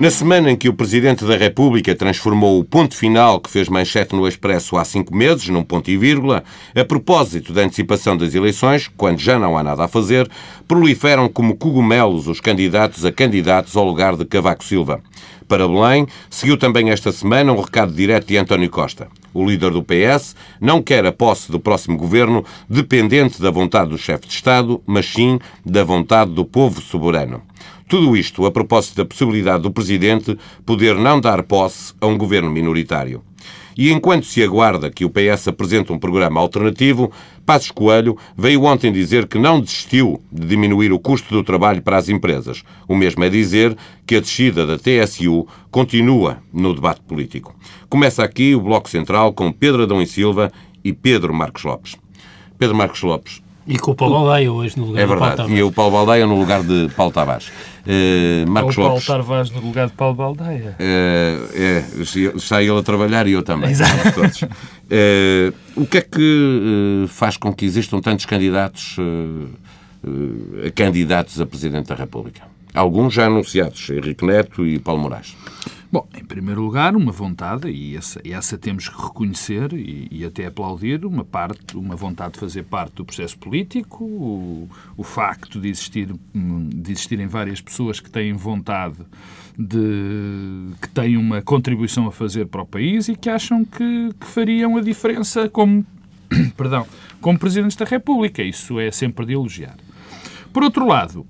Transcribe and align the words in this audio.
Na 0.00 0.10
semana 0.10 0.50
em 0.50 0.56
que 0.56 0.66
o 0.66 0.72
Presidente 0.72 1.26
da 1.26 1.36
República 1.36 1.94
transformou 1.94 2.58
o 2.58 2.64
ponto 2.64 2.96
final 2.96 3.38
que 3.38 3.50
fez 3.50 3.68
manchete 3.68 4.16
no 4.16 4.26
Expresso 4.26 4.78
há 4.78 4.84
cinco 4.86 5.14
meses 5.14 5.46
num 5.50 5.62
ponto 5.62 5.90
e 5.90 5.98
vírgula, 5.98 6.42
a 6.74 6.82
propósito 6.82 7.52
da 7.52 7.60
antecipação 7.60 8.16
das 8.16 8.34
eleições, 8.34 8.90
quando 8.96 9.18
já 9.18 9.38
não 9.38 9.58
há 9.58 9.62
nada 9.62 9.84
a 9.84 9.88
fazer, 9.88 10.26
proliferam 10.66 11.28
como 11.28 11.54
cogumelos 11.54 12.28
os 12.28 12.40
candidatos 12.40 13.04
a 13.04 13.12
candidatos 13.12 13.76
ao 13.76 13.84
lugar 13.84 14.16
de 14.16 14.24
Cavaco 14.24 14.64
Silva. 14.64 15.02
Para 15.46 15.68
Belém, 15.68 16.06
seguiu 16.30 16.56
também 16.56 16.88
esta 16.88 17.12
semana 17.12 17.52
um 17.52 17.60
recado 17.60 17.92
direto 17.92 18.26
de 18.26 18.38
António 18.38 18.70
Costa. 18.70 19.06
O 19.34 19.44
líder 19.44 19.70
do 19.70 19.82
PS 19.82 20.34
não 20.58 20.82
quer 20.82 21.04
a 21.04 21.12
posse 21.12 21.52
do 21.52 21.60
próximo 21.60 21.98
governo 21.98 22.42
dependente 22.66 23.42
da 23.42 23.50
vontade 23.50 23.90
do 23.90 23.98
chefe 23.98 24.26
de 24.26 24.32
Estado, 24.32 24.82
mas 24.86 25.04
sim 25.04 25.38
da 25.62 25.84
vontade 25.84 26.30
do 26.30 26.44
povo 26.46 26.80
soberano. 26.80 27.42
Tudo 27.90 28.16
isto 28.16 28.46
a 28.46 28.52
propósito 28.52 28.98
da 28.98 29.04
possibilidade 29.04 29.64
do 29.64 29.72
Presidente 29.72 30.38
poder 30.64 30.94
não 30.94 31.20
dar 31.20 31.42
posse 31.42 31.92
a 32.00 32.06
um 32.06 32.16
governo 32.16 32.48
minoritário. 32.48 33.20
E 33.76 33.90
enquanto 33.90 34.26
se 34.26 34.44
aguarda 34.44 34.92
que 34.92 35.04
o 35.04 35.10
PS 35.10 35.48
apresente 35.48 35.92
um 35.92 35.98
programa 35.98 36.40
alternativo, 36.40 37.10
Passos 37.44 37.72
Coelho 37.72 38.16
veio 38.38 38.62
ontem 38.62 38.92
dizer 38.92 39.26
que 39.26 39.40
não 39.40 39.60
desistiu 39.60 40.22
de 40.30 40.46
diminuir 40.46 40.92
o 40.92 41.00
custo 41.00 41.34
do 41.34 41.42
trabalho 41.42 41.82
para 41.82 41.96
as 41.96 42.08
empresas. 42.08 42.62
O 42.86 42.94
mesmo 42.94 43.24
é 43.24 43.28
dizer 43.28 43.76
que 44.06 44.14
a 44.14 44.20
descida 44.20 44.64
da 44.64 44.78
TSU 44.78 45.48
continua 45.68 46.38
no 46.52 46.72
debate 46.72 47.00
político. 47.00 47.56
Começa 47.88 48.22
aqui 48.22 48.54
o 48.54 48.60
Bloco 48.60 48.88
Central 48.88 49.32
com 49.32 49.50
Pedro 49.50 49.82
Adão 49.82 50.00
e 50.00 50.06
Silva 50.06 50.52
e 50.84 50.92
Pedro 50.92 51.34
Marcos 51.34 51.64
Lopes. 51.64 51.96
Pedro 52.56 52.76
Marcos 52.76 53.02
Lopes, 53.02 53.42
e 53.70 53.78
com 53.78 53.92
o 53.92 53.94
Paulo 53.94 54.14
Baldeia 54.14 54.52
hoje 54.52 54.76
no 54.76 54.86
lugar 54.86 55.02
é 55.02 55.06
de 55.06 55.08
Paulo 55.08 55.26
verdade. 55.36 55.54
E 55.54 55.62
o 55.62 55.70
Paulo 55.70 55.92
Baldeia 55.92 56.26
no 56.26 56.38
lugar 56.38 56.62
de 56.64 56.88
Paulo 56.96 57.12
Tavares. 57.12 57.48
Uh, 57.86 58.50
Marcos 58.50 58.76
Ou 58.76 58.82
Paulo 58.82 58.94
Lopes. 58.94 59.06
Tavares 59.06 59.50
no 59.52 59.60
lugar 59.60 59.86
de 59.86 59.92
Paulo 59.92 60.14
Baldeia. 60.16 60.76
Uh, 60.78 61.48
é, 61.54 61.84
está 62.34 62.60
ele 62.60 62.76
a 62.76 62.82
trabalhar 62.82 63.28
e 63.28 63.32
eu 63.32 63.42
também. 63.44 63.72
Todos. 64.14 64.42
Uh, 64.42 65.54
o 65.76 65.86
que 65.86 65.98
é 65.98 66.00
que 66.00 67.06
faz 67.08 67.36
com 67.36 67.52
que 67.54 67.64
existam 67.64 68.00
tantos 68.00 68.26
candidatos 68.26 68.96
a 70.66 70.70
candidatos 70.72 71.40
a 71.40 71.46
Presidente 71.46 71.86
da 71.86 71.94
República? 71.94 72.42
Alguns 72.74 73.14
já 73.14 73.26
anunciados, 73.26 73.88
Henrique 73.88 74.24
Neto 74.24 74.66
e 74.66 74.78
Paulo 74.78 75.00
Moraes. 75.00 75.36
Bom, 75.92 76.06
em 76.16 76.24
primeiro 76.24 76.62
lugar, 76.62 76.94
uma 76.94 77.10
vontade, 77.10 77.68
e 77.68 77.96
essa, 77.96 78.20
essa 78.24 78.56
temos 78.56 78.88
que 78.88 79.02
reconhecer 79.02 79.72
e, 79.72 80.06
e, 80.08 80.24
até 80.24 80.46
aplaudir, 80.46 81.04
uma 81.04 81.24
parte, 81.24 81.76
uma 81.76 81.96
vontade 81.96 82.34
de 82.34 82.38
fazer 82.38 82.62
parte 82.62 82.94
do 82.94 83.04
processo 83.04 83.36
político, 83.36 84.04
o, 84.04 84.68
o 84.96 85.02
facto 85.02 85.60
de, 85.60 85.68
existir, 85.68 86.14
de 86.32 86.92
existirem 86.92 87.26
várias 87.26 87.60
pessoas 87.60 87.98
que 87.98 88.08
têm 88.08 88.32
vontade 88.32 88.98
de 89.58 90.70
que 90.80 90.88
têm 90.88 91.16
uma 91.16 91.42
contribuição 91.42 92.06
a 92.06 92.12
fazer 92.12 92.46
para 92.46 92.62
o 92.62 92.66
país 92.66 93.08
e 93.08 93.16
que 93.16 93.28
acham 93.28 93.64
que, 93.64 94.10
que 94.18 94.26
fariam 94.26 94.76
a 94.76 94.80
diferença 94.80 95.48
como, 95.48 95.84
perdão, 96.56 96.86
como 97.20 97.36
Presidentes 97.36 97.76
da 97.76 97.84
República. 97.84 98.44
Isso 98.44 98.78
é 98.78 98.92
sempre 98.92 99.26
de 99.26 99.32
elogiar. 99.32 99.76
Por 100.52 100.62
outro 100.62 100.86
lado, 100.86 101.26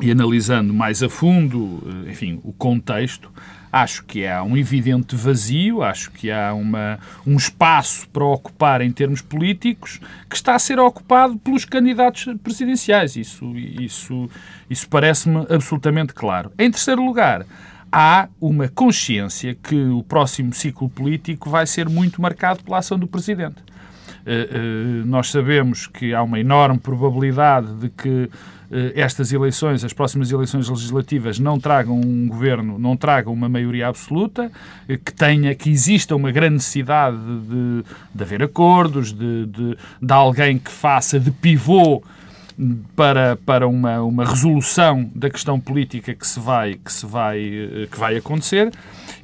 e 0.00 0.10
analisando 0.10 0.72
mais 0.72 1.02
a 1.02 1.08
fundo, 1.08 1.82
enfim, 2.08 2.40
o 2.44 2.52
contexto, 2.52 3.30
Acho 3.72 4.04
que 4.04 4.26
há 4.26 4.42
um 4.42 4.54
evidente 4.54 5.16
vazio, 5.16 5.82
acho 5.82 6.10
que 6.10 6.30
há 6.30 6.52
uma, 6.52 6.98
um 7.26 7.36
espaço 7.36 8.06
para 8.10 8.22
ocupar 8.22 8.82
em 8.82 8.92
termos 8.92 9.22
políticos 9.22 9.98
que 10.28 10.36
está 10.36 10.54
a 10.54 10.58
ser 10.58 10.78
ocupado 10.78 11.38
pelos 11.38 11.64
candidatos 11.64 12.26
presidenciais. 12.42 13.16
Isso, 13.16 13.56
isso, 13.56 14.28
isso 14.68 14.86
parece-me 14.90 15.46
absolutamente 15.48 16.12
claro. 16.12 16.52
Em 16.58 16.70
terceiro 16.70 17.02
lugar, 17.02 17.46
há 17.90 18.28
uma 18.38 18.68
consciência 18.68 19.54
que 19.54 19.76
o 19.76 20.02
próximo 20.02 20.52
ciclo 20.52 20.90
político 20.90 21.48
vai 21.48 21.66
ser 21.66 21.88
muito 21.88 22.20
marcado 22.20 22.62
pela 22.62 22.76
ação 22.78 22.98
do 22.98 23.06
Presidente. 23.06 23.62
Uh, 24.22 25.02
uh, 25.02 25.06
nós 25.06 25.30
sabemos 25.30 25.86
que 25.86 26.14
há 26.14 26.22
uma 26.22 26.38
enorme 26.38 26.78
probabilidade 26.78 27.74
de 27.74 27.88
que 27.88 28.08
eh, 28.08 28.28
estas 28.94 29.32
eleições, 29.32 29.84
as 29.84 29.92
próximas 29.92 30.30
eleições 30.30 30.68
legislativas, 30.68 31.38
não 31.38 31.60
tragam 31.60 32.00
um 32.00 32.26
governo, 32.26 32.78
não 32.78 32.96
tragam 32.96 33.32
uma 33.32 33.48
maioria 33.48 33.88
absoluta, 33.88 34.50
eh, 34.88 34.96
que 34.96 35.12
tenha, 35.12 35.54
que 35.54 35.70
exista 35.70 36.16
uma 36.16 36.32
grande 36.32 36.54
necessidade 36.54 37.16
de, 37.16 37.84
de 38.14 38.22
haver 38.22 38.42
acordos, 38.42 39.12
de, 39.12 39.46
de, 39.46 39.76
de 40.00 40.12
alguém 40.12 40.58
que 40.58 40.70
faça 40.70 41.20
de 41.20 41.30
pivô 41.30 42.02
para, 42.96 43.36
para 43.44 43.66
uma, 43.66 44.00
uma 44.02 44.24
resolução 44.24 45.10
da 45.14 45.28
questão 45.28 45.58
política 45.60 46.14
que 46.14 46.26
se 46.26 46.38
vai 46.38 46.74
que 46.74 46.92
se 46.92 47.04
vai 47.04 47.38
eh, 47.40 47.88
que 47.90 47.98
vai 47.98 48.16
acontecer. 48.16 48.72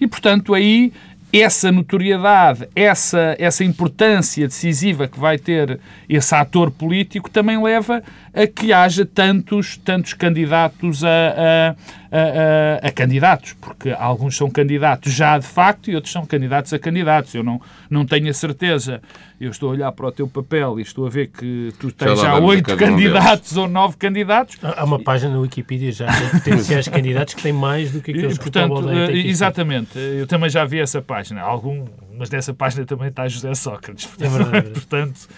E 0.00 0.06
portanto 0.06 0.54
aí 0.54 0.92
essa 1.32 1.70
notoriedade, 1.70 2.68
essa, 2.74 3.36
essa 3.38 3.62
importância 3.62 4.46
decisiva 4.46 5.06
que 5.06 5.18
vai 5.18 5.38
ter 5.38 5.78
esse 6.08 6.34
ator 6.34 6.70
político 6.70 7.28
também 7.28 7.62
leva 7.62 8.02
a 8.32 8.46
que 8.46 8.72
haja 8.72 9.04
tantos, 9.04 9.76
tantos 9.78 10.12
candidatos 10.12 11.02
a, 11.04 11.08
a, 11.08 11.74
a, 12.10 12.88
a, 12.88 12.92
candidatos, 12.92 13.54
porque 13.54 13.90
alguns 13.90 14.36
são 14.36 14.50
candidatos 14.50 15.12
já 15.12 15.38
de 15.38 15.46
facto 15.46 15.90
e 15.90 15.94
outros 15.94 16.12
são 16.12 16.24
candidatos 16.26 16.72
a 16.72 16.78
candidatos. 16.78 17.34
Eu 17.34 17.42
não, 17.42 17.60
não 17.88 18.04
tenho 18.04 18.28
a 18.28 18.32
certeza. 18.32 19.00
Eu 19.40 19.50
estou 19.50 19.68
a 19.68 19.72
olhar 19.72 19.92
para 19.92 20.06
o 20.06 20.12
teu 20.12 20.26
papel 20.26 20.80
e 20.80 20.82
estou 20.82 21.06
a 21.06 21.10
ver 21.10 21.28
que 21.28 21.72
tu 21.78 21.92
tens 21.92 22.20
já 22.20 22.38
oito 22.38 22.76
candidatos 22.76 23.56
um 23.56 23.62
ou 23.62 23.68
nove 23.68 23.96
candidatos. 23.96 24.58
Há 24.62 24.84
uma 24.84 24.98
página 24.98 25.32
na 25.32 25.38
Wikipedia 25.38 25.92
já 25.92 26.06
de 26.06 26.30
potenciais 26.30 26.88
candidatos 26.88 27.34
que 27.34 27.42
tem 27.42 27.52
mais 27.52 27.92
do 27.92 28.00
que 28.00 28.10
aqueles 28.10 28.36
e, 28.36 28.40
portanto, 28.40 28.82
que 28.82 29.28
Exatamente. 29.28 29.98
Eu 29.98 30.26
também 30.26 30.50
já 30.50 30.64
vi 30.64 30.80
essa 30.80 31.00
página. 31.00 31.40
Algum, 31.40 31.86
mas 32.16 32.30
nessa 32.30 32.52
página 32.52 32.84
também 32.84 33.08
está 33.08 33.28
José 33.28 33.54
Sócrates. 33.54 34.08
É 34.18 34.28
verdade. 34.28 34.70
portanto, 34.74 35.28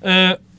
uh, 0.00 0.49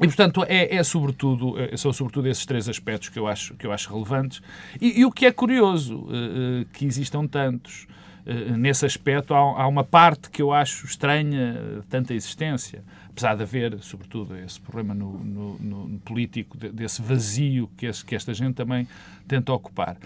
e, 0.00 0.06
portanto, 0.06 0.44
é, 0.48 0.74
é, 0.74 0.82
sobretudo, 0.82 1.58
é, 1.58 1.76
são 1.76 1.92
sobretudo 1.92 2.26
esses 2.26 2.44
três 2.44 2.68
aspectos 2.68 3.08
que 3.08 3.18
eu 3.18 3.28
acho, 3.28 3.54
que 3.54 3.66
eu 3.66 3.72
acho 3.72 3.92
relevantes. 3.92 4.42
E, 4.80 5.00
e 5.00 5.04
o 5.04 5.12
que 5.12 5.24
é 5.24 5.30
curioso, 5.30 5.98
uh, 5.98 6.64
que 6.72 6.84
existam 6.84 7.26
tantos. 7.26 7.86
Uh, 8.26 8.56
nesse 8.56 8.84
aspecto, 8.84 9.34
há, 9.34 9.38
há, 9.38 9.68
uma 9.68 9.84
parte 9.84 10.30
que 10.30 10.42
eu 10.42 10.52
acho 10.52 10.84
estranha 10.84 11.54
de 11.80 11.86
tanta 11.86 12.12
existência, 12.12 12.82
apesar 13.08 13.36
de 13.36 13.42
haver, 13.44 13.78
sobretudo, 13.82 14.36
esse 14.36 14.60
problema 14.60 14.94
no, 14.94 15.12
no, 15.18 15.58
no 15.60 15.98
político, 16.00 16.56
desse 16.56 17.00
vazio 17.00 17.70
que, 17.76 17.86
esse, 17.86 18.04
que 18.04 18.16
esta 18.16 18.34
gente 18.34 18.54
também 18.54 18.88
tenta 19.28 19.52
ocupar. 19.52 19.96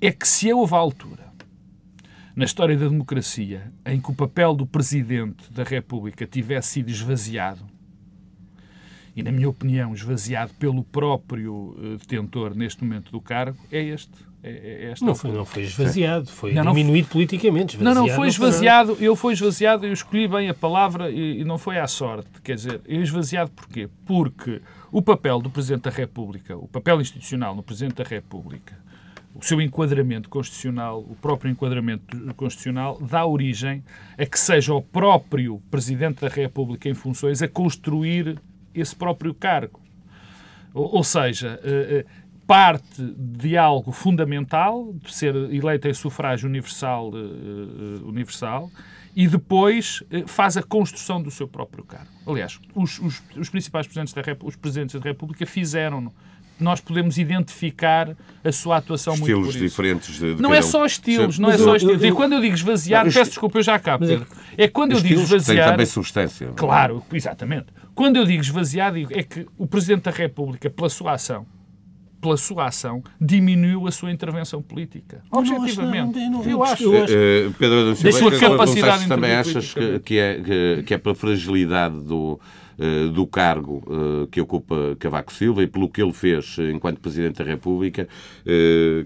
É 0.00 0.10
que 0.10 0.26
se 0.26 0.50
houve 0.50 0.74
altura 0.74 1.26
na 2.34 2.44
história 2.44 2.76
da 2.76 2.88
democracia 2.88 3.70
em 3.84 4.00
que 4.00 4.10
o 4.10 4.14
papel 4.14 4.54
do 4.54 4.66
Presidente 4.66 5.50
da 5.52 5.62
República 5.62 6.26
tivesse 6.26 6.68
sido 6.68 6.90
esvaziado, 6.90 7.75
e, 9.16 9.22
na 9.22 9.32
minha 9.32 9.48
opinião, 9.48 9.94
esvaziado 9.94 10.52
pelo 10.54 10.84
próprio 10.84 11.74
uh, 11.78 11.96
detentor 11.96 12.54
neste 12.54 12.84
momento 12.84 13.10
do 13.10 13.18
cargo, 13.18 13.56
é 13.72 13.82
este. 13.82 14.12
É, 14.42 14.92
é 14.92 14.94
não, 15.00 15.14
foi, 15.14 15.32
não 15.32 15.44
foi 15.46 15.62
esvaziado, 15.62 16.30
foi 16.30 16.52
não, 16.52 16.62
diminuído 16.64 17.06
não, 17.06 17.12
politicamente. 17.12 17.82
Não, 17.82 17.94
não 17.94 18.08
foi 18.08 18.28
esvaziado. 18.28 18.90
Não 18.90 18.96
foi... 18.96 19.06
Eu 19.08 19.16
fui 19.16 19.32
esvaziado, 19.32 19.86
eu 19.86 19.92
escolhi 19.92 20.28
bem 20.28 20.50
a 20.50 20.54
palavra 20.54 21.10
e, 21.10 21.40
e 21.40 21.44
não 21.44 21.56
foi 21.56 21.78
à 21.78 21.86
sorte. 21.86 22.28
Quer 22.44 22.56
dizer, 22.56 22.80
eu 22.86 23.02
esvaziado 23.02 23.50
porquê? 23.52 23.88
Porque 24.04 24.60
o 24.92 25.00
papel 25.00 25.40
do 25.40 25.48
Presidente 25.48 25.84
da 25.84 25.90
República, 25.90 26.54
o 26.54 26.68
papel 26.68 27.00
institucional 27.00 27.56
no 27.56 27.62
Presidente 27.62 27.94
da 27.94 28.04
República, 28.04 28.76
o 29.34 29.42
seu 29.42 29.60
enquadramento 29.62 30.28
constitucional, 30.28 31.00
o 31.00 31.16
próprio 31.16 31.50
enquadramento 31.50 32.34
constitucional, 32.34 32.98
dá 33.00 33.24
origem 33.24 33.82
a 34.18 34.26
que 34.26 34.38
seja 34.38 34.74
o 34.74 34.82
próprio 34.82 35.60
Presidente 35.70 36.20
da 36.20 36.28
República 36.28 36.88
em 36.88 36.94
funções 36.94 37.40
a 37.40 37.48
construir 37.48 38.38
esse 38.76 38.94
próprio 38.94 39.34
cargo. 39.34 39.80
Ou, 40.74 40.96
ou 40.96 41.04
seja, 41.04 41.58
eh, 41.64 42.04
eh, 42.04 42.26
parte 42.46 43.02
de 43.16 43.56
algo 43.56 43.90
fundamental, 43.90 44.92
de 44.94 45.14
ser 45.14 45.34
eleito 45.34 45.88
em 45.88 45.94
sufrágio 45.94 46.48
universal, 46.48 47.10
eh, 47.14 48.04
universal 48.04 48.70
e 49.14 49.26
depois 49.26 50.02
faz 50.26 50.58
a 50.58 50.62
construção 50.62 51.22
do 51.22 51.30
seu 51.30 51.48
próprio 51.48 51.82
cargo. 51.84 52.10
Aliás, 52.26 52.60
os, 52.74 52.98
os, 52.98 53.22
os 53.34 53.48
principais 53.48 53.86
presidentes 53.86 54.12
da, 54.12 54.20
República, 54.20 54.48
os 54.48 54.56
presidentes 54.56 55.00
da 55.00 55.08
República 55.08 55.46
fizeram-no 55.46 56.12
nós 56.58 56.80
podemos 56.80 57.18
identificar 57.18 58.16
a 58.42 58.52
sua 58.52 58.78
atuação 58.78 59.14
estilos 59.14 59.42
muito 59.42 59.52
por 59.52 59.60
diferentes 59.60 60.18
de, 60.18 60.34
de 60.34 60.42
Não 60.42 60.54
é 60.54 60.62
só 60.62 60.84
estilos, 60.86 61.38
não 61.38 61.50
é 61.50 61.58
só 61.58 61.76
estilos. 61.76 62.02
E 62.02 62.12
quando 62.12 62.32
eu 62.32 62.40
digo 62.40 62.54
esvaziar, 62.54 63.04
não, 63.04 63.12
peço 63.12 63.30
desculpa, 63.30 63.58
eu 63.58 63.62
já 63.62 63.74
acabo, 63.74 64.06
Pedro. 64.06 64.26
É 64.56 64.66
quando 64.66 64.92
eu 64.92 65.00
digo 65.00 65.20
esvaziar... 65.20 65.64
Tem 65.64 65.72
também 65.72 65.86
substância. 65.86 66.48
Claro, 66.56 67.02
exatamente. 67.12 67.66
Quando 67.96 68.16
eu 68.18 68.26
digo 68.26 68.42
esvaziar, 68.42 68.92
digo, 68.92 69.10
é 69.12 69.22
que 69.22 69.46
o 69.56 69.66
Presidente 69.66 70.02
da 70.02 70.10
República, 70.10 70.68
pela 70.68 70.90
sua 70.90 71.14
ação, 71.14 71.46
pela 72.20 72.36
sua 72.36 72.66
ação, 72.66 73.02
diminuiu 73.18 73.86
a 73.86 73.90
sua 73.90 74.12
intervenção 74.12 74.60
política. 74.60 75.22
Objetivamente. 75.30 76.18
Não, 76.18 76.30
não, 76.30 76.44
eu 76.44 76.62
acho. 76.62 76.82
Eu 76.84 77.04
acho. 77.04 77.14
Uh, 77.14 77.52
Pedro, 77.58 77.94
da 77.94 78.12
sua 78.12 78.38
capacidade 78.38 79.08
também 79.08 79.32
achas 79.32 79.72
que, 79.72 79.98
que, 80.00 80.18
é, 80.18 80.40
que, 80.42 80.82
que 80.82 80.94
é 80.94 80.98
pela 80.98 81.14
fragilidade 81.14 81.98
do 82.00 82.38
uh, 82.78 83.10
do 83.12 83.26
cargo 83.26 83.82
uh, 83.86 84.26
que 84.26 84.42
ocupa 84.42 84.94
Cavaco 84.98 85.32
Silva 85.32 85.62
e 85.62 85.66
pelo 85.66 85.88
que 85.88 86.02
ele 86.02 86.12
fez 86.12 86.56
enquanto 86.74 87.00
Presidente 87.00 87.38
da 87.38 87.44
República, 87.44 88.06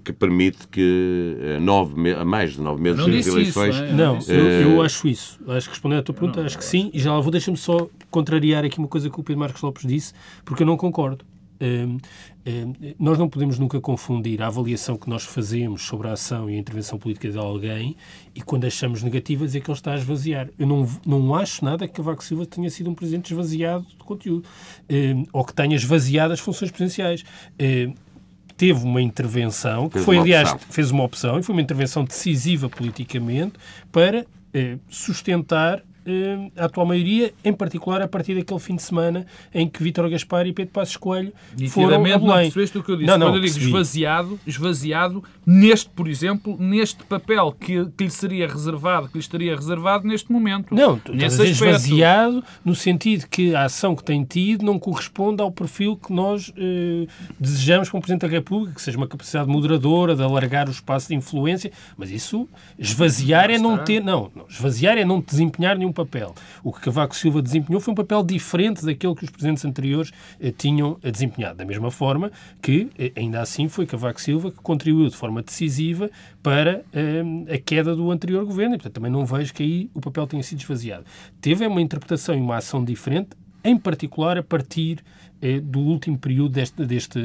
que 0.05 0.13
permite 0.13 0.67
que 0.67 1.37
a, 1.57 1.61
nove, 1.61 2.13
a 2.13 2.25
mais 2.25 2.55
de 2.55 2.61
nove 2.61 2.83
meses 2.83 2.99
das 2.99 3.27
eleições... 3.27 3.77
Isso, 3.77 3.85
é? 3.85 3.93
Não, 3.93 4.19
eu, 4.27 4.73
eu, 4.73 4.83
acho 4.83 5.07
isso. 5.07 5.39
Acho 5.47 5.69
que 5.69 5.75
respondendo 5.75 6.01
à 6.01 6.03
tua 6.03 6.15
pergunta, 6.15 6.41
não, 6.41 6.47
acho 6.47 6.59
que 6.59 6.65
sim. 6.65 6.91
E 6.93 6.99
já 6.99 7.13
lá 7.13 7.21
vou, 7.21 7.31
deixa-me 7.31 7.57
só 7.57 7.89
contrariar 8.11 8.65
aqui 8.65 8.79
uma 8.79 8.89
coisa 8.89 9.09
que 9.09 9.19
o 9.19 9.23
Pedro 9.23 9.41
Marcos 9.41 9.63
Lopes 9.63 9.87
disse, 9.87 10.13
porque 10.45 10.63
eu 10.63 10.67
não 10.67 10.77
concordo. 10.77 11.25
Hum, 11.63 11.99
hum, 12.47 12.73
nós 12.99 13.19
não 13.19 13.29
podemos 13.29 13.59
nunca 13.59 13.79
confundir 13.83 14.41
a 14.41 14.47
avaliação 14.47 14.97
que 14.97 15.11
nós 15.11 15.25
fazemos 15.25 15.83
sobre 15.83 16.09
a 16.09 16.13
ação 16.13 16.49
e 16.49 16.55
a 16.55 16.59
intervenção 16.59 16.99
política 16.99 17.29
de 17.29 17.37
alguém 17.37 17.95
e 18.35 18.41
quando 18.41 18.65
achamos 18.65 19.03
negativa 19.03 19.45
dizer 19.45 19.61
que 19.61 19.71
ele 19.71 19.77
está 19.77 19.93
a 19.93 19.97
esvaziar. 19.97 20.49
Eu 20.59 20.67
não, 20.67 20.89
não 21.05 21.35
acho 21.35 21.63
nada 21.63 21.87
que 21.87 21.93
Cavaco 21.93 22.25
Silva 22.25 22.47
tenha 22.47 22.71
sido 22.71 22.89
um 22.89 22.95
presidente 22.95 23.31
esvaziado 23.33 23.85
de 23.87 23.97
conteúdo 23.97 24.49
hum, 24.91 25.27
ou 25.35 25.45
que 25.45 25.53
tenha 25.53 25.77
esvaziado 25.77 26.33
as 26.33 26.41
funções 26.41 26.71
presidenciais 26.71 27.25
teve 28.61 28.85
uma 28.85 29.01
intervenção, 29.01 29.89
que 29.89 29.99
foi, 30.01 30.19
aliás, 30.19 30.55
fez 30.69 30.91
uma 30.91 31.03
opção, 31.03 31.39
e 31.39 31.43
foi 31.43 31.55
uma 31.55 31.63
intervenção 31.63 32.05
decisiva 32.05 32.69
politicamente 32.69 33.55
para 33.91 34.27
eh, 34.53 34.77
sustentar 34.87 35.83
a 36.57 36.65
atual 36.65 36.87
maioria, 36.87 37.33
em 37.45 37.53
particular 37.53 38.01
a 38.03 38.09
partir 38.09 38.35
daquele 38.35 38.61
fim 38.61 38.77
de 38.77 38.83
semana 38.83 39.27
em 39.55 39.69
que 39.69 39.83
Vítor 39.83 40.09
Gaspar 40.09 40.47
e 40.47 40.53
Pedro 40.53 40.73
Passos 40.73 40.97
Coelho 40.97 41.33
foram 41.69 41.97
a 41.97 41.99
Belém. 41.99 42.19
Não 42.21 42.35
percebeste 42.35 42.79
o 42.79 42.83
que 42.83 42.91
eu 42.91 42.97
disse? 42.97 43.07
Não, 43.07 43.19
não, 43.19 43.27
Quando 43.29 43.37
eu 43.37 43.43
digo 43.43 43.59
esvaziado, 43.59 44.41
esvaziado 44.47 45.23
neste, 45.45 45.91
por 45.91 46.09
exemplo, 46.09 46.57
neste 46.59 47.05
papel 47.05 47.53
que, 47.53 47.87
que 47.97 48.05
lhe 48.05 48.11
seria 48.11 48.49
reservado, 48.49 49.09
que 49.09 49.15
lhe 49.15 49.21
estaria 49.21 49.55
reservado 49.55 50.07
neste 50.07 50.33
momento. 50.33 50.75
Não, 50.75 51.01
nesse 51.13 51.43
esvaziado 51.43 52.43
no 52.65 52.75
sentido 52.75 53.27
que 53.29 53.55
a 53.55 53.65
ação 53.65 53.95
que 53.95 54.03
tem 54.03 54.25
tido 54.25 54.65
não 54.65 54.79
corresponde 54.79 55.43
ao 55.43 55.51
perfil 55.51 55.97
que 55.97 56.13
nós 56.13 56.53
eh, 56.57 57.07
desejamos 57.39 57.89
como 57.89 58.01
Presidente 58.01 58.23
da 58.23 58.29
República, 58.29 58.75
que 58.75 58.83
seja 58.83 58.97
uma 58.97 59.07
capacidade 59.07 59.49
moderadora, 59.49 60.15
de 60.15 60.23
alargar 60.23 60.69
o 60.69 60.71
espaço 60.71 61.09
de 61.09 61.15
influência, 61.15 61.71
mas 61.97 62.11
isso, 62.11 62.49
esvaziar 62.79 63.51
é 63.51 63.59
não 63.59 63.79
ter, 63.79 64.03
não, 64.03 64.31
não 64.35 64.47
esvaziar 64.49 64.97
é 64.97 65.05
não 65.05 65.21
desempenhar 65.21 65.77
nenhum 65.77 65.91
um 65.91 65.93
papel. 66.05 66.35
O 66.63 66.73
que 66.73 66.81
Cavaco 66.81 67.15
Silva 67.15 67.43
desempenhou 67.43 67.81
foi 67.81 67.93
um 67.93 67.95
papel 67.95 68.23
diferente 68.23 68.85
daquele 68.85 69.15
que 69.15 69.25
os 69.25 69.31
presidentes 69.31 69.65
anteriores 69.65 70.13
eh, 70.41 70.51
tinham 70.51 70.99
eh, 71.03 71.11
desempenhado. 71.11 71.57
Da 71.57 71.65
mesma 71.65 71.91
forma 71.91 72.31
que, 72.61 72.91
eh, 72.99 73.13
ainda 73.17 73.41
assim, 73.41 73.69
foi 73.69 73.87
Cavaco 73.87 74.21
Silva 74.21 74.51
que 74.51 74.59
contribuiu 74.59 75.09
de 75.09 75.17
forma 75.17 75.43
decisiva 75.43 76.11
para 76.43 76.83
a 77.53 77.59
queda 77.59 77.95
do 77.95 78.11
anterior 78.11 78.45
governo. 78.45 78.75
E, 78.75 78.79
portanto, 78.79 78.95
também 78.95 79.11
não 79.11 79.25
vejo 79.25 79.53
que 79.53 79.63
aí 79.63 79.91
o 79.95 80.01
papel 80.01 80.27
tenha 80.27 80.43
sido 80.43 80.61
esvaziado. 80.61 81.05
Teve 81.41 81.67
uma 81.67 81.81
interpretação 81.81 82.35
e 82.35 82.39
uma 82.39 82.57
ação 82.57 82.85
diferente, 82.85 83.31
em 83.65 83.77
particular 83.77 84.39
a 84.39 84.43
partir 84.43 85.03
do 85.63 85.81
último 85.81 86.19
período 86.19 86.53
deste, 86.53 86.85
deste, 86.85 87.19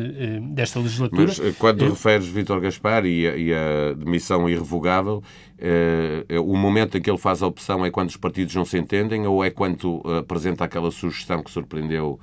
desta 0.54 0.80
legislatura. 0.80 1.26
Mas 1.26 1.58
quando 1.58 1.90
referes 1.90 2.26
Vítor 2.28 2.62
Gaspar 2.62 3.06
e 3.06 3.28
a, 3.28 3.36
e 3.36 3.54
a 3.54 3.94
demissão 3.94 4.50
irrevogável, 4.50 5.22
eh, 5.60 6.26
o 6.40 6.56
momento 6.56 6.98
em 6.98 7.02
que 7.02 7.10
ele 7.10 7.18
faz 7.18 7.44
a 7.44 7.48
opção 7.48 7.86
é 7.86 7.92
quando 7.92 8.08
os 8.08 8.16
partidos 8.16 8.56
não 8.56 8.64
se 8.64 8.78
entendem 8.78 9.28
ou 9.28 9.44
é 9.44 9.50
quando 9.50 10.02
apresenta 10.18 10.64
aquela 10.64 10.92
sugestão 10.92 11.44
que 11.44 11.52
surpreendeu 11.52 12.18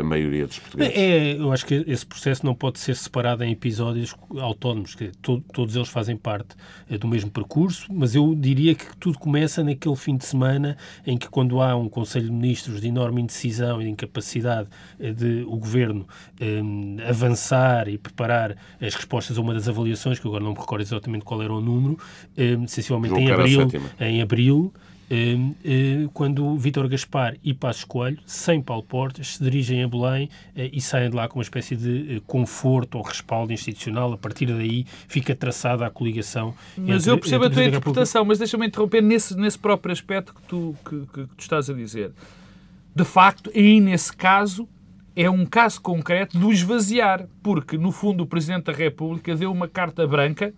a 0.00 0.02
maioria 0.02 0.46
dos 0.46 0.58
portugueses. 0.58 0.94
É, 0.96 1.34
eu 1.34 1.52
acho 1.52 1.66
que 1.66 1.84
esse 1.86 2.04
processo 2.06 2.44
não 2.46 2.54
pode 2.54 2.78
ser 2.78 2.96
separado 2.96 3.44
em 3.44 3.52
episódios 3.52 4.14
autónomos, 4.38 4.94
que 4.94 5.12
to, 5.20 5.42
todos 5.52 5.76
eles 5.76 5.88
fazem 5.88 6.16
parte 6.16 6.56
uh, 6.90 6.98
do 6.98 7.06
mesmo 7.06 7.30
percurso, 7.30 7.86
mas 7.92 8.14
eu 8.14 8.34
diria 8.34 8.74
que 8.74 8.96
tudo 8.96 9.18
começa 9.18 9.62
naquele 9.62 9.96
fim 9.96 10.16
de 10.16 10.24
semana 10.24 10.76
em 11.06 11.18
que, 11.18 11.28
quando 11.28 11.60
há 11.60 11.76
um 11.76 11.88
Conselho 11.88 12.26
de 12.26 12.32
Ministros 12.32 12.80
de 12.80 12.88
enorme 12.88 13.20
indecisão 13.20 13.80
e 13.80 13.84
de 13.84 13.90
incapacidade 13.90 14.68
uh, 14.98 15.12
de 15.12 15.44
o 15.46 15.56
Governo 15.56 16.06
um, 16.40 16.96
avançar 17.06 17.88
e 17.88 17.98
preparar 17.98 18.56
as 18.80 18.94
respostas 18.94 19.36
a 19.36 19.40
uma 19.40 19.52
das 19.52 19.68
avaliações, 19.68 20.18
que 20.18 20.26
agora 20.26 20.42
não 20.42 20.52
me 20.52 20.58
recordo 20.58 20.82
exatamente 20.82 21.24
qual 21.24 21.42
era 21.42 21.52
o 21.52 21.60
número, 21.60 21.98
um, 22.36 22.66
sensivelmente 22.66 23.14
em 23.14 23.30
abril, 23.30 23.68
em 24.00 24.22
abril 24.22 24.72
quando 26.12 26.56
Vítor 26.56 26.88
Gaspar 26.88 27.36
e 27.42 27.52
Passos 27.52 27.84
Coelho, 27.84 28.18
sem 28.26 28.60
Paulo 28.60 28.82
Portas, 28.82 29.36
se 29.36 29.42
dirigem 29.42 29.82
a 29.82 29.88
Belém 29.88 30.28
eh, 30.56 30.70
e 30.72 30.80
saem 30.80 31.10
de 31.10 31.16
lá 31.16 31.28
com 31.28 31.38
uma 31.38 31.42
espécie 31.42 31.76
de 31.76 32.16
eh, 32.16 32.20
conforto 32.26 32.98
ou 32.98 33.02
respaldo 33.02 33.52
institucional. 33.52 34.12
A 34.12 34.18
partir 34.18 34.46
daí 34.46 34.86
fica 35.08 35.34
traçada 35.34 35.86
a 35.86 35.90
coligação. 35.90 36.54
Mas 36.76 37.02
entre, 37.02 37.10
eu 37.10 37.18
percebo 37.18 37.44
a 37.44 37.50
tua 37.50 37.64
interpretação, 37.64 38.24
mas 38.24 38.38
deixa-me 38.38 38.66
interromper 38.66 39.02
nesse, 39.02 39.36
nesse 39.36 39.58
próprio 39.58 39.92
aspecto 39.92 40.34
que 40.34 40.42
tu, 40.42 40.76
que, 40.84 41.00
que, 41.06 41.26
que 41.26 41.34
tu 41.36 41.40
estás 41.40 41.68
a 41.68 41.74
dizer. 41.74 42.12
De 42.94 43.04
facto, 43.04 43.50
aí 43.54 43.80
nesse 43.80 44.14
caso, 44.16 44.68
é 45.16 45.30
um 45.30 45.46
caso 45.46 45.80
concreto 45.80 46.38
do 46.38 46.52
esvaziar, 46.52 47.26
porque, 47.42 47.78
no 47.78 47.92
fundo, 47.92 48.24
o 48.24 48.26
Presidente 48.26 48.64
da 48.64 48.72
República 48.72 49.34
deu 49.36 49.50
uma 49.50 49.68
carta 49.68 50.06
branca 50.06 50.52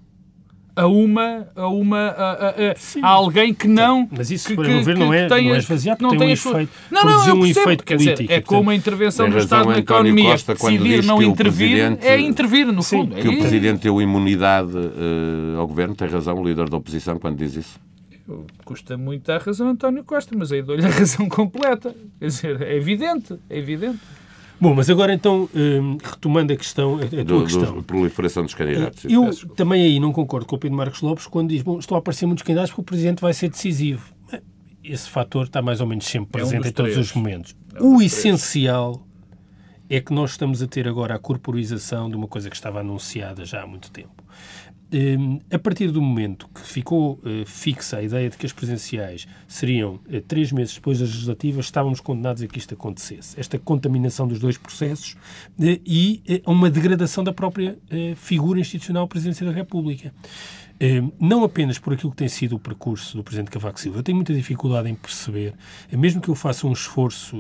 a 0.76 0.86
uma 0.86 1.48
a 1.56 1.68
uma 1.68 2.08
a, 2.08 2.48
a, 2.50 2.52
a 3.02 3.08
alguém 3.08 3.54
que 3.54 3.66
não 3.66 4.06
mas 4.10 4.30
isso 4.30 4.48
que, 4.48 4.56
que, 4.56 4.94
não 4.94 5.12
é 5.12 5.26
tem, 5.26 5.48
não 5.48 5.54
é 5.54 5.58
esvaziar 5.58 5.96
não 6.00 6.10
tem 6.10 6.28
um 6.28 6.30
efeito 6.30 6.70
não 6.90 7.02
não 7.02 7.26
eu 7.26 7.34
um 7.34 7.46
efeito 7.46 7.82
quer 7.82 7.96
político, 7.96 8.22
dizer, 8.22 8.32
é 8.34 8.40
como 8.42 8.70
a 8.70 8.74
intervenção 8.74 9.28
do 9.28 9.38
Estado 9.38 9.70
na 9.70 9.78
economia 9.78 10.32
Costa, 10.32 10.54
decidir 10.54 11.02
não 11.02 11.22
intervir 11.22 11.98
é 12.02 12.20
intervir 12.20 12.66
no 12.66 12.82
fundo 12.82 13.16
que 13.16 13.26
é 13.26 13.30
o 13.30 13.38
presidente 13.38 13.82
deu 13.82 14.00
imunidade 14.02 14.76
uh, 14.76 15.58
ao 15.58 15.66
governo 15.66 15.94
tem 15.94 16.08
razão 16.08 16.38
o 16.38 16.46
líder 16.46 16.68
da 16.68 16.76
oposição 16.76 17.18
quando 17.18 17.38
diz 17.38 17.56
isso. 17.56 17.80
Custa 18.64 18.96
muito 18.96 19.26
dar 19.26 19.40
razão 19.40 19.68
a 19.68 19.70
António 19.70 20.02
Costa 20.04 20.36
mas 20.36 20.50
aí 20.50 20.60
dou-lhe 20.60 20.84
a 20.84 20.90
razão 20.90 21.28
completa. 21.30 21.94
Quer 22.18 22.26
dizer 22.26 22.62
é 22.62 22.76
evidente 22.76 23.38
é 23.48 23.58
evidente 23.58 23.98
Bom, 24.60 24.74
mas 24.74 24.88
agora 24.88 25.12
então, 25.12 25.48
hum, 25.54 25.98
retomando 26.02 26.52
a 26.52 26.56
questão, 26.56 26.96
a 26.96 27.06
tua 27.06 27.24
do, 27.24 27.44
questão. 27.44 27.74
Do, 27.74 27.82
proliferação 27.82 28.42
dos 28.42 28.54
candidatos. 28.54 29.04
Eu 29.04 29.30
também 29.54 29.82
aí 29.82 30.00
não 30.00 30.12
concordo 30.12 30.46
com 30.46 30.56
o 30.56 30.58
Pedro 30.58 30.76
Marcos 30.76 31.02
Lopes 31.02 31.26
quando 31.26 31.50
diz, 31.50 31.62
bom, 31.62 31.78
estão 31.78 31.96
a 31.96 31.98
aparecer 31.98 32.26
muitos 32.26 32.42
candidatos 32.42 32.70
porque 32.70 32.80
o 32.80 32.84
Presidente 32.84 33.20
vai 33.20 33.34
ser 33.34 33.50
decisivo. 33.50 34.14
Esse 34.82 35.10
fator 35.10 35.46
está 35.46 35.60
mais 35.60 35.80
ou 35.80 35.86
menos 35.86 36.06
sempre 36.06 36.30
presente 36.30 36.64
é 36.64 36.66
um 36.66 36.70
em 36.70 36.72
todos 36.72 36.96
os 36.96 37.12
momentos. 37.12 37.56
É 37.74 37.82
um 37.82 37.96
o 37.96 38.02
essencial 38.02 39.06
é 39.88 40.00
que 40.00 40.12
nós 40.12 40.32
estamos 40.32 40.62
a 40.62 40.66
ter 40.66 40.88
agora 40.88 41.14
a 41.14 41.18
corporização 41.18 42.08
de 42.08 42.16
uma 42.16 42.26
coisa 42.26 42.48
que 42.48 42.56
estava 42.56 42.80
anunciada 42.80 43.44
já 43.44 43.62
há 43.62 43.66
muito 43.66 43.90
tempo. 43.90 44.24
Ehm, 44.92 45.40
a 45.50 45.58
partir 45.58 45.90
do 45.90 46.00
momento 46.00 46.48
que 46.54 46.60
ficou 46.60 47.18
eh, 47.24 47.42
fixa 47.44 47.96
a 47.96 48.02
ideia 48.02 48.30
de 48.30 48.36
que 48.36 48.46
as 48.46 48.52
presenciais 48.52 49.26
seriam 49.48 49.98
eh, 50.08 50.20
três 50.20 50.52
meses 50.52 50.74
depois 50.74 51.00
das 51.00 51.08
legislativas, 51.08 51.64
estávamos 51.64 51.98
condenados 51.98 52.40
a 52.42 52.46
que 52.46 52.56
isto 52.56 52.74
acontecesse. 52.74 53.38
Esta 53.38 53.58
contaminação 53.58 54.28
dos 54.28 54.38
dois 54.38 54.56
processos 54.56 55.16
eh, 55.60 55.80
e 55.84 56.22
uma 56.46 56.70
degradação 56.70 57.24
da 57.24 57.32
própria 57.32 57.76
figura 58.16 58.60
institucional 58.60 59.08
Presidência 59.08 59.44
da 59.44 59.52
República. 59.52 60.12
Eh, 60.78 61.02
não 61.18 61.42
apenas 61.42 61.78
por 61.78 61.94
aquilo 61.94 62.10
que 62.10 62.16
tem 62.18 62.28
sido 62.28 62.56
o 62.56 62.58
percurso 62.58 63.16
do 63.16 63.24
Presidente 63.24 63.50
Cavaco 63.50 63.80
Silva, 63.80 63.98
eu 63.98 64.02
tenho 64.02 64.16
muita 64.16 64.34
dificuldade 64.34 64.90
em 64.90 64.94
perceber, 64.94 65.54
eh, 65.90 65.96
mesmo 65.96 66.20
que 66.20 66.28
eu 66.28 66.34
faça 66.34 66.66
um 66.66 66.72
esforço 66.72 67.36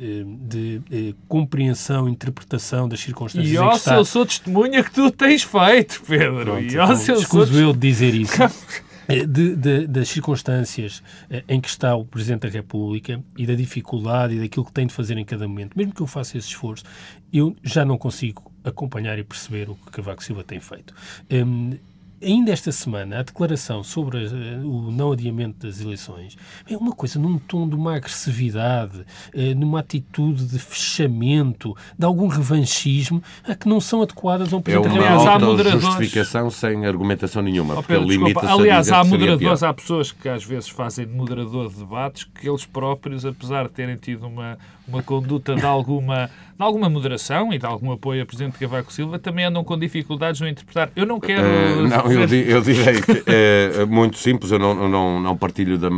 eh, 0.00 0.24
de 0.26 1.14
compreensão, 1.28 2.08
interpretação 2.08 2.88
das 2.88 3.00
circunstâncias. 3.00 3.52
E 3.52 3.58
ó, 3.58 3.76
se 3.76 3.94
eu 3.94 4.04
sou 4.04 4.26
testemunha 4.26 4.82
que 4.82 4.90
tu 4.90 5.10
tens 5.10 5.44
feito, 5.44 6.02
Pedro. 6.06 6.44
Pronto, 6.44 6.62
e 6.62 6.66
então, 6.68 6.96
se 6.96 7.12
eu 7.12 7.20
sou... 7.20 7.46
eu 7.46 7.72
de 7.72 7.78
dizer 7.78 8.14
isso. 8.14 8.38
De, 9.10 9.56
de, 9.56 9.88
das 9.88 10.08
circunstâncias 10.08 11.02
em 11.48 11.60
que 11.60 11.68
está 11.68 11.96
o 11.96 12.04
Presidente 12.04 12.42
da 12.42 12.48
República 12.48 13.20
e 13.36 13.44
da 13.44 13.56
dificuldade 13.56 14.36
e 14.36 14.38
daquilo 14.38 14.64
que 14.64 14.70
tem 14.70 14.86
de 14.86 14.94
fazer 14.94 15.18
em 15.18 15.24
cada 15.24 15.48
momento, 15.48 15.76
mesmo 15.76 15.92
que 15.92 16.00
eu 16.00 16.06
faça 16.06 16.38
esse 16.38 16.46
esforço, 16.46 16.84
eu 17.32 17.56
já 17.60 17.84
não 17.84 17.98
consigo 17.98 18.52
acompanhar 18.62 19.18
e 19.18 19.24
perceber 19.24 19.68
o 19.68 19.74
que 19.74 19.90
Cavaco 19.90 20.22
Silva 20.22 20.44
tem 20.44 20.60
feito. 20.60 20.94
Um, 21.28 21.76
ainda 22.22 22.52
esta 22.52 22.70
semana, 22.70 23.20
a 23.20 23.22
declaração 23.22 23.82
sobre 23.82 24.18
uh, 24.26 24.30
o 24.66 24.90
não 24.90 25.12
adiamento 25.12 25.66
das 25.66 25.80
eleições 25.80 26.36
é 26.68 26.76
uma 26.76 26.92
coisa 26.92 27.18
num 27.18 27.38
tom 27.38 27.68
de 27.68 27.74
uma 27.74 27.96
agressividade, 27.96 29.00
uh, 29.00 29.54
numa 29.56 29.80
atitude 29.80 30.46
de 30.46 30.58
fechamento, 30.58 31.76
de 31.98 32.04
algum 32.04 32.26
revanchismo, 32.26 33.22
a 33.44 33.54
que 33.54 33.68
não 33.68 33.80
são 33.80 34.02
adequadas 34.02 34.52
a 34.52 34.56
um 34.56 34.62
Presidente 34.62 34.98
é 34.98 35.10
uma 35.10 35.38
moderadores... 35.38 35.82
justificação 35.82 36.50
sem 36.50 36.86
argumentação 36.86 37.42
nenhuma, 37.42 37.78
oh, 37.78 37.82
Pedro, 37.82 38.06
Aliás, 38.46 38.90
há 38.90 39.02
moderadores, 39.04 39.62
há 39.62 39.72
pessoas 39.72 40.12
que 40.12 40.28
às 40.28 40.44
vezes 40.44 40.68
fazem 40.68 41.06
moderador 41.06 41.68
de 41.68 41.76
debates 41.76 42.24
que 42.24 42.48
eles 42.48 42.64
próprios, 42.64 43.24
apesar 43.24 43.64
de 43.64 43.70
terem 43.70 43.96
tido 43.96 44.26
uma 44.26 44.58
uma 44.90 45.02
conduta 45.02 45.54
de 45.54 45.64
alguma, 45.64 46.26
de 46.26 46.62
alguma 46.62 46.90
moderação 46.90 47.52
e 47.52 47.58
de 47.58 47.64
algum 47.64 47.92
apoio 47.92 48.22
a 48.22 48.26
Presidente 48.26 48.58
Cavaco 48.58 48.92
Silva, 48.92 49.18
também 49.18 49.44
andam 49.44 49.62
com 49.62 49.78
dificuldades 49.78 50.40
no 50.40 50.48
interpretar. 50.48 50.90
Eu 50.96 51.06
não 51.06 51.20
quero... 51.20 51.46
Uh, 51.46 51.88
não, 51.88 52.12
eu, 52.12 52.20
eu 52.28 52.60
direi 52.60 53.00
que 53.00 53.22
é 53.26 53.84
muito 53.86 54.18
simples, 54.18 54.50
eu 54.50 54.58
não, 54.58 54.88
não, 54.88 55.20
não 55.20 55.36
partilho, 55.36 55.78
da, 55.78 55.88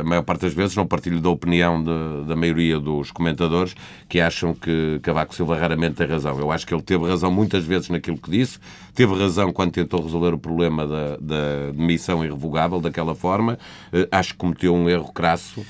a 0.00 0.04
maior 0.04 0.22
parte 0.22 0.42
das 0.42 0.54
vezes, 0.54 0.76
não 0.76 0.86
partilho 0.86 1.20
da 1.20 1.30
opinião 1.30 1.82
de, 1.82 2.28
da 2.28 2.36
maioria 2.36 2.78
dos 2.78 3.10
comentadores 3.10 3.74
que 4.08 4.20
acham 4.20 4.54
que 4.54 5.00
Cavaco 5.02 5.34
Silva 5.34 5.56
raramente 5.56 5.94
tem 5.94 6.06
razão. 6.06 6.38
Eu 6.38 6.52
acho 6.52 6.66
que 6.66 6.74
ele 6.74 6.82
teve 6.82 7.08
razão 7.08 7.30
muitas 7.30 7.64
vezes 7.64 7.88
naquilo 7.88 8.18
que 8.18 8.30
disse, 8.30 8.58
teve 8.94 9.14
razão 9.14 9.52
quando 9.52 9.72
tentou 9.72 10.02
resolver 10.02 10.34
o 10.34 10.38
problema 10.38 10.86
da, 10.86 11.16
da 11.16 11.70
demissão 11.74 12.22
irrevogável 12.22 12.80
daquela 12.80 13.14
forma, 13.14 13.58
uh, 13.92 14.06
acho 14.12 14.32
que 14.32 14.38
cometeu 14.38 14.74
um 14.74 14.88
erro 14.88 15.10
crasso 15.12 15.64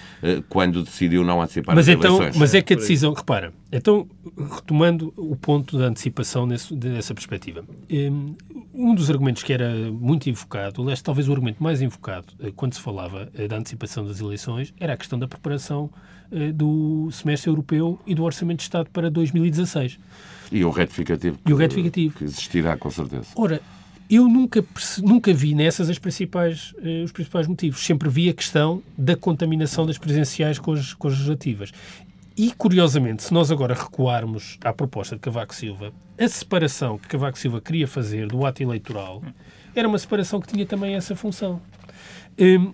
quando 0.49 0.83
decidiu 0.83 1.25
não 1.25 1.43
antecipar 1.43 1.75
mas 1.75 1.89
as 1.89 1.95
então, 1.97 2.17
eleições. 2.17 2.39
Mas 2.39 2.55
é 2.55 2.63
que 2.63 2.72
a 2.73 2.77
decisão, 2.77 3.13
repara, 3.13 3.53
então, 3.71 4.07
retomando 4.55 5.13
o 5.17 5.37
ponto 5.37 5.79
da 5.79 5.87
antecipação 5.87 6.47
nesse, 6.47 6.75
nessa 6.75 7.15
perspectiva, 7.15 7.65
hum, 7.91 8.35
um 8.75 8.95
dos 8.95 9.11
argumentos 9.11 9.43
que 9.43 9.53
era 9.53 9.71
muito 9.91 10.29
invocado, 10.29 10.83
aliás, 10.83 11.03
talvez 11.03 11.29
o 11.29 11.33
argumento 11.33 11.63
mais 11.63 11.83
invocado 11.83 12.33
eh, 12.41 12.53
quando 12.55 12.75
se 12.75 12.81
falava 12.81 13.29
eh, 13.35 13.47
da 13.47 13.57
antecipação 13.57 14.07
das 14.07 14.21
eleições, 14.21 14.73
era 14.81 14.95
a 14.95 14.97
questão 14.97 15.19
da 15.19 15.29
preparação 15.29 15.91
eh, 16.31 16.53
do 16.53 17.11
semestre 17.13 17.51
europeu 17.51 18.01
e 18.07 18.15
do 18.15 18.25
Orçamento 18.25 18.59
de 18.59 18.65
Estado 18.65 18.89
para 18.91 19.11
2016. 19.11 19.99
E 20.51 20.65
o 20.65 20.71
retificativo. 20.71 21.39
E 21.47 21.53
o 21.53 21.57
retificativo. 21.57 22.17
Que 22.17 22.25
existirá, 22.25 22.77
com 22.77 22.91
certeza. 22.91 23.29
Ora, 23.37 23.61
eu 24.09 24.29
nunca, 24.29 24.65
nunca 25.03 25.33
vi 25.33 25.55
nessas 25.55 25.89
as 25.89 25.99
principais, 25.99 26.75
os 27.03 27.11
principais 27.13 27.47
motivos. 27.47 27.81
Sempre 27.81 28.11
vi 28.11 28.29
a 28.29 28.35
questão 28.35 28.83
da 28.99 29.17
contaminação 29.17 29.87
das 29.87 29.97
presenciais 29.97 30.59
com 30.59 30.73
as, 30.73 30.93
com 30.93 31.09
as 31.09 31.15
legislativas. 31.15 31.73
E, 32.37 32.53
curiosamente, 32.53 33.23
se 33.23 33.33
nós 33.33 33.51
agora 33.51 33.75
recuarmos 33.75 34.59
à 34.65 34.73
proposta 34.73 35.17
de 35.17 35.21
Cavaco 35.21 35.55
Silva, 35.55 35.93
a 36.19 36.29
separação 36.29 36.99
que 36.99 37.09
Cavaco 37.09 37.39
Silva 37.39 37.61
queria 37.61 37.87
fazer 37.87 38.29
do 38.29 38.45
ato 38.47 38.63
eleitoral 38.63 39.23
era 39.75 39.89
uma 39.89 39.99
separação 39.99 40.41
que 40.41 40.49
tinha 40.49 40.67
também 40.67 40.95
essa 40.95 41.17
função. 41.17 41.61
Um, 42.39 42.73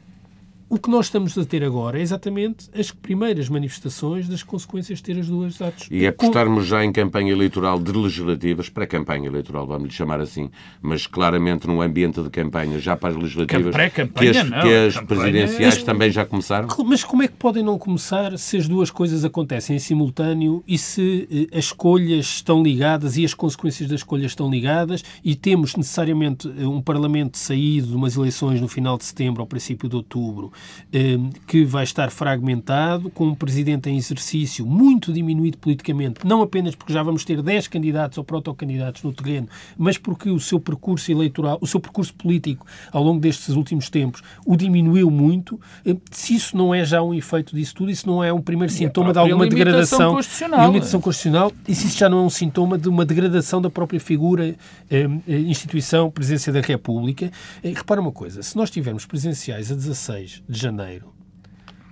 o 0.71 0.79
que 0.79 0.91
nós 0.91 1.07
estamos 1.07 1.37
a 1.39 1.45
ter 1.45 1.65
agora 1.65 1.99
é 1.99 2.03
exatamente 2.03 2.69
as 2.79 2.91
primeiras 2.91 3.49
manifestações 3.49 4.29
das 4.29 4.43
consequências 4.43 4.99
de 4.99 5.05
ter 5.05 5.19
as 5.19 5.27
duas 5.27 5.61
atos. 5.63 5.89
E 5.91 6.07
apostarmos 6.07 6.67
já 6.67 6.85
em 6.85 6.93
campanha 6.93 7.33
eleitoral 7.33 7.79
de 7.79 7.91
legislativas, 7.91 8.69
pré-campanha 8.69 9.27
eleitoral, 9.29 9.67
vamos 9.67 9.89
lhe 9.89 9.95
chamar 9.95 10.21
assim, 10.21 10.51
mas 10.83 11.07
claramente 11.07 11.67
num 11.67 11.81
ambiente 11.81 12.23
de 12.23 12.29
campanha, 12.29 12.79
já 12.79 12.97
para 12.97 13.11
as 13.11 13.17
legislativas, 13.17 13.75
que 13.75 14.29
as, 14.29 14.51
não, 14.51 14.61
que 14.61 14.75
as 14.75 15.01
presidenciais 15.01 15.83
também 15.83 16.11
já 16.11 16.27
começaram? 16.27 16.69
Mas 16.85 17.03
como 17.03 17.23
é 17.23 17.29
que 17.29 17.35
podem 17.35 17.63
não 17.63 17.79
começar 17.79 18.37
se 18.39 18.59
as 18.59 18.69
duas 18.69 18.91
coisas 18.91 19.25
acontecem 19.25 19.77
em 19.77 19.79
simultâneo 19.79 20.63
e 20.67 20.77
se 20.77 21.49
eh, 21.51 21.57
as 21.57 21.67
escolhas 21.67 22.27
estão 22.27 22.63
ligadas 22.63 23.17
e 23.17 23.25
as 23.25 23.33
consequências 23.33 23.89
das 23.89 24.01
escolhas 24.01 24.33
estão 24.33 24.51
ligadas 24.51 25.03
e 25.25 25.35
temos 25.35 25.75
necessariamente 25.75 26.53
eh, 26.59 26.67
um 26.67 26.83
Parlamento 26.83 27.39
saído 27.39 27.89
de 27.89 27.97
umas 27.97 28.17
eleições 28.17 28.61
no 28.61 28.69
final 28.69 28.99
de 28.99 29.05
setembro 29.05 29.41
ou 29.43 29.47
princípio 29.47 29.89
de 29.89 29.97
outubro 29.97 30.53
que 31.47 31.65
vai 31.65 31.85
estar 31.85 32.11
fragmentado, 32.11 33.11
com 33.11 33.27
um 33.27 33.35
presidente 33.35 33.91
em 33.91 33.97
exercício 33.97 34.67
muito 34.67 35.12
diminuído 35.12 35.59
politicamente, 35.59 36.27
não 36.27 36.43
apenas 36.43 36.75
porque 36.75 36.93
já 36.93 37.03
vamos 37.03 37.25
ter 37.25 37.43
10 37.43 37.69
candidatos 37.69 38.17
ou 38.17 38.25
protocandidatos 38.25 39.03
no 39.03 39.12
terreno, 39.12 39.49
mas 39.77 39.99
porque 39.99 40.31
o 40.31 40.41
seu 40.41 40.59
percurso 40.59 41.11
eleitoral, 41.11 41.59
o 41.61 41.67
seu 41.67 41.81
percurso 41.81 42.15
político 42.15 42.67
ao 42.91 43.03
longo 43.03 43.21
destes 43.21 43.55
últimos 43.55 43.91
tempos 43.91 44.23
o 44.47 44.57
diminuiu 44.57 45.11
muito. 45.11 45.61
Ehm, 45.85 45.97
se 46.11 46.35
isso 46.35 46.57
não 46.57 46.75
é 46.75 46.85
já 46.85 47.03
um 47.03 47.12
efeito 47.12 47.55
disso 47.55 47.75
tudo, 47.75 47.91
isso 47.91 48.07
não 48.07 48.23
é 48.23 48.33
um 48.33 48.41
primeiro 48.41 48.73
sintoma 48.73 49.12
de 49.12 49.19
alguma 49.19 49.47
degradação 49.47 50.15
constitucional. 50.15 50.67
limitação 50.67 51.00
constitucional, 51.00 51.53
e 51.67 51.75
se 51.75 51.87
isso 51.87 51.99
já 51.99 52.09
não 52.09 52.21
é 52.21 52.23
um 52.23 52.31
sintoma 52.31 52.79
de 52.79 52.88
uma 52.88 53.05
degradação 53.05 53.61
da 53.61 53.71
própria 53.71 54.00
figura, 54.00 54.55
ehm, 54.91 55.21
eh, 55.29 55.38
instituição, 55.41 56.11
presidência 56.11 56.53
da 56.53 56.61
República. 56.61 57.31
Eh, 57.62 57.73
repara 57.75 58.00
uma 58.00 58.12
coisa, 58.12 58.43
se 58.43 58.57
nós 58.57 58.71
tivermos 58.71 59.05
presenciais 59.05 59.71
a 59.71 59.75
16 59.75 60.43
de 60.49 60.59
janeiro, 60.59 61.12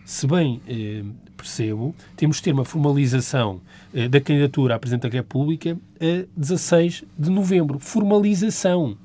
se 0.04 0.26
bem 0.26 0.60
eh, 0.68 1.02
percebo, 1.36 1.94
temos 2.16 2.36
de 2.36 2.44
ter 2.44 2.52
uma 2.52 2.64
formalização 2.64 3.60
eh, 3.92 4.08
da 4.08 4.20
candidatura 4.20 4.76
à 4.76 4.78
Presidente 4.78 5.02
da 5.02 5.08
República 5.08 5.78
a 6.00 6.26
16 6.36 7.04
de 7.18 7.30
novembro. 7.30 7.78
Formalização. 7.78 8.96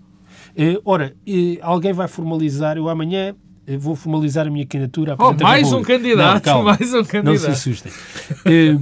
Eh, 0.56 0.80
ora, 0.86 1.16
eh, 1.26 1.58
alguém 1.62 1.94
vai 1.94 2.08
formalizar, 2.08 2.78
eu 2.78 2.88
amanhã 2.88 3.36
eh, 3.66 3.78
vou 3.78 3.96
formalizar 3.96 4.48
a 4.48 4.50
minha 4.50 4.66
candidatura 4.66 5.14
à 5.14 5.16
oh, 5.16 5.18
Presidente 5.18 5.44
oh, 5.44 5.48
mais 5.48 5.70
da 5.70 5.78
um 5.78 5.82
candidato, 5.84 6.34
Não, 6.34 6.42
calma, 6.42 6.78
mais 6.78 6.94
um 6.94 7.04
candidato. 7.04 7.26
Não 7.26 7.38
se 7.38 7.48
assustem. 7.48 7.92
Eh, 8.46 8.78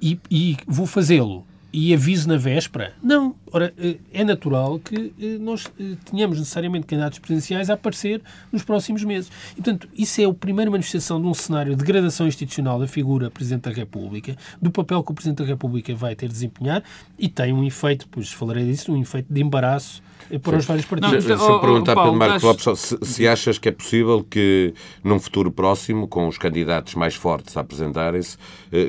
e, 0.00 0.18
e 0.30 0.56
vou 0.66 0.86
fazê-lo 0.86 1.46
e 1.72 1.92
aviso 1.92 2.28
na 2.28 2.36
véspera? 2.36 2.94
Não. 3.02 3.34
Ora, 3.52 3.72
eh, 3.78 3.96
é 4.12 4.24
natural 4.24 4.78
que 4.78 5.12
eh, 5.20 5.38
nós 5.38 5.70
eh, 5.78 5.96
tenhamos 6.10 6.38
necessariamente 6.38 6.86
candidatos 6.86 7.18
presidenciais 7.18 7.68
a 7.70 7.74
aparecer 7.74 8.22
nos 8.50 8.62
próximos 8.62 9.04
meses. 9.04 9.30
E, 9.52 9.56
portanto, 9.56 9.88
isso 9.94 10.20
é 10.20 10.24
a 10.24 10.32
primeira 10.32 10.70
manifestação 10.70 11.20
de 11.20 11.26
um 11.26 11.34
cenário 11.34 11.74
de 11.74 11.84
degradação 11.84 12.26
institucional 12.26 12.78
da 12.78 12.86
figura 12.86 13.30
Presidente 13.30 13.62
da 13.62 13.70
República, 13.70 14.36
do 14.60 14.70
papel 14.70 15.02
que 15.02 15.12
o 15.12 15.14
Presidente 15.14 15.38
da 15.38 15.44
República 15.44 15.94
vai 15.94 16.14
ter 16.14 16.26
de 16.26 16.32
desempenhar 16.32 16.82
e 17.18 17.28
tem 17.28 17.52
um 17.52 17.64
efeito, 17.64 18.08
pois 18.10 18.32
falarei 18.32 18.64
disso, 18.64 18.92
um 18.92 19.00
efeito 19.00 19.32
de 19.32 19.40
embaraço 19.40 20.02
para 20.42 20.56
os 20.56 20.66
vários 20.66 20.86
partidos. 20.86 21.24
Deixa 21.24 21.42
eu 21.42 21.60
perguntar, 21.60 21.94
Pedro 21.94 22.14
Marcos 22.14 22.42
Lopes, 22.42 22.80
se, 22.80 22.98
se 23.02 23.28
achas 23.28 23.58
que 23.58 23.68
é 23.68 23.72
possível 23.72 24.24
que, 24.28 24.74
num 25.02 25.18
futuro 25.18 25.50
próximo, 25.50 26.06
com 26.08 26.28
os 26.28 26.36
candidatos 26.36 26.94
mais 26.94 27.14
fortes 27.14 27.56
a 27.56 27.60
apresentarem-se, 27.60 28.36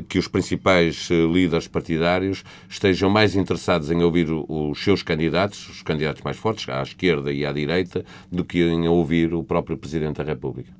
que 0.07 0.19
os 0.19 0.27
principais 0.27 1.09
líderes 1.09 1.67
partidários 1.67 2.43
estejam 2.67 3.09
mais 3.09 3.35
interessados 3.35 3.89
em 3.91 4.01
ouvir 4.03 4.27
os 4.29 4.83
seus 4.83 5.03
candidatos, 5.03 5.69
os 5.69 5.81
candidatos 5.81 6.21
mais 6.23 6.37
fortes, 6.37 6.67
à 6.67 6.81
esquerda 6.81 7.31
e 7.31 7.45
à 7.45 7.51
direita, 7.51 8.03
do 8.31 8.43
que 8.43 8.59
em 8.59 8.87
ouvir 8.87 9.33
o 9.33 9.43
próprio 9.43 9.77
Presidente 9.77 10.17
da 10.17 10.23
República? 10.23 10.71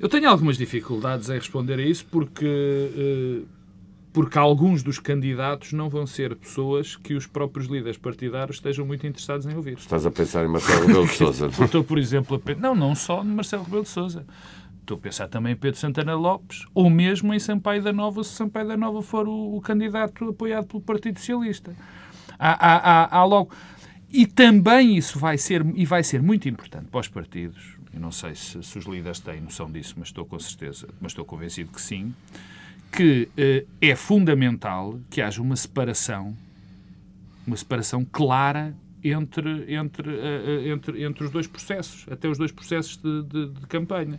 Eu 0.00 0.08
tenho 0.08 0.28
algumas 0.28 0.56
dificuldades 0.56 1.28
em 1.28 1.34
responder 1.34 1.74
a 1.74 1.82
isso 1.82 2.06
porque, 2.08 2.46
eh, 2.46 3.42
porque 4.18 4.36
alguns 4.36 4.82
dos 4.82 4.98
candidatos 4.98 5.72
não 5.72 5.88
vão 5.88 6.04
ser 6.04 6.34
pessoas 6.34 6.96
que 6.96 7.14
os 7.14 7.24
próprios 7.24 7.68
líderes 7.68 7.96
partidários 7.96 8.56
estejam 8.56 8.84
muito 8.84 9.06
interessados 9.06 9.46
em 9.46 9.54
ouvir. 9.54 9.78
Estás 9.78 10.04
a 10.04 10.10
pensar 10.10 10.44
em 10.44 10.48
Marcelo 10.48 10.88
Rebelo 10.88 11.06
de 11.06 11.12
Sousa? 11.12 11.46
Estou, 11.64 11.84
por 11.84 11.96
exemplo, 11.96 12.34
a 12.34 12.40
pensar... 12.40 12.60
Não, 12.60 12.74
não 12.74 12.96
só 12.96 13.22
no 13.22 13.36
Marcelo 13.36 13.62
Rebelo 13.62 13.84
de 13.84 13.90
Sousa. 13.90 14.26
Estou 14.80 14.96
a 14.96 15.00
pensar 15.00 15.28
também 15.28 15.52
em 15.52 15.56
Pedro 15.56 15.78
Santana 15.78 16.16
Lopes, 16.16 16.66
ou 16.74 16.90
mesmo 16.90 17.32
em 17.32 17.38
Sampaio 17.38 17.80
da 17.80 17.92
Nova, 17.92 18.24
se 18.24 18.30
Sampaio 18.30 18.66
da 18.66 18.76
Nova 18.76 19.02
for 19.02 19.28
o, 19.28 19.54
o 19.54 19.60
candidato 19.60 20.30
apoiado 20.30 20.66
pelo 20.66 20.82
Partido 20.82 21.20
Socialista. 21.20 21.72
Há, 22.36 22.50
há, 22.50 22.76
há, 22.76 23.18
há, 23.18 23.24
logo... 23.24 23.52
E 24.10 24.26
também 24.26 24.96
isso 24.96 25.16
vai 25.16 25.38
ser, 25.38 25.64
e 25.76 25.86
vai 25.86 26.02
ser 26.02 26.20
muito 26.20 26.48
importante 26.48 26.86
para 26.86 26.98
os 26.98 27.06
partidos, 27.06 27.76
eu 27.94 28.00
não 28.00 28.10
sei 28.10 28.34
se, 28.34 28.60
se 28.64 28.78
os 28.78 28.84
líderes 28.84 29.20
têm 29.20 29.40
noção 29.40 29.70
disso, 29.70 29.94
mas 29.96 30.08
estou 30.08 30.26
com 30.26 30.40
certeza, 30.40 30.88
mas 31.00 31.12
estou 31.12 31.24
convencido 31.24 31.70
que 31.70 31.80
sim, 31.80 32.12
que 32.90 33.28
eh, 33.36 33.64
é 33.80 33.94
fundamental 33.94 34.98
que 35.10 35.20
haja 35.20 35.42
uma 35.42 35.56
separação, 35.56 36.36
uma 37.46 37.56
separação 37.56 38.04
clara 38.04 38.74
entre, 39.04 39.72
entre, 39.72 40.10
uh, 40.10 40.68
entre, 40.72 41.04
entre 41.04 41.24
os 41.24 41.30
dois 41.30 41.46
processos, 41.46 42.06
até 42.10 42.28
os 42.28 42.36
dois 42.36 42.50
processos 42.50 42.96
de, 42.96 43.22
de, 43.22 43.48
de 43.60 43.66
campanha 43.66 44.18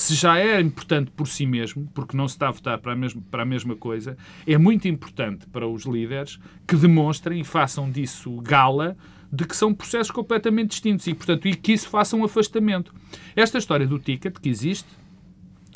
se 0.00 0.14
já 0.14 0.38
é 0.38 0.58
importante 0.60 1.10
por 1.10 1.28
si 1.28 1.44
mesmo, 1.44 1.86
porque 1.94 2.16
não 2.16 2.26
se 2.26 2.34
está 2.34 2.48
a 2.48 2.50
votar 2.50 2.78
para 2.78 2.92
a, 2.92 2.96
mesma, 2.96 3.22
para 3.30 3.42
a 3.42 3.46
mesma 3.46 3.76
coisa, 3.76 4.16
é 4.46 4.56
muito 4.56 4.88
importante 4.88 5.46
para 5.46 5.66
os 5.66 5.84
líderes 5.84 6.38
que 6.66 6.74
demonstrem 6.74 7.40
e 7.40 7.44
façam 7.44 7.90
disso 7.90 8.34
gala 8.40 8.96
de 9.32 9.44
que 9.44 9.54
são 9.54 9.74
processos 9.74 10.10
completamente 10.10 10.70
distintos 10.70 11.06
e, 11.06 11.12
portanto, 11.12 11.46
e 11.46 11.54
que 11.54 11.72
isso 11.72 11.88
faça 11.88 12.16
um 12.16 12.24
afastamento. 12.24 12.94
Esta 13.36 13.58
história 13.58 13.86
do 13.86 13.98
ticket 13.98 14.38
que 14.38 14.48
existe, 14.48 14.88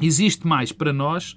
existe 0.02 0.46
mais 0.46 0.72
para 0.72 0.92
nós 0.92 1.36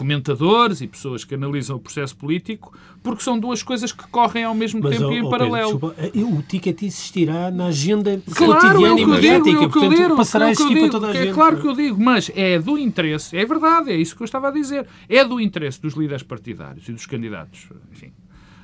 comentadores 0.00 0.80
e 0.80 0.86
pessoas 0.86 1.24
que 1.24 1.34
analisam 1.34 1.76
o 1.76 1.78
processo 1.78 2.16
político, 2.16 2.72
porque 3.02 3.22
são 3.22 3.38
duas 3.38 3.62
coisas 3.62 3.92
que 3.92 4.08
correm 4.08 4.44
ao 4.44 4.54
mesmo 4.54 4.80
Mas, 4.82 4.96
tempo 4.96 5.10
oh, 5.10 5.12
e 5.12 5.18
em 5.18 5.22
oh, 5.22 5.28
paralelo. 5.28 5.78
Pedro, 5.78 6.10
desculpa, 6.10 6.38
o 6.38 6.42
ticket 6.42 6.82
existirá 6.84 7.50
na 7.50 7.66
agenda 7.66 8.18
claro, 8.34 8.54
cotidiana 8.54 8.98
e 8.98 9.04
mediática, 9.06 9.68
portanto 9.68 9.94
digo, 9.94 10.16
passará 10.16 10.46
a 10.46 10.50
existir 10.52 10.80
para 10.80 10.88
toda 10.88 11.06
a 11.08 11.10
é 11.10 11.12
gente. 11.12 11.28
É 11.28 11.32
claro 11.34 11.60
que 11.60 11.68
eu 11.68 11.74
digo, 11.74 12.02
mas 12.02 12.30
é 12.34 12.58
do 12.58 12.78
interesse, 12.78 13.36
é 13.36 13.44
verdade, 13.44 13.90
é 13.90 13.96
isso 13.96 14.16
que 14.16 14.22
eu 14.22 14.24
estava 14.24 14.48
a 14.48 14.50
dizer, 14.50 14.86
é 15.06 15.22
do 15.22 15.38
interesse 15.38 15.78
dos 15.82 15.92
líderes 15.92 16.22
partidários 16.22 16.88
e 16.88 16.92
dos 16.92 17.04
candidatos, 17.04 17.68
enfim, 17.92 18.10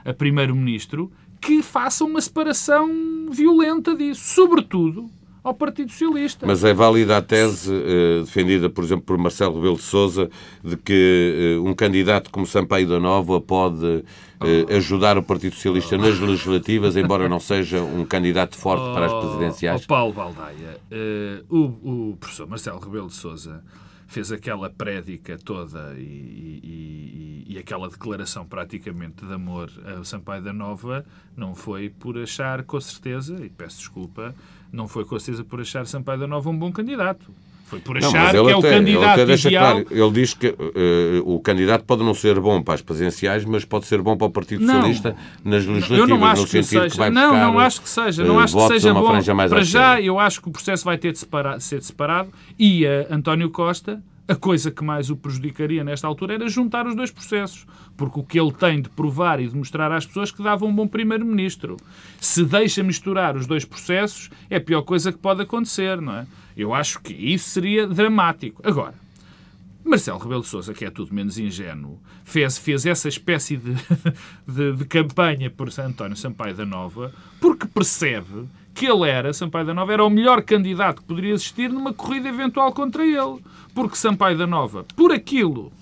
a 0.06 0.14
primeiro-ministro, 0.14 1.12
que 1.38 1.62
façam 1.62 2.06
uma 2.06 2.22
separação 2.22 3.28
violenta 3.30 3.94
disso, 3.94 4.22
sobretudo 4.34 5.10
ao 5.46 5.54
Partido 5.54 5.92
Socialista. 5.92 6.44
Mas 6.44 6.64
é 6.64 6.74
válida 6.74 7.16
a 7.16 7.22
tese 7.22 7.72
uh, 7.72 8.24
defendida, 8.24 8.68
por 8.68 8.82
exemplo, 8.82 9.04
por 9.04 9.16
Marcelo 9.16 9.54
Rebelo 9.54 9.76
de 9.76 9.82
Sousa, 9.82 10.28
de 10.62 10.76
que 10.76 11.56
uh, 11.56 11.68
um 11.68 11.72
candidato 11.72 12.30
como 12.32 12.44
Sampaio 12.44 12.88
da 12.88 12.98
Nova 12.98 13.40
pode 13.40 13.86
uh, 13.86 14.74
ajudar 14.76 15.16
o 15.16 15.22
Partido 15.22 15.54
Socialista 15.54 15.96
nas 15.96 16.18
legislativas, 16.18 16.96
embora 16.96 17.28
não 17.28 17.38
seja 17.38 17.80
um 17.80 18.04
candidato 18.04 18.56
forte 18.56 18.88
oh, 18.90 18.92
para 18.92 19.06
as 19.06 19.12
presidenciais? 19.12 19.84
Oh, 19.84 19.86
Paulo 19.86 20.12
Baldaia, 20.12 20.80
o, 21.48 22.10
o, 22.10 22.16
professor 22.18 22.48
Marcelo 22.48 22.80
Rebelo 22.80 23.06
de 23.06 23.14
Sousa 23.14 23.62
fez 24.08 24.32
aquela 24.32 24.68
prédica 24.68 25.38
toda 25.38 25.94
e, 25.96 26.60
e, 26.62 27.44
e, 27.48 27.58
aquela 27.58 27.88
declaração 27.88 28.44
praticamente 28.46 29.24
de 29.24 29.32
amor 29.32 29.70
a 29.84 30.04
Sampaio 30.04 30.42
da 30.42 30.52
Nova 30.52 31.04
não 31.36 31.54
foi 31.54 31.90
por 31.90 32.16
achar, 32.18 32.62
com 32.62 32.80
certeza, 32.80 33.44
e 33.44 33.48
peço 33.48 33.78
desculpa, 33.78 34.34
não 34.72 34.88
foi 34.88 35.04
com 35.04 35.18
certeza 35.18 35.44
por 35.44 35.60
achar 35.60 35.86
Sampaio 35.86 36.20
da 36.20 36.26
Nova 36.26 36.48
um 36.50 36.58
bom 36.58 36.70
candidato. 36.72 37.30
Foi 37.66 37.80
por 37.80 37.96
achar 37.96 38.32
não, 38.32 38.44
que 38.44 38.52
é 38.52 38.56
o 38.56 38.62
candidato 38.62 39.20
ele 39.20 39.34
ideal. 39.34 39.82
Claro, 39.82 39.86
ele 39.90 40.10
diz 40.12 40.34
que 40.34 40.48
uh, 40.48 40.56
o 41.24 41.40
candidato 41.40 41.84
pode 41.84 42.04
não 42.04 42.14
ser 42.14 42.38
bom 42.38 42.62
para 42.62 42.74
as 42.74 42.82
presidenciais, 42.82 43.44
mas 43.44 43.64
pode 43.64 43.86
ser 43.86 44.00
bom 44.00 44.16
para 44.16 44.28
o 44.28 44.30
Partido 44.30 44.64
não, 44.64 44.74
Socialista 44.74 45.16
nas 45.44 45.66
legislativas, 45.66 45.98
eu 45.98 46.06
não 46.06 46.24
acho 46.24 46.42
no 46.42 46.46
que 46.46 46.62
sentido 46.62 46.82
seja. 46.82 46.90
que 46.90 46.96
vai 46.96 47.10
Não, 47.10 47.32
não 47.32 47.58
acho 47.58 47.82
que 47.82 47.88
seja. 47.88 48.24
Não 48.24 48.36
uh, 48.36 48.38
acho 48.38 48.56
que 48.56 48.68
seja 48.68 48.94
bom. 48.94 49.20
Para 49.48 49.64
já, 49.64 50.00
eu 50.00 50.20
acho 50.20 50.40
que 50.40 50.48
o 50.48 50.52
processo 50.52 50.84
vai 50.84 50.96
ter 50.96 51.10
de 51.10 51.18
separar, 51.18 51.60
ser 51.60 51.82
separado 51.82 52.28
e 52.56 52.84
uh, 52.86 53.06
António 53.10 53.50
Costa 53.50 54.00
a 54.28 54.34
coisa 54.34 54.70
que 54.70 54.82
mais 54.82 55.08
o 55.10 55.16
prejudicaria 55.16 55.84
nesta 55.84 56.06
altura 56.06 56.34
era 56.34 56.48
juntar 56.48 56.86
os 56.86 56.96
dois 56.96 57.10
processos, 57.10 57.66
porque 57.96 58.18
o 58.18 58.24
que 58.24 58.38
ele 58.38 58.52
tem 58.52 58.82
de 58.82 58.88
provar 58.88 59.40
e 59.40 59.46
de 59.46 59.56
mostrar 59.56 59.92
às 59.92 60.04
pessoas 60.04 60.30
que 60.30 60.42
dava 60.42 60.64
um 60.64 60.74
bom 60.74 60.86
primeiro-ministro. 60.86 61.76
Se 62.20 62.44
deixa 62.44 62.82
misturar 62.82 63.36
os 63.36 63.46
dois 63.46 63.64
processos, 63.64 64.30
é 64.50 64.56
a 64.56 64.60
pior 64.60 64.82
coisa 64.82 65.12
que 65.12 65.18
pode 65.18 65.42
acontecer, 65.42 66.00
não 66.00 66.14
é? 66.14 66.26
Eu 66.56 66.74
acho 66.74 67.00
que 67.00 67.12
isso 67.12 67.50
seria 67.50 67.86
dramático. 67.86 68.60
Agora, 68.64 68.94
Marcelo 69.84 70.18
Rebelo 70.18 70.40
de 70.40 70.48
Sousa, 70.48 70.74
que 70.74 70.84
é 70.84 70.90
tudo 70.90 71.14
menos 71.14 71.38
ingênuo, 71.38 72.00
fez, 72.24 72.58
fez 72.58 72.84
essa 72.84 73.08
espécie 73.08 73.56
de, 73.56 73.74
de, 74.44 74.72
de 74.72 74.84
campanha 74.84 75.48
por 75.48 75.68
António 75.78 76.16
Sampaio 76.16 76.54
da 76.54 76.66
Nova 76.66 77.12
porque 77.40 77.66
percebe 77.68 78.48
que 78.76 78.84
ele 78.84 79.08
era, 79.08 79.32
Sampaio 79.32 79.64
da 79.64 79.72
Nova, 79.72 79.92
era 79.94 80.04
o 80.04 80.10
melhor 80.10 80.42
candidato 80.42 81.00
que 81.00 81.08
poderia 81.08 81.32
existir 81.32 81.70
numa 81.70 81.94
corrida 81.94 82.28
eventual 82.28 82.70
contra 82.72 83.04
ele. 83.04 83.42
Porque 83.74 83.96
Sampaio 83.96 84.36
da 84.36 84.46
Nova, 84.46 84.84
por 84.94 85.10
aquilo, 85.10 85.72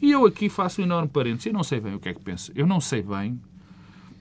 e 0.00 0.10
eu 0.10 0.26
aqui 0.26 0.50
faço 0.50 0.82
um 0.82 0.84
enorme 0.84 1.08
parênteses, 1.08 1.46
eu 1.46 1.52
não 1.54 1.64
sei 1.64 1.80
bem 1.80 1.94
o 1.94 1.98
que 1.98 2.10
é 2.10 2.14
que 2.14 2.20
pensa, 2.20 2.52
eu 2.54 2.66
não 2.66 2.80
sei 2.80 3.02
bem, 3.02 3.40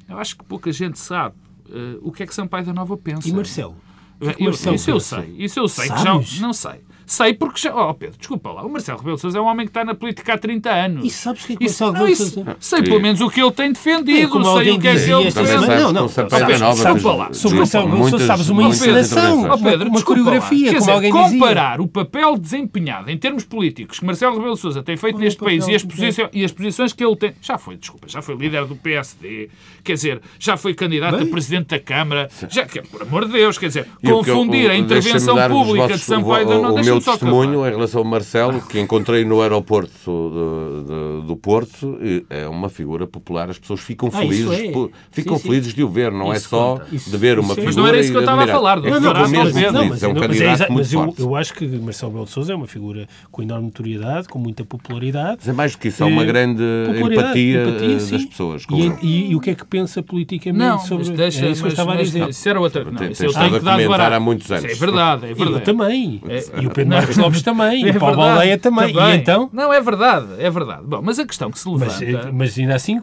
eu 0.07 0.17
acho 0.17 0.37
que 0.37 0.45
pouca 0.45 0.71
gente 0.71 0.97
sabe 0.97 1.35
uh, 1.69 1.99
o 2.01 2.11
que 2.11 2.23
é 2.23 2.25
que 2.25 2.33
Sampaio 2.33 2.65
da 2.65 2.73
Nova 2.73 2.97
pensa. 2.97 3.27
E 3.27 3.33
Marcelo? 3.33 3.75
Eu, 4.19 4.27
Marcelo 4.39 4.75
isso 4.75 4.89
eu 4.89 4.99
sei, 4.99 5.35
isso 5.37 5.59
eu 5.59 5.67
sei, 5.67 5.87
Sabes? 5.87 6.03
que 6.29 6.35
já 6.35 6.41
não 6.41 6.53
sei. 6.53 6.81
Sei 7.11 7.33
porque 7.33 7.59
já. 7.59 7.75
Oh, 7.75 7.93
Pedro, 7.93 8.17
desculpa 8.17 8.53
lá. 8.53 8.63
O 8.63 8.69
Marcelo 8.69 8.97
Rebelo 8.99 9.17
de 9.17 9.21
Sousa 9.21 9.37
é 9.37 9.41
um 9.41 9.45
homem 9.45 9.65
que 9.65 9.71
está 9.71 9.83
na 9.83 9.93
política 9.93 10.33
há 10.33 10.37
30 10.37 10.69
anos. 10.71 11.05
E 11.05 11.09
sabes 11.09 11.43
o 11.43 11.47
que 11.47 11.53
é 11.53 11.55
que 11.57 11.63
o 11.63 11.67
Marcelo 11.67 11.91
Rebelo 11.91 12.07
de 12.07 12.15
Sousa. 12.15 12.57
Sei 12.57 12.83
pelo 12.83 13.01
menos 13.01 13.19
o 13.19 13.29
que 13.29 13.41
ele 13.41 13.51
tem 13.51 13.73
defendido. 13.73 14.39
É, 14.39 14.43
sei 14.63 14.71
o 14.71 14.79
que 14.79 14.87
é 14.87 14.95
que 14.95 15.11
ele 15.11 15.23
defende. 15.25 15.67
Não, 15.67 15.91
não. 15.91 16.05
Desculpa 16.07 17.13
lá. 17.13 17.33
Sobre 17.33 17.57
o 17.57 17.59
Marcelo 17.59 17.85
Rebelo 17.87 18.03
de 18.05 18.09
Sousa, 18.11 18.25
sabes 18.25 18.47
uma 18.49 18.63
encenação. 18.63 19.51
Oh, 19.51 19.57
Pedro, 19.57 19.89
uma 19.89 20.01
coreografia, 20.01 20.73
como 20.79 20.89
alguém 20.89 21.11
dizia. 21.11 21.31
comparar 21.31 21.81
o 21.81 21.87
papel 21.89 22.37
desempenhado 22.37 23.11
em 23.11 23.17
termos 23.17 23.43
políticos 23.43 23.99
que 23.99 24.05
Marcelo 24.05 24.37
Rebelo 24.37 24.53
de 24.53 24.61
Sousa 24.61 24.81
tem 24.81 24.95
feito 24.95 25.19
neste 25.19 25.43
país 25.43 25.67
e 25.67 25.75
as, 25.75 25.83
posições, 25.83 26.29
e 26.31 26.45
as 26.45 26.51
posições 26.53 26.93
que 26.93 27.03
ele 27.03 27.17
tem. 27.17 27.33
Já 27.41 27.57
foi, 27.57 27.75
desculpa, 27.75 28.07
já 28.07 28.21
foi 28.21 28.35
líder 28.37 28.63
do 28.63 28.77
PSD, 28.77 29.49
quer 29.83 29.95
dizer, 29.95 30.21
já 30.39 30.55
foi 30.55 30.73
candidato 30.73 31.21
a 31.21 31.25
presidente 31.25 31.67
da 31.67 31.79
Câmara. 31.79 32.29
Já, 32.49 32.65
por 32.89 33.01
amor 33.01 33.25
de 33.25 33.33
Deus, 33.33 33.57
quer 33.57 33.67
dizer, 33.67 33.85
confundir 34.01 34.71
a 34.71 34.77
intervenção 34.77 35.35
pública 35.49 35.89
de 35.89 35.99
Sampaio 35.99 36.47
da 36.47 36.57
não 36.57 36.73
deixa-me 36.73 37.00
só 37.01 37.13
acabar 37.13 37.71
relação 37.71 38.01
a 38.01 38.03
Marcelo, 38.03 38.61
que 38.61 38.79
encontrei 38.79 39.25
no 39.25 39.41
aeroporto 39.41 39.91
do, 40.05 41.21
do 41.21 41.35
Porto, 41.35 41.97
é 42.29 42.47
uma 42.47 42.69
figura 42.69 43.07
popular. 43.07 43.49
As 43.49 43.59
pessoas 43.59 43.79
ficam 43.79 44.09
ah, 44.09 44.19
felizes, 44.19 44.51
é. 44.51 44.71
por, 44.71 44.91
ficam 45.11 45.37
sim, 45.37 45.43
felizes 45.43 45.71
sim. 45.71 45.77
de 45.77 45.83
o 45.83 45.89
ver, 45.89 46.11
não 46.11 46.31
é 46.31 46.37
isso 46.37 46.47
é 46.47 46.49
só 46.49 46.77
conta. 46.77 46.85
de 46.91 47.17
ver 47.17 47.39
uma 47.39 47.49
figura. 47.49 47.65
Mas 47.65 47.75
não 47.75 47.87
era 47.87 47.99
isso 47.99 48.11
que 48.11 48.17
eu 48.17 48.21
estava 48.21 48.43
a 48.43 48.47
falar. 48.47 48.77
É, 48.77 48.89
não, 48.89 48.99
não, 48.99 49.29
mesmo 49.29 49.71
não, 49.71 49.89
mas, 49.89 50.03
é 50.03 50.07
um 50.07 50.13
candidato 50.13 50.71
muito 50.71 50.73
mas 50.73 50.91
forte. 50.93 51.21
Eu, 51.21 51.27
eu 51.27 51.35
acho 51.35 51.53
que 51.53 51.65
Marcelo 51.67 52.11
Belo 52.11 52.25
de 52.25 52.31
Sousa 52.31 52.53
é 52.53 52.55
uma 52.55 52.67
figura 52.67 53.07
com 53.31 53.41
enorme 53.41 53.65
notoriedade, 53.65 54.27
com 54.27 54.39
muita 54.39 54.63
popularidade. 54.63 55.37
Mas 55.39 55.47
é 55.47 55.53
mais 55.53 55.71
do 55.73 55.77
que 55.77 55.87
isso, 55.87 56.03
há 56.03 56.07
uma 56.07 56.23
eh, 56.23 56.25
grande 56.25 56.63
empatia, 56.63 57.63
empatia 57.63 57.95
das 57.95 58.25
pessoas. 58.25 58.65
E, 58.69 59.05
e, 59.05 59.31
e, 59.31 59.35
o 59.35 59.39
que 59.39 59.51
é 59.51 59.55
que 59.55 59.65
pensa 59.65 60.03
politicamente 60.03 60.63
não, 60.63 60.79
sobre... 60.79 61.11
Deixa, 61.11 61.45
é 61.45 61.51
isso 61.51 61.61
que 61.61 61.67
eu 61.67 61.71
estava 61.71 61.93
a 61.93 61.97
dizer. 61.97 62.29
Isso 62.29 62.49
era 62.49 62.59
outra... 62.59 62.83
Não, 62.83 63.05
isso 63.09 63.25
eu 63.25 63.33
tenho 63.33 63.59
que 63.59 63.65
dar 63.65 64.13
há 64.13 64.19
muitos 64.19 64.51
anos. 64.51 64.65
É 64.65 64.75
verdade, 64.75 65.25
é 65.25 65.33
verdade. 65.33 65.53
Eu 65.53 65.61
também. 65.61 66.21
E 66.61 66.67
o 66.67 66.69
Pedro 66.83 66.97
Marcos 66.97 67.17
Lopes 67.17 67.41
também 67.41 67.87
é 67.87 67.93
Paulo 67.93 68.17
Baleia 68.17 68.57
também. 68.57 68.93
também. 68.93 69.13
E 69.13 69.17
então? 69.17 69.49
Não, 69.51 69.73
é 69.73 69.81
verdade, 69.81 70.27
é 70.37 70.49
verdade. 70.49 70.83
Bom, 70.85 71.01
mas 71.01 71.19
a 71.19 71.25
questão 71.25 71.51
que 71.51 71.59
se 71.59 71.69
levanta... 71.69 71.91
Mas, 71.91 72.01
eh, 72.01 72.31
mas 72.31 72.57
ainda 72.57 72.75
assim, 72.75 72.99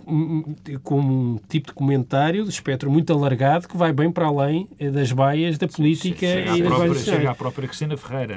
com 0.83 1.01
um 1.01 1.39
tipo 1.49 1.69
de 1.69 1.73
comentário 1.73 2.45
de 2.45 2.51
espectro 2.51 2.91
muito 2.91 3.13
alargado 3.13 3.69
que 3.69 3.77
vai 3.77 3.93
bem 3.93 4.11
para 4.11 4.27
além 4.27 4.69
eh, 4.79 4.91
das 4.91 5.13
baias 5.13 5.59
da 5.59 5.69
política 5.69 6.27
chega 6.27 6.57
e 6.57 6.63
das 6.63 6.75
própria, 6.75 6.95
Chega 6.95 7.31
à 7.31 7.35
própria 7.35 7.69
Cristina 7.69 7.97
Ferreira. 7.97 8.37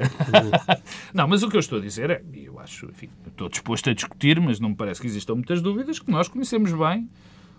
não, 1.13 1.27
mas 1.27 1.44
o 1.44 1.50
que 1.50 1.55
eu 1.55 1.59
estou 1.59 1.79
a 1.79 1.81
dizer 1.81 2.09
é, 2.09 2.22
eu 2.33 2.59
acho, 2.59 2.87
enfim, 2.87 3.09
estou 3.27 3.50
disposto 3.50 3.89
a 3.89 3.94
discutir, 3.94 4.39
mas 4.39 4.59
não 4.59 4.70
me 4.70 4.75
parece 4.75 5.01
que 5.01 5.07
existam 5.07 5.35
muitas 5.35 5.61
dúvidas, 5.61 6.00
que 6.00 6.11
nós 6.11 6.27
conhecemos 6.27 6.72
bem 6.72 7.09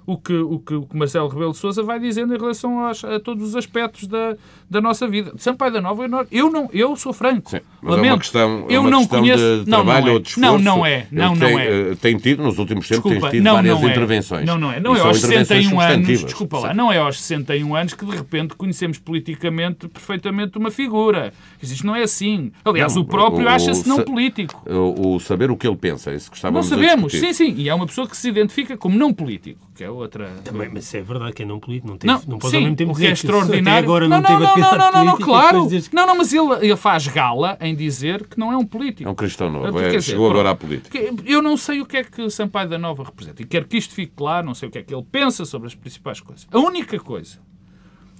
o 0.06 0.16
que, 0.16 0.34
o 0.34 0.58
que, 0.58 0.74
o 0.74 0.82
que 0.82 0.96
Marcelo 0.96 1.28
Rebelo 1.28 1.52
de 1.52 1.58
Sousa 1.58 1.82
vai 1.82 1.98
dizendo 1.98 2.34
em 2.34 2.38
relação 2.38 2.80
aos, 2.80 3.04
a 3.04 3.20
todos 3.20 3.48
os 3.48 3.56
aspectos 3.56 4.06
da, 4.06 4.36
da 4.68 4.80
nossa 4.80 5.06
vida. 5.06 5.32
Sampaio 5.36 5.72
da 5.72 5.80
Nova, 5.80 6.04
eu 6.30 6.50
não, 6.50 6.68
eu 6.72 6.96
sou 6.96 7.12
franco. 7.12 7.50
Sim, 7.50 7.60
mas 7.80 7.96
Lamento. 7.96 8.14
é 8.14 8.18
questão, 8.18 8.66
é 8.68 8.76
eu 8.76 8.82
não 8.84 9.06
conheço, 9.06 9.60
de 9.64 9.70
trabalho 9.70 10.00
não, 10.00 10.06
não 10.06 10.12
ou 10.14 10.18
de 10.20 10.28
esforço. 10.28 10.50
Não, 10.50 10.58
não 10.58 10.86
é. 10.86 11.06
Não, 11.10 11.34
não 11.34 11.46
tem, 11.46 11.58
é. 11.58 11.94
Tem 11.94 12.16
tido, 12.16 12.42
nos 12.42 12.58
últimos 12.58 12.88
tempos, 12.88 13.10
tem 13.10 13.30
tido 13.30 13.44
não, 13.44 13.54
várias 13.54 13.80
não 13.80 13.88
é. 13.88 13.90
intervenções. 13.90 14.46
Não, 14.46 14.58
não 14.58 14.72
é. 14.72 14.80
Não 14.80 14.96
é 14.96 15.00
aos 15.00 15.20
61 15.20 15.80
anos, 15.80 16.24
desculpa 16.24 16.58
lá, 16.58 16.74
não 16.74 16.92
é 16.92 16.98
aos 16.98 17.20
61 17.20 17.74
anos 17.74 17.94
que 17.94 18.04
de 18.04 18.16
repente 18.16 18.54
conhecemos 18.54 18.98
politicamente 18.98 19.88
perfeitamente 19.88 20.58
uma 20.58 20.70
figura. 20.70 21.32
Isto 21.70 21.87
não 21.87 21.94
é 21.94 22.03
assim. 22.03 22.51
Aliás, 22.64 22.94
não, 22.94 23.03
o 23.03 23.05
próprio 23.05 23.48
acha-se 23.48 23.88
não 23.88 24.03
político. 24.03 24.62
O, 24.68 25.14
o, 25.14 25.20
saber 25.20 25.51
o 25.51 25.57
que 25.57 25.66
ele 25.66 25.77
pensa, 25.77 26.11
é 26.11 26.16
isso 26.16 26.31
que 26.31 26.37
estávamos 26.37 26.68
Não 26.68 26.77
sabemos, 26.77 27.12
sim, 27.12 27.33
sim. 27.33 27.55
E 27.57 27.68
é 27.68 27.75
uma 27.75 27.87
pessoa 27.87 28.09
que 28.09 28.16
se 28.16 28.29
identifica 28.29 28.77
como 28.77 28.98
não 28.98 29.12
político, 29.12 29.61
que 29.75 29.85
é 29.85 29.90
outra... 29.90 30.29
Também 30.44 30.68
mas 30.72 30.92
é 30.94 31.03
verdade 31.03 31.33
que 31.33 31.42
é 31.42 31.46
não 31.46 31.61
político, 31.61 31.88
não, 31.88 31.98
teve, 31.98 32.12
não, 32.12 32.22
não 32.27 32.38
pode 32.38 32.51
sim, 32.51 32.57
ao 32.57 32.62
mesmo 32.62 32.77
tempo 32.77 32.92
o 32.92 32.96
que 32.96 33.07
é 33.07 33.12
extraordinário. 33.12 33.85
agora 33.85 34.09
não, 34.09 34.20
não, 34.20 34.27
teve 34.27 34.40
não, 34.40 34.57
não, 34.57 34.79
não, 34.79 34.92
não, 34.92 35.05
não, 35.05 35.18
claro. 35.18 35.68
Não, 35.92 36.07
não, 36.07 36.16
mas 36.16 36.33
ele, 36.33 36.66
ele 36.66 36.77
faz 36.77 37.07
gala 37.09 37.57
em 37.61 37.75
dizer 37.75 38.27
que 38.27 38.38
não 38.38 38.53
é 38.53 38.57
um 38.57 38.64
político. 38.64 39.09
É 39.09 39.12
um 39.12 39.14
cristão 39.14 39.51
novo, 39.51 39.79
é, 39.79 40.01
chegou 40.01 40.31
agora 40.31 40.51
à 40.51 40.55
política. 40.55 40.98
Eu 41.25 41.42
não 41.42 41.57
sei 41.57 41.81
o 41.81 41.87
que 41.87 41.98
é 41.98 42.05
que 42.05 42.29
Sampaio 42.31 42.68
da 42.68 42.79
Nova 42.79 43.05
representa 43.05 43.42
e 43.42 43.44
quero 43.44 43.66
que 43.66 43.77
isto 43.77 43.94
fique 43.94 44.12
claro, 44.16 44.46
não 44.46 44.55
sei 44.55 44.68
o 44.68 44.72
que 44.72 44.79
é 44.79 44.83
que 44.83 44.94
ele 44.94 45.05
pensa 45.11 45.44
sobre 45.44 45.68
as 45.68 45.75
principais 45.75 46.20
coisas. 46.20 46.46
A 46.51 46.59
única 46.59 46.98
coisa 46.98 47.38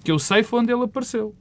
que 0.05 0.11
eu 0.11 0.19
sei 0.19 0.43
foi 0.43 0.61
onde 0.61 0.73
ele 0.73 0.85
apareceu. 0.85 1.35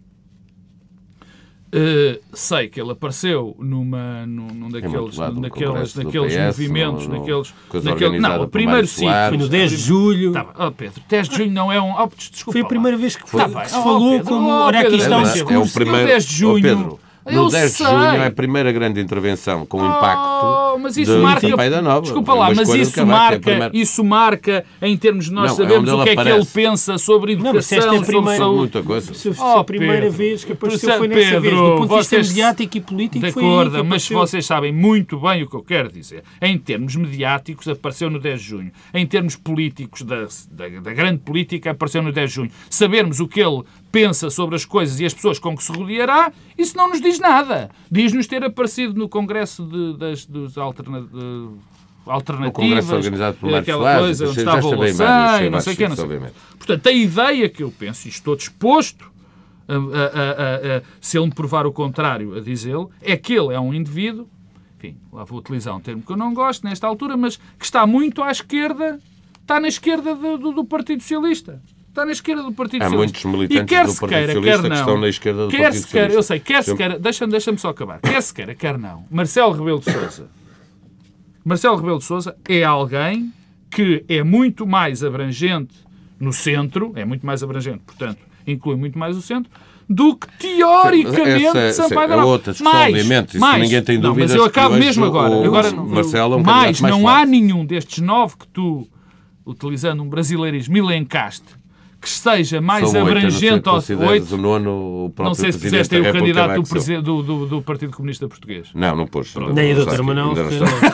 Uh, 1.74 2.20
sei 2.34 2.68
que 2.68 2.82
ele 2.82 2.92
apareceu 2.92 3.56
numa, 3.58 4.26
num, 4.26 4.48
num 4.48 4.70
daqueles, 4.70 5.18
é 5.18 5.32
naqueles, 5.32 5.96
naqueles 5.96 6.34
PS, 6.34 6.40
movimentos, 6.48 7.08
no, 7.08 7.14
no, 7.14 7.20
naqueles. 7.22 7.54
Naquele, 7.82 8.20
não, 8.20 8.42
o 8.42 8.48
primeiro 8.50 8.86
sim, 8.86 9.08
foi 9.30 9.38
no 9.38 9.48
10 9.48 9.72
de 9.72 9.78
julho. 9.78 10.34
Tá, 10.34 10.48
oh, 10.60 10.72
Pedro, 10.72 11.02
10 11.08 11.30
de 11.30 11.36
julho 11.38 11.52
não 11.52 11.72
é 11.72 11.82
um. 11.82 11.94
Oh, 11.94 12.08
desculpa, 12.08 12.52
foi 12.52 12.62
a 12.62 12.66
primeira 12.66 12.98
lá. 12.98 13.02
vez 13.02 13.16
que, 13.16 13.30
foi, 13.30 13.40
tá 13.40 13.62
que 13.62 13.70
se 13.70 13.76
falou 13.76 14.08
oh, 14.08 14.12
Pedro, 14.18 14.28
como. 14.28 14.50
Oh, 14.50 14.64
Olha, 14.64 14.80
aqui 14.82 14.96
está 14.98 15.18
um 15.18 15.24
discurso. 15.24 15.54
É 15.54 15.58
o 15.60 15.70
primeiro, 15.70 16.08
10 16.08 16.26
de 16.26 16.36
junho. 16.36 16.58
Oh, 16.58 16.62
Pedro, 16.62 17.00
no 17.32 17.50
10 17.50 17.78
de 17.78 17.84
junho 17.84 18.04
é 18.04 18.28
a 18.28 18.32
primeira 18.32 18.72
grande 18.72 19.00
intervenção 19.00 19.65
com 19.65 19.78
impacto. 19.86 20.74
Oh, 20.74 20.78
mas 20.78 20.98
isso 20.98 21.17
marca. 21.20 21.82
Nova. 21.82 22.02
Desculpa 22.02 22.34
lá, 22.34 22.54
mas 22.54 22.70
isso 22.70 23.06
marca, 23.06 23.72
isso 23.74 24.04
marca 24.04 24.65
em 24.82 24.98
termos 24.98 25.26
de 25.26 25.34
nós 25.34 25.52
não, 25.52 25.58
sabemos 25.58 25.89
é 25.89 25.94
o 25.94 26.04
que 26.04 26.10
é 26.10 26.13
aparece. 26.13 26.52
que 26.52 26.60
ele 26.60 26.67
pensa 26.67 26.98
sobre 26.98 27.34
educação, 27.34 27.80
não, 27.80 27.94
é 27.94 28.04
sobre 28.04 28.38
saúde. 28.38 28.58
Muita 28.58 28.84
coisa. 28.84 29.13
Se, 29.13 29.30
oh, 29.38 29.60
a 29.60 29.63
primeira 29.63 30.02
Pedro, 30.02 30.12
vez 30.12 30.44
que 30.44 30.52
apareceu 30.54 30.98
foi 30.98 31.08
nessa 31.08 31.22
Pedro, 31.22 31.41
vez, 31.41 31.56
do 31.56 31.76
ponto 31.78 31.89
de 31.89 31.98
vista 31.98 32.17
mediático 32.17 32.78
e 32.78 32.82
político. 32.82 33.26
De 33.26 33.32
acordo, 33.32 33.86
mas 33.86 34.08
vocês 34.08 34.46
sabem 34.46 34.72
muito 34.72 35.20
bem 35.20 35.44
o 35.44 35.50
que 35.50 35.56
eu 35.56 35.63
quero 35.63 35.91
dizer. 35.91 36.24
Em 36.41 36.58
termos 36.58 36.96
mediáticos, 36.96 37.67
apareceu 37.67 38.10
no 38.10 38.20
10 38.20 38.41
de 38.41 38.48
junho. 38.48 38.72
Em 38.94 39.06
termos 39.06 39.36
políticos, 39.36 40.02
da, 40.04 40.28
da, 40.52 40.80
da 40.80 40.94
grande 40.94 41.20
política, 41.20 41.72
apareceu 41.72 42.02
no 42.02 42.12
10 42.12 42.30
de 42.30 42.36
junho. 42.36 42.52
Sabermos 42.70 43.20
o 43.20 43.28
que 43.28 43.39
ele 43.39 43.63
pensa 43.91 44.30
sobre 44.30 44.56
as 44.56 44.65
coisas 44.65 44.99
e 44.99 45.06
as 45.06 45.13
pessoas 45.13 45.38
com 45.38 45.56
que 45.56 45.63
se 45.63 45.71
rodeará, 45.71 46.32
isso 46.58 46.77
não 46.77 46.89
nos 46.89 47.01
diz 47.01 47.19
nada. 47.19 47.69
Diz-nos 47.91 48.25
ter 48.25 48.43
aparecido 48.43 48.93
no 48.97 49.10
Congresso 49.10 49.65
de, 49.65 49.97
das, 49.97 50.25
dos 50.25 50.58
alterna, 50.58 51.01
de, 51.01 51.49
alternativas, 52.06 52.49
o 52.49 52.62
Congresso 52.62 52.95
organizado 52.95 53.38
por 53.38 53.54
aquela 53.54 53.99
coisa 53.99 54.30
onde 54.30 54.39
estava 54.39 54.67
o 54.67 54.71
não 55.49 55.62
sei 55.62 55.73
o 55.73 55.77
que, 55.77 55.88
não 55.88 55.95
sei. 55.95 56.19
Portanto, 56.58 56.88
a 56.88 56.91
ideia 56.91 57.49
que 57.49 57.63
eu 57.63 57.71
penso, 57.71 58.08
e 58.08 58.10
estou 58.10 58.36
disposto, 58.36 59.12
a, 59.67 59.73
a, 59.73 60.77
a, 60.77 60.82
se 60.99 61.17
ele 61.17 61.27
me 61.27 61.34
provar 61.34 61.65
o 61.65 61.71
contrário, 61.71 62.36
a 62.36 62.41
dizê-lo, 62.41 62.91
é 63.01 63.15
que 63.15 63.34
ele 63.34 63.54
é 63.54 63.60
um 63.60 63.73
indivíduo, 63.73 64.27
enfim, 64.77 64.97
lá 65.12 65.23
vou 65.23 65.39
utilizar 65.39 65.75
um 65.75 65.80
termo 65.80 66.01
que 66.01 66.12
eu 66.12 66.17
não 66.17 66.34
gosto 66.34 66.63
nesta 66.65 66.88
altura, 66.88 67.15
mas 67.15 67.38
que 67.38 67.65
está 67.65 67.86
muito 67.86 68.23
à 68.23 68.32
esquerda, 68.32 68.99
está 69.41 69.60
na 69.60 69.67
esquerda 69.67 70.15
do, 70.15 70.38
do, 70.38 70.51
do 70.51 70.65
Partido 70.65 71.01
Socialista. 71.01 71.62
Está 71.91 72.06
na 72.06 72.13
esquerda 72.13 72.41
do 72.41 72.54
Partido 72.54 72.84
Há 72.84 72.89
Socialista. 72.89 73.27
muitos 73.27 73.39
militantes 73.41 73.69
quer 73.69 73.86
do 73.86 73.93
Partido 73.93 74.08
queira, 74.08 74.34
Socialista 74.34 74.69
que 74.69 74.75
estão 74.75 74.97
na 74.97 75.10
esquerda 75.10 75.43
do 75.43 75.49
quer 75.49 75.62
Partido 75.63 75.82
Socialista. 75.82 76.10
Quer, 76.10 76.17
eu 76.17 76.23
sei, 76.23 76.39
quer 76.39 76.63
se 76.63 76.75
queira, 76.75 76.97
deixa-me 76.97 77.32
deixa 77.32 77.58
só 77.58 77.69
acabar. 77.69 77.99
Quer 77.99 78.21
se 78.21 78.34
queira, 78.34 78.56
quer 78.56 78.77
não. 78.77 79.04
Marcelo 79.12 79.51
Rebelo 79.51 79.80
de 79.80 79.91
Sousa. 79.91 80.30
Marcelo 81.43 81.75
Rebelo 81.75 81.97
de 81.97 82.06
Sousa 82.06 82.34
é 82.47 82.63
alguém 82.63 83.34
que 83.69 84.06
é 84.08 84.23
muito 84.23 84.65
mais 84.65 85.04
abrangente 85.04 85.73
no 86.17 86.32
centro, 86.32 86.93
é 86.95 87.04
muito 87.04 87.25
mais 87.25 87.43
abrangente, 87.43 87.82
portanto, 87.86 88.19
inclui 88.47 88.77
muito 88.77 88.97
mais 88.97 89.17
o 89.17 89.21
centro, 89.21 89.51
do 89.89 90.15
que 90.15 90.27
teoricamente 90.38 91.58
essa, 91.58 91.89
Sampaio 91.89 92.08
Nova. 92.08 92.21
É 92.21 92.25
outra 92.25 92.54
discussão, 92.54 92.73
mais, 92.73 92.95
obviamente, 92.95 93.30
isso 93.32 93.39
mais, 93.39 93.62
ninguém 93.62 93.84
tem 93.84 93.97
não, 93.97 94.10
dúvidas 94.12 94.32
Mas 94.32 94.39
eu 94.39 94.45
acabo 94.45 94.75
mesmo 94.75 95.04
agora. 95.04 95.36
o 95.36 95.43
agora 95.43 95.71
Marcelo 95.73 96.36
é 96.36 96.38
um 96.38 96.43
mais, 96.43 96.80
mais 96.80 96.93
não 96.93 97.01
forte. 97.01 97.21
há 97.21 97.25
nenhum 97.25 97.65
destes 97.65 97.99
nove 98.01 98.36
que 98.38 98.47
tu, 98.47 98.88
utilizando 99.45 100.01
um 100.01 100.08
brasileirismo, 100.08 100.77
elencaste, 100.77 101.60
que 102.02 102.10
seja 102.10 102.60
mais 102.60 102.90
São 102.90 103.02
abrangente 103.02 103.70
aos 103.70 103.88
oito. 103.90 104.34
o 104.34 104.38
nono, 104.38 105.14
Não 105.20 105.36
sei 105.36 105.52
se 105.52 105.60
puseste 105.60 105.96
aí 105.96 106.02
o 106.02 106.12
candidato 106.12 106.62
do, 106.62 107.02
do, 107.02 107.22
do, 107.24 107.46
do 107.46 107.62
Partido 107.62 107.96
Comunista 107.96 108.28
Português. 108.28 108.70
Não, 108.74 108.96
não 108.96 109.06
pôs. 109.06 109.34
Nem 109.54 109.72
a 109.72 109.76
Não 109.76 109.86
doutora 109.86 110.04
Manuel 110.04 110.34
não. 110.34 110.44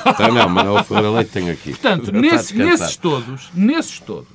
Ah, 0.06 0.32
Não, 0.32 0.50
Manuel 0.50 0.84
Ferreira 0.84 1.10
Leite 1.12 1.32
tem 1.32 1.50
aqui. 1.50 1.70
Portanto, 1.70 2.12
nesse- 2.12 2.56
nesses 2.58 2.98
todos, 2.98 3.50
nesses 3.54 4.00
todos, 4.02 4.28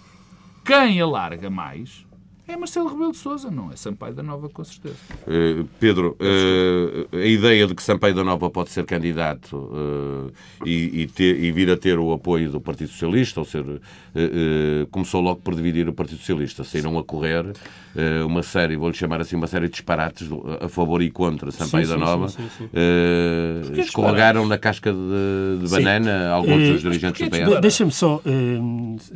quem 0.65 0.99
alarga 1.01 1.51
mais 1.51 2.07
é 2.49 2.57
Marcelo 2.57 2.89
Rebelo 2.89 3.13
de 3.13 3.19
Sousa, 3.19 3.51
não 3.51 3.71
é 3.73 3.77
Sampaio 3.77 4.13
da 4.15 4.23
Nova, 4.23 4.49
com 4.49 4.63
certeza. 4.65 4.97
Eh, 5.27 5.65
Pedro, 5.79 6.17
eh, 6.21 7.07
a 7.17 7.27
ideia 7.27 7.67
de 7.67 7.75
que 7.75 7.83
Sampaio 7.83 8.15
da 8.15 8.25
Nova 8.25 8.51
pode 8.51 8.71
ser 8.71 8.85
candidato 8.85 9.71
eh, 9.73 10.33
e, 10.67 11.03
e 11.03 11.07
ter- 11.07 11.43
e 11.43 11.51
vir 11.53 11.71
a 11.71 11.77
ter 11.77 11.99
o 11.99 12.13
apoio 12.13 12.51
do 12.51 12.61
Partido 12.61 12.91
Socialista, 12.91 13.41
ou 13.41 13.47
ser, 13.47 13.65
começou 14.91 15.21
logo 15.21 15.41
por 15.41 15.55
dividir 15.55 15.89
o 15.89 15.93
Partido 15.93 16.19
Socialista. 16.19 16.65
Saíram 16.65 16.99
a 16.99 17.05
correr 17.05 17.45
uma 18.27 18.43
série, 18.43 18.77
vou-lhe 18.77 18.95
chamar 18.95 19.21
assim, 19.21 19.37
uma 19.37 19.47
série 19.47 19.67
de 19.67 19.73
disparates 19.73 20.29
a 20.61 20.69
favor 20.69 21.01
e 21.03 21.11
contra 21.11 21.51
Sampaio 21.51 21.87
Sim, 21.87 21.93
da 21.93 21.99
Nova. 21.99 22.29
sim, 22.29 22.43
sim, 22.59 22.69
sim. 23.75 23.81
Escorregaram 23.81 24.47
na 24.47 24.59
casca 24.59 24.93
de, 24.93 25.61
de 25.63 25.69
Sim. 25.69 25.77
banana 25.77 26.29
alguns 26.31 26.69
dos 26.73 26.83
dirigentes 26.83 27.21
do 27.23 27.31
PS. 27.31 27.49
De- 27.49 27.61
Deixa-me 27.61 27.93
só, 27.93 28.21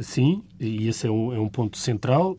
sim, 0.00 0.42
e 0.60 0.88
esse 0.88 1.06
é 1.06 1.10
um, 1.10 1.34
é 1.34 1.38
um 1.40 1.48
ponto 1.48 1.76
central. 1.76 2.36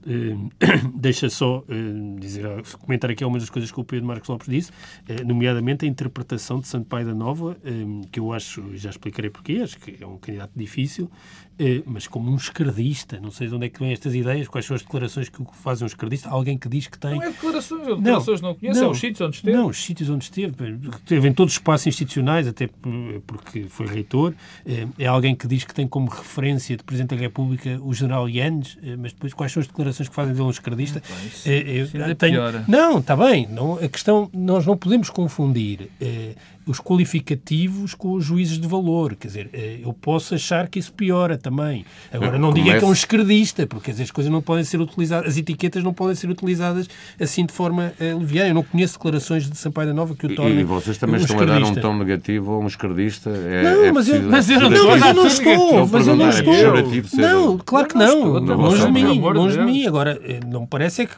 deixa 0.96 1.30
só 1.30 1.64
hum, 1.70 2.16
dizer, 2.20 2.46
comentar 2.80 3.10
aqui 3.10 3.24
algumas 3.24 3.44
das 3.44 3.50
coisas 3.50 3.72
que 3.72 3.80
o 3.80 3.84
Pedro 3.84 4.06
Marcos 4.06 4.30
Lopes 4.30 4.48
disse, 4.48 4.72
eh, 5.08 5.24
nomeadamente 5.24 5.86
a 5.86 5.88
interpretação 5.88 6.60
de 6.60 6.68
Santo 6.68 6.88
Pai 6.88 7.04
da 7.04 7.14
Nova, 7.14 7.58
hum, 7.66 8.02
que 8.12 8.20
eu 8.20 8.34
acho, 8.34 8.76
já 8.76 8.90
explicarei 8.90 9.30
porquê, 9.30 9.60
acho 9.64 9.78
que 9.78 10.02
é 10.02 10.08
um 10.08 10.18
candidato 10.18 10.52
difícil, 10.56 11.10
eh, 11.10 11.47
mas 11.86 12.08
como 12.08 12.32
um 12.32 12.36
esquerdista. 12.36 13.20
Não 13.20 13.32
sei 13.32 13.48
de 13.48 13.56
onde 13.56 13.66
é 13.66 13.70
que 13.70 13.80
vêm 13.80 13.92
estas 13.92 14.14
ideias, 14.14 14.48
quais 14.48 14.66
são 14.66 14.76
as 14.76 14.82
declarações 14.82 15.30
que 15.30 15.42
fazem 15.62 15.86
um 15.86 15.88
esquerdista. 15.88 16.30
Alguém 16.30 16.58
que 16.58 16.70
diz 16.70 16.88
que 16.88 16.98
tem. 16.98 17.16
Não 17.16 17.24
é 17.24 17.30
declarações, 17.32 17.88
eu 17.88 17.96
declarações 17.98 18.42
não, 18.42 18.56
conheço, 18.56 18.84
é 18.84 18.88
os 18.88 19.00
sítios 19.00 19.22
onde 19.22 19.36
esteve. 19.38 19.58
Não, 19.58 19.68
os 19.68 19.78
sítios 19.84 20.10
onde 20.10 20.24
esteve. 20.24 20.54
Esteve 20.98 21.28
em 21.28 21.34
todos 21.34 21.54
os 21.54 21.58
espaços 21.60 21.88
institucionais, 21.88 22.48
até 22.48 22.68
por- 22.68 23.22
porque 23.26 23.66
foi 23.70 23.88
reitor. 23.88 24.34
Eh, 24.66 24.88
É 25.00 25.06
alguém 25.08 25.36
que 25.36 25.48
diz 25.48 25.64
que 25.64 25.74
tem 25.74 25.88
como 25.88 26.10
referência 26.10 26.76
de 26.78 26.84
Presidente 26.84 27.16
da 27.16 27.22
República 27.22 27.80
o 27.82 27.94
general 27.94 28.28
Yanes, 28.30 28.78
eh, 28.84 28.96
mas 28.98 29.14
depois 29.14 29.34
quais 29.34 29.52
são 29.52 29.62
as 29.62 29.68
declarações 29.68 30.10
que 30.10 30.16
fazem 30.16 30.34
dele 30.34 30.46
um 30.46 30.50
esquerdista? 30.50 31.02
Eh, 31.46 31.64
eu 31.80 31.86
isso 31.86 31.98
ainda 31.98 32.16
tenho-. 32.16 32.42
Não, 32.68 33.00
está 33.00 33.16
bem. 33.16 33.48
Não, 33.48 33.76
a 33.76 33.88
questão, 33.88 34.30
nós 34.34 34.66
não 34.66 34.78
podemos 34.78 35.10
confundir 35.10 35.90
eh, 36.02 36.36
os 36.68 36.80
qualificativos 36.80 37.94
com 37.94 38.14
os 38.14 38.26
juízes 38.26 38.60
de 38.60 38.68
valor. 38.68 39.16
Quer 39.16 39.28
dizer, 39.28 39.50
eh, 39.54 39.80
eu 39.84 39.94
posso 39.94 40.36
achar 40.36 40.68
que 40.68 40.78
isso 40.80 40.94
piora 40.94 41.38
também. 41.38 41.86
Agora, 42.12 42.38
não 42.38 42.54
diga 42.54 42.78
que 42.78 42.84
é 42.84 42.88
um 42.88 42.94
esquerdista, 42.94 43.66
porque 43.66 43.86
quer 43.86 43.92
dizer, 43.92 44.04
as 44.04 44.12
coisas 44.12 44.32
não 44.32 44.42
podem 44.42 44.64
ser 44.64 44.80
utilizadas, 44.80 45.30
as 45.30 45.38
etiquetas 45.38 45.84
não 45.84 45.94
podem 45.94 46.16
ser 46.16 46.30
utilizadas 46.30 46.88
assim 47.20 47.46
de 47.46 47.54
forma 47.54 47.94
eh, 48.00 48.14
leviana. 48.14 48.50
Eu 48.50 48.56
não 48.56 48.64
conheço 48.64 48.94
declarações 48.94 49.50
de 49.50 49.58
Sampaio 49.58 49.88
da 49.88 49.94
Nova 49.94 50.16
que 50.16 50.26
o 50.26 50.36
tornem 50.36 50.60
E 50.60 50.64
vocês 50.64 50.98
também 50.98 51.20
um 51.20 51.24
estão 51.24 51.40
a 51.40 51.46
dar 51.46 51.64
um 51.64 51.76
tom 51.76 51.98
negativo 51.98 52.54
a 52.54 52.60
um 52.60 52.68
esquerdista. 52.68 53.30
É, 53.30 53.64
Não, 53.64 53.86
é 53.86 53.92
mas 53.92 54.08
eu, 54.08 54.22
mas 54.24 54.50
eu 54.50 54.60
não 54.60 54.70
não, 54.70 54.90
mas 54.90 55.06
eu 55.06 55.14
não 55.14 55.28
estou, 55.28 55.88
mas 55.88 56.08
eu 56.08 56.16
não 56.16 56.26
é 56.28 56.30
estou. 56.30 57.18
Não, 57.18 57.58
claro 57.58 57.88
que 57.88 57.96
não 57.96 58.28
Longe 58.56 58.86
de 58.86 58.92
mim, 58.92 59.20
longe 59.20 59.58
de 59.58 59.64
mim. 59.64 59.88
Agora, 59.88 60.20
eh, 60.24 60.40
não 60.46 60.62
me 60.62 60.68
parece 60.68 61.04
é 61.04 61.06
que 61.06 61.16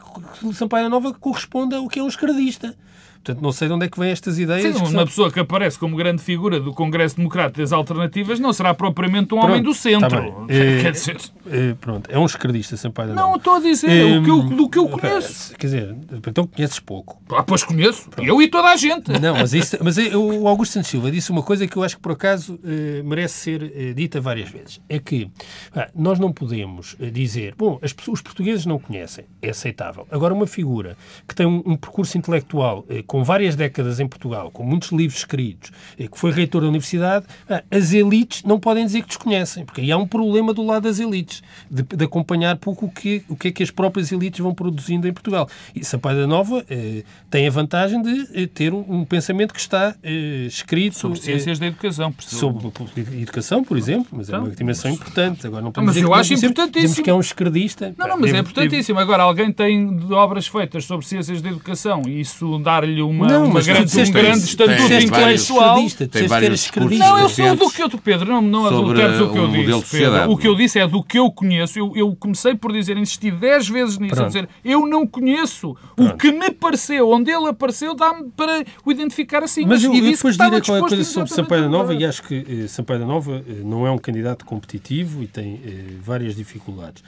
Sampaio 0.52 0.84
da 0.84 0.90
Nova 0.90 1.12
corresponda 1.14 1.76
ao 1.76 1.88
que 1.88 1.98
é 1.98 2.02
um 2.02 2.08
esquerdista. 2.08 2.74
Portanto, 3.22 3.42
não 3.42 3.52
sei 3.52 3.68
de 3.68 3.74
onde 3.74 3.84
é 3.84 3.88
que 3.88 3.98
vêm 3.98 4.10
estas 4.10 4.38
ideias. 4.38 4.74
Sim, 4.74 4.80
uma 4.82 4.90
são- 4.90 5.04
pessoa 5.04 5.30
que 5.30 5.38
aparece 5.38 5.78
como 5.78 5.94
grande 5.94 6.22
figura 6.22 6.58
do 6.58 6.72
Congresso 6.72 7.16
Democrata 7.16 7.60
das 7.60 7.70
Alternativas 7.72 8.40
não 8.40 8.50
será 8.52 8.72
propriamente 8.72 9.34
um 9.34 9.38
homem 9.38 9.62
Pronto, 9.62 9.64
do 9.64 9.74
centro. 9.74 10.46
Eh, 10.48 10.80
Quer 10.82 10.92
dizer, 10.92 11.16
Eh, 11.52 11.74
pronto, 11.80 12.08
é 12.10 12.18
um 12.18 12.24
esquerdista, 12.24 12.76
Sampaio 12.76 13.12
não 13.14 13.36
estou 13.36 13.54
a 13.56 13.60
dizer 13.60 13.90
Eh, 13.90 14.18
o 14.18 14.22
que 14.24 14.30
eu, 14.30 14.42
do 14.42 14.68
que 14.70 14.78
eu 14.78 14.88
conheço. 14.88 15.54
Quer 15.56 15.66
dizer, 15.66 15.96
então 16.26 16.46
conheces 16.46 16.78
pouco. 16.80 17.20
Ah, 17.30 17.42
pois 17.42 17.62
conheço. 17.62 18.08
Eu 18.18 18.40
e 18.40 18.48
toda 18.48 18.68
a 18.68 18.76
gente. 18.76 19.10
Não, 19.20 19.34
mas, 19.34 19.52
isso, 19.52 19.76
mas 19.84 19.98
eh, 19.98 20.16
o 20.16 20.48
Augusto 20.48 20.72
Santos 20.72 20.88
Silva 20.90 21.10
disse 21.10 21.30
uma 21.30 21.42
coisa 21.42 21.66
que 21.66 21.76
eu 21.76 21.82
acho 21.82 21.96
que 21.96 22.02
por 22.02 22.12
acaso 22.12 22.58
eh, 22.64 23.02
merece 23.04 23.34
ser 23.34 23.94
dita 23.94 24.20
várias 24.20 24.48
vezes. 24.48 24.80
É 24.88 24.98
que 24.98 25.28
ah, 25.76 25.88
nós 25.94 26.18
não 26.18 26.32
podemos 26.32 26.96
dizer, 27.12 27.54
bom, 27.56 27.78
as 27.82 27.92
pessoas, 27.92 28.18
os 28.18 28.22
portugueses 28.22 28.64
não 28.64 28.78
conhecem, 28.78 29.24
é 29.42 29.50
aceitável. 29.50 30.06
Agora, 30.10 30.32
uma 30.32 30.46
figura 30.46 30.96
que 31.28 31.34
tem 31.34 31.44
um, 31.46 31.62
um 31.66 31.76
percurso 31.76 32.16
intelectual 32.16 32.84
com 33.10 33.24
várias 33.24 33.56
décadas 33.56 33.98
em 33.98 34.06
Portugal, 34.06 34.52
com 34.52 34.62
muitos 34.62 34.92
livros 34.92 35.18
escritos, 35.18 35.72
eh, 35.98 36.06
que 36.06 36.16
foi 36.16 36.30
reitor 36.30 36.62
da 36.62 36.68
universidade, 36.68 37.26
ah, 37.48 37.60
as 37.68 37.92
elites 37.92 38.44
não 38.44 38.60
podem 38.60 38.86
dizer 38.86 39.02
que 39.02 39.08
desconhecem, 39.08 39.64
porque 39.64 39.80
aí 39.80 39.90
há 39.90 39.96
um 39.96 40.06
problema 40.06 40.54
do 40.54 40.64
lado 40.64 40.84
das 40.84 41.00
elites, 41.00 41.42
de, 41.68 41.82
de 41.82 42.04
acompanhar 42.04 42.56
pouco 42.58 42.86
o 42.86 42.88
que, 42.88 43.24
o 43.28 43.34
que 43.34 43.48
é 43.48 43.50
que 43.50 43.64
as 43.64 43.70
próprias 43.72 44.12
elites 44.12 44.38
vão 44.38 44.54
produzindo 44.54 45.08
em 45.08 45.12
Portugal. 45.12 45.48
E 45.74 45.84
Sampaio 45.84 46.20
da 46.20 46.26
Nova 46.28 46.64
eh, 46.70 47.02
tem 47.28 47.48
a 47.48 47.50
vantagem 47.50 48.00
de 48.00 48.28
eh, 48.32 48.46
ter 48.46 48.72
um, 48.72 48.84
um 48.88 49.04
pensamento 49.04 49.52
que 49.52 49.60
está 49.60 49.92
eh, 50.04 50.46
escrito 50.46 50.96
Sobre 50.96 51.18
eh, 51.18 51.22
ciências 51.22 51.58
da 51.58 51.66
educação. 51.66 52.14
sobre 52.20 52.70
e 52.96 53.22
educação, 53.22 53.64
por 53.64 53.76
exemplo, 53.76 54.06
mas 54.12 54.30
é 54.30 54.38
uma 54.38 54.44
Então, 54.44 54.54
dimensão 54.54 54.88
importante. 54.88 55.44
Agora 55.48 55.62
não 55.62 55.70
mas 55.70 55.74
podemos 55.74 55.94
dizer 55.94 56.06
eu 56.06 56.14
acho 56.14 56.34
importantíssimo. 56.34 56.80
Dizemos 56.80 57.00
que 57.00 57.10
é 57.10 57.14
um 57.14 57.20
esquerdista. 57.20 57.92
Não, 57.98 58.06
não, 58.06 58.20
mas 58.20 58.32
é 58.32 58.38
importantíssimo. 58.38 59.00
Agora, 59.00 59.24
alguém 59.24 59.50
tem 59.50 59.98
obras 60.12 60.46
feitas 60.46 60.84
sobre 60.84 61.04
ciências 61.04 61.42
da 61.42 61.48
educação 61.48 62.02
e 62.06 62.20
isso 62.20 62.56
dar-lhe 62.60 62.99
uma, 63.02 63.26
Não, 63.26 63.44
uma 63.44 63.54
mas 63.54 63.66
grande, 63.66 63.84
disseste- 63.86 64.16
um 64.16 64.20
grande 64.22 64.44
estatuto 64.44 64.82
intelectual. 64.82 65.76
tem 66.10 66.26
vários 66.26 66.64
esquerdista. 66.64 67.04
Não, 67.04 67.18
eu 67.18 67.28
sou 67.28 67.56
do 67.56 67.70
que 67.70 67.82
eu, 67.82 67.90
Pedro, 67.90 68.26
não, 68.30 68.40
não 68.42 68.66
adulteres 68.66 69.20
o 69.20 69.30
que 69.32 69.38
eu 69.38 69.48
disse. 69.48 69.90
Pedro. 69.98 70.30
O 70.32 70.36
que 70.36 70.46
eu 70.48 70.54
disse 70.54 70.78
é 70.78 70.86
do 70.86 71.02
que 71.02 71.18
eu 71.18 71.30
conheço. 71.30 71.78
Eu, 71.78 71.92
eu 71.96 72.14
comecei 72.16 72.54
por 72.54 72.72
dizer, 72.72 72.96
insisti 72.96 73.30
dez 73.30 73.68
vezes 73.68 73.98
nisso, 73.98 74.14
a 74.14 74.16
Pronto. 74.16 74.28
dizer, 74.28 74.48
eu 74.64 74.86
não 74.86 75.06
conheço. 75.06 75.76
O 75.96 76.16
que 76.16 76.30
me 76.32 76.50
pareceu, 76.50 77.10
onde 77.10 77.30
ele 77.30 77.48
apareceu, 77.48 77.94
dá-me 77.94 78.30
para 78.36 78.64
o 78.84 78.90
identificar 78.92 79.42
assim. 79.42 79.64
Mas 79.66 79.82
eu, 79.84 79.92
e 79.94 79.98
eu 79.98 80.04
disse 80.04 80.16
depois 80.18 80.36
direi 80.36 80.50
qualquer 80.60 80.80
coisa 80.80 80.96
disposto 80.96 81.14
sobre 81.28 81.34
Sampaio 81.34 81.62
da 81.62 81.68
Nova 81.68 81.94
e 81.94 82.04
acho 82.04 82.22
que 82.22 82.46
eh, 82.64 82.68
Sampaio 82.68 83.00
da 83.00 83.06
Nova 83.06 83.42
eh, 83.48 83.52
não 83.64 83.86
é 83.86 83.90
um 83.90 83.98
candidato 83.98 84.44
competitivo 84.44 85.22
e 85.22 85.26
tem 85.26 85.60
eh, 85.64 85.84
várias 86.02 86.34
dificuldades. 86.34 87.02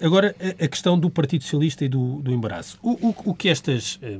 Agora, 0.00 0.34
a, 0.40 0.64
a 0.64 0.68
questão 0.68 0.98
do 0.98 1.10
Partido 1.10 1.42
Socialista 1.42 1.84
e 1.84 1.88
do, 1.88 2.20
do 2.22 2.32
embaraço. 2.32 2.78
O, 2.82 2.92
o- 3.08 3.14
o 3.26 3.34
que 3.34 3.50
estas 3.50 3.98
eh, 4.02 4.16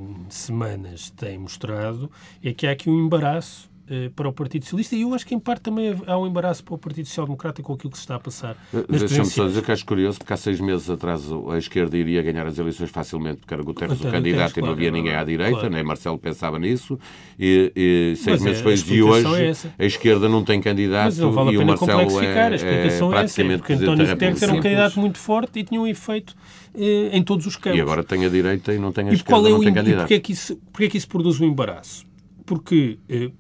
semanas 0.99 1.11
têm 1.11 1.39
mostrado 1.39 2.11
é 2.43 2.53
que 2.53 2.67
há 2.67 2.73
aqui 2.73 2.91
um 2.91 3.07
embaraço 3.07 3.69
eh, 3.91 4.11
para 4.15 4.29
o 4.29 4.33
Partido 4.33 4.65
Socialista 4.65 4.95
e 4.95 5.03
eu 5.03 5.15
acho 5.15 5.27
que 5.27 5.35
em 5.35 5.39
parte 5.39 5.63
também 5.63 5.97
há 6.07 6.19
um 6.19 6.27
embaraço 6.27 6.63
para 6.63 6.75
o 6.75 6.79
Partido 6.79 7.07
Social 7.09 7.27
Democrata 7.27 7.63
com 7.63 7.73
aquilo 7.73 7.91
que 7.91 7.97
se 7.97 8.03
está 8.03 8.17
a 8.17 8.21
passar 8.21 8.57
nas 8.73 9.01
Deixa-me 9.01 9.25
só 9.25 9.47
dizer 9.47 9.63
que 9.63 9.73
acho 9.73 9.87
curioso, 9.87 10.19
porque 10.19 10.33
há 10.33 10.37
seis 10.37 10.61
meses 10.61 10.91
atrás 10.91 11.23
a 11.51 11.57
esquerda 11.57 11.97
iria 11.97 12.23
ganhar 12.23 12.47
as 12.47 12.59
eleições 12.59 12.91
facilmente, 12.91 13.39
porque 13.39 13.55
era 13.55 13.63
Guterres 13.63 13.99
o 13.99 14.11
candidato 14.11 14.49
Guterres, 14.49 14.57
e 14.57 14.61
não 14.61 14.71
havia 14.73 14.91
claro, 14.91 15.03
ninguém 15.03 15.17
à 15.19 15.25
direita, 15.25 15.61
claro. 15.61 15.71
nem 15.75 15.83
Marcelo 15.83 16.19
pensava 16.19 16.59
nisso. 16.59 16.99
E, 17.39 17.73
e 17.75 18.17
seis 18.17 18.41
Mas 18.41 18.43
meses 18.43 18.59
é, 18.59 18.63
depois 18.63 18.83
a 18.83 18.85
de 18.85 19.03
hoje, 19.03 19.67
é 19.79 19.83
a 19.83 19.87
esquerda 19.87 20.29
não 20.29 20.45
tem 20.45 20.61
candidato 20.61 21.17
não 21.17 21.33
vale 21.33 21.53
e 21.53 21.59
o 21.59 21.65
Marcelo 21.65 21.93
é, 22.21 22.43
a 22.45 22.55
explicação 22.55 23.15
é 23.15 23.21
é, 23.21 23.25
essa. 23.25 23.43
Porque 23.43 23.73
António 23.73 24.07
Guterres 24.07 24.43
era 24.43 24.53
um 24.53 24.61
candidato 24.61 25.01
muito 25.01 25.19
forte 25.19 25.61
e 25.61 25.65
tinha 25.65 25.81
um 25.81 25.87
efeito 25.87 26.35
eh, 26.68 26.68
em 26.79 27.23
todos 27.23 27.47
os 27.47 27.57
campos. 27.57 27.79
E 27.79 27.83
agora 27.83 28.05
tem 28.05 28.25
a 28.25 28.29
direita 28.29 28.73
e 28.73 28.79
não 28.79 28.93
tem 28.93 29.09
a 29.09 29.11
E 29.11 29.15
esquerda, 29.15 29.33
qual 29.33 29.47
é 29.47 29.51
não 29.51 29.59
o 29.59 29.61
tem 29.61 29.71
e 29.71 29.75
candidato. 29.75 29.99
porquê 30.01 30.15
é 30.15 30.21
que 30.21 30.33
isso, 30.33 30.57
porquê 30.73 30.85
é 30.85 30.89
que 30.89 30.97
isso 30.97 31.09
produz 31.09 31.41
um 31.41 31.45
embaraço? 31.47 32.07
Porque 32.47 32.99
eh, 33.09 33.31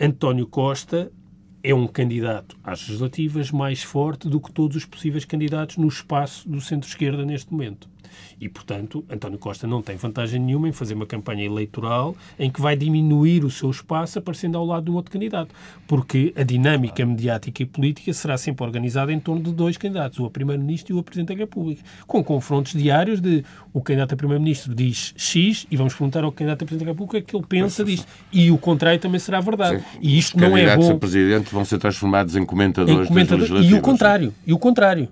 António 0.00 0.46
Costa 0.46 1.12
é 1.62 1.74
um 1.74 1.86
candidato 1.86 2.56
às 2.62 2.80
legislativas 2.80 3.50
mais 3.50 3.82
forte 3.82 4.28
do 4.28 4.40
que 4.40 4.52
todos 4.52 4.76
os 4.76 4.84
possíveis 4.84 5.24
candidatos 5.24 5.76
no 5.76 5.88
espaço 5.88 6.48
do 6.48 6.60
centro-esquerda 6.60 7.24
neste 7.24 7.50
momento. 7.52 7.88
E, 8.40 8.48
portanto, 8.48 9.04
António 9.10 9.38
Costa 9.38 9.66
não 9.66 9.82
tem 9.82 9.96
vantagem 9.96 10.40
nenhuma 10.40 10.68
em 10.68 10.72
fazer 10.72 10.94
uma 10.94 11.06
campanha 11.06 11.44
eleitoral 11.44 12.16
em 12.38 12.50
que 12.50 12.60
vai 12.60 12.76
diminuir 12.76 13.44
o 13.44 13.50
seu 13.50 13.70
espaço 13.70 14.18
aparecendo 14.18 14.56
ao 14.58 14.64
lado 14.64 14.84
de 14.84 14.90
um 14.90 14.94
outro 14.94 15.10
candidato. 15.12 15.54
Porque 15.86 16.32
a 16.36 16.42
dinâmica 16.42 17.04
mediática 17.04 17.62
e 17.62 17.66
política 17.66 18.12
será 18.12 18.36
sempre 18.36 18.64
organizada 18.64 19.12
em 19.12 19.20
torno 19.20 19.42
de 19.42 19.52
dois 19.52 19.76
candidatos, 19.76 20.18
o 20.18 20.24
a 20.26 20.30
Primeiro-Ministro 20.30 20.92
e 20.92 20.96
o 20.96 21.00
a 21.00 21.02
Presidente 21.02 21.28
da 21.28 21.34
República, 21.34 21.82
com 22.06 22.22
confrontos 22.22 22.72
diários 22.72 23.20
de 23.20 23.44
o 23.72 23.80
candidato 23.80 24.14
a 24.14 24.16
Primeiro-Ministro 24.16 24.74
diz 24.74 25.12
X 25.16 25.66
e 25.70 25.76
vamos 25.76 25.94
perguntar 25.94 26.24
ao 26.24 26.32
candidato 26.32 26.62
a 26.62 26.66
Presidente 26.66 26.86
da 26.86 26.92
República 26.92 27.18
o 27.18 27.22
que 27.22 27.36
ele 27.36 27.46
pensa 27.46 27.84
disto. 27.84 28.06
E 28.32 28.50
o 28.50 28.58
contrário 28.58 28.98
também 29.00 29.18
será 29.18 29.40
verdade. 29.40 29.82
E 30.00 30.18
isto 30.18 30.36
Os 30.36 30.40
não 30.42 30.48
é 30.56 30.60
candidatos 30.60 30.86
bom 30.86 30.92
a 30.92 30.98
presidente 30.98 31.52
vão 31.52 31.64
ser 31.64 31.78
transformados 31.78 32.36
em 32.36 32.44
comentadores 32.44 33.04
em 33.04 33.08
comentador- 33.08 33.48
das 33.48 33.66
E 33.66 33.74
o 33.74 33.80
contrário. 33.80 34.34
E 34.46 34.52
o 34.52 34.58
contrário. 34.58 35.08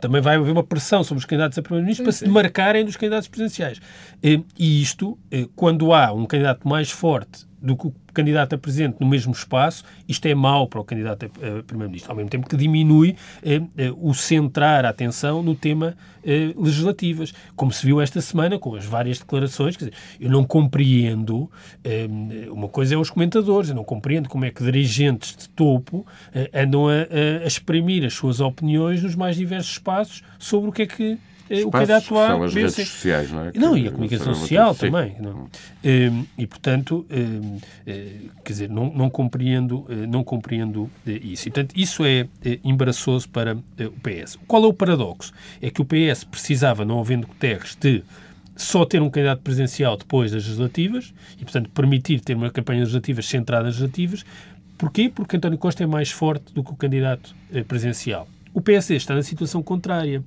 Também 0.00 0.20
vai 0.20 0.36
haver 0.36 0.52
uma 0.52 0.62
pressão 0.62 1.02
sobre 1.02 1.18
os 1.18 1.24
candidatos 1.24 1.58
a 1.58 1.62
primeiro-ministro 1.62 2.04
para 2.04 2.12
se 2.12 2.24
demarcarem 2.24 2.84
dos 2.84 2.96
candidatos 2.96 3.28
presidenciais. 3.28 3.80
Eh, 4.22 4.40
E 4.56 4.80
isto, 4.82 5.18
eh, 5.30 5.46
quando 5.56 5.92
há 5.92 6.12
um 6.12 6.24
candidato 6.24 6.66
mais 6.68 6.90
forte 6.90 7.46
do 7.60 7.76
que 7.76 7.88
o 7.88 7.94
candidato 8.18 8.56
a 8.56 8.58
presidente 8.58 8.96
no 8.98 9.06
mesmo 9.06 9.32
espaço, 9.32 9.84
isto 10.08 10.26
é 10.26 10.34
mau 10.34 10.66
para 10.66 10.80
o 10.80 10.84
candidato 10.84 11.26
a, 11.26 11.62
primeiro-ministro, 11.62 12.10
ao 12.10 12.16
mesmo 12.16 12.28
tempo 12.28 12.48
que 12.48 12.56
diminui 12.56 13.14
eh, 13.44 13.62
eh, 13.76 13.92
o 13.96 14.12
centrar 14.12 14.84
a 14.84 14.88
atenção 14.88 15.40
no 15.40 15.54
tema 15.54 15.96
eh, 16.24 16.52
legislativas, 16.56 17.32
como 17.54 17.70
se 17.70 17.86
viu 17.86 18.00
esta 18.00 18.20
semana 18.20 18.58
com 18.58 18.74
as 18.74 18.84
várias 18.84 19.20
declarações. 19.20 19.76
Quer 19.76 19.84
dizer, 19.84 19.96
eu 20.20 20.28
não 20.28 20.42
compreendo, 20.44 21.48
eh, 21.84 22.08
uma 22.50 22.68
coisa 22.68 22.96
é 22.96 22.98
os 22.98 23.08
comentadores, 23.08 23.70
eu 23.70 23.76
não 23.76 23.84
compreendo 23.84 24.28
como 24.28 24.44
é 24.44 24.50
que 24.50 24.64
dirigentes 24.64 25.36
de 25.36 25.48
topo 25.50 26.04
eh, 26.34 26.50
andam 26.52 26.88
a, 26.88 26.92
a, 26.92 27.44
a 27.44 27.46
exprimir 27.46 28.04
as 28.04 28.14
suas 28.14 28.40
opiniões 28.40 29.00
nos 29.00 29.14
mais 29.14 29.36
diversos 29.36 29.74
espaços 29.74 30.24
sobre 30.40 30.70
o 30.70 30.72
que 30.72 30.82
é 30.82 30.86
que 30.86 31.18
o 31.64 31.70
candidato 31.70 32.18
A. 32.18 32.28
São 32.28 32.42
as 32.42 32.54
redes 32.54 32.74
sociais, 32.74 33.30
não 33.30 33.44
é? 33.44 33.52
Não, 33.54 33.76
e 33.76 33.88
a 33.88 33.90
comunicação 33.90 34.34
social 34.34 34.74
também. 34.74 35.16
Não? 35.20 35.48
Ehm, 35.82 36.24
e, 36.36 36.46
portanto, 36.46 37.06
ehm, 37.10 37.58
eh, 37.86 38.12
quer 38.44 38.52
dizer, 38.52 38.68
não, 38.68 38.92
não 38.92 39.08
compreendo, 39.08 39.86
eh, 39.88 40.06
não 40.06 40.22
compreendo 40.22 40.90
isso. 41.06 41.48
E, 41.48 41.50
portanto, 41.50 41.74
isso 41.76 42.04
é 42.04 42.28
embaraçoso 42.62 43.28
para 43.28 43.54
o 43.54 44.00
PS. 44.02 44.38
Qual 44.46 44.64
é 44.64 44.66
o 44.66 44.72
paradoxo? 44.72 45.32
É 45.60 45.70
que 45.70 45.80
o 45.80 45.84
PS 45.84 46.24
precisava, 46.24 46.84
não 46.84 47.00
havendo 47.00 47.26
Guterres, 47.26 47.76
de 47.76 48.02
só 48.56 48.84
ter 48.84 49.00
um 49.00 49.08
candidato 49.08 49.40
presidencial 49.40 49.96
depois 49.96 50.32
das 50.32 50.44
legislativas 50.44 51.14
e, 51.40 51.44
portanto, 51.44 51.70
permitir 51.70 52.20
ter 52.20 52.36
uma 52.36 52.50
campanha 52.50 52.80
legislativa 52.80 53.22
centrada 53.22 53.64
nas 53.64 53.74
legislativas. 53.74 54.24
Porquê? 54.76 55.08
Porque 55.08 55.36
António 55.36 55.58
Costa 55.58 55.82
é 55.82 55.86
mais 55.86 56.10
forte 56.10 56.52
do 56.52 56.62
que 56.62 56.72
o 56.72 56.76
candidato 56.76 57.34
presidencial. 57.66 58.28
O 58.52 58.60
PSD 58.60 58.96
está 58.96 59.14
na 59.14 59.22
situação 59.22 59.62
contrária. 59.62 60.22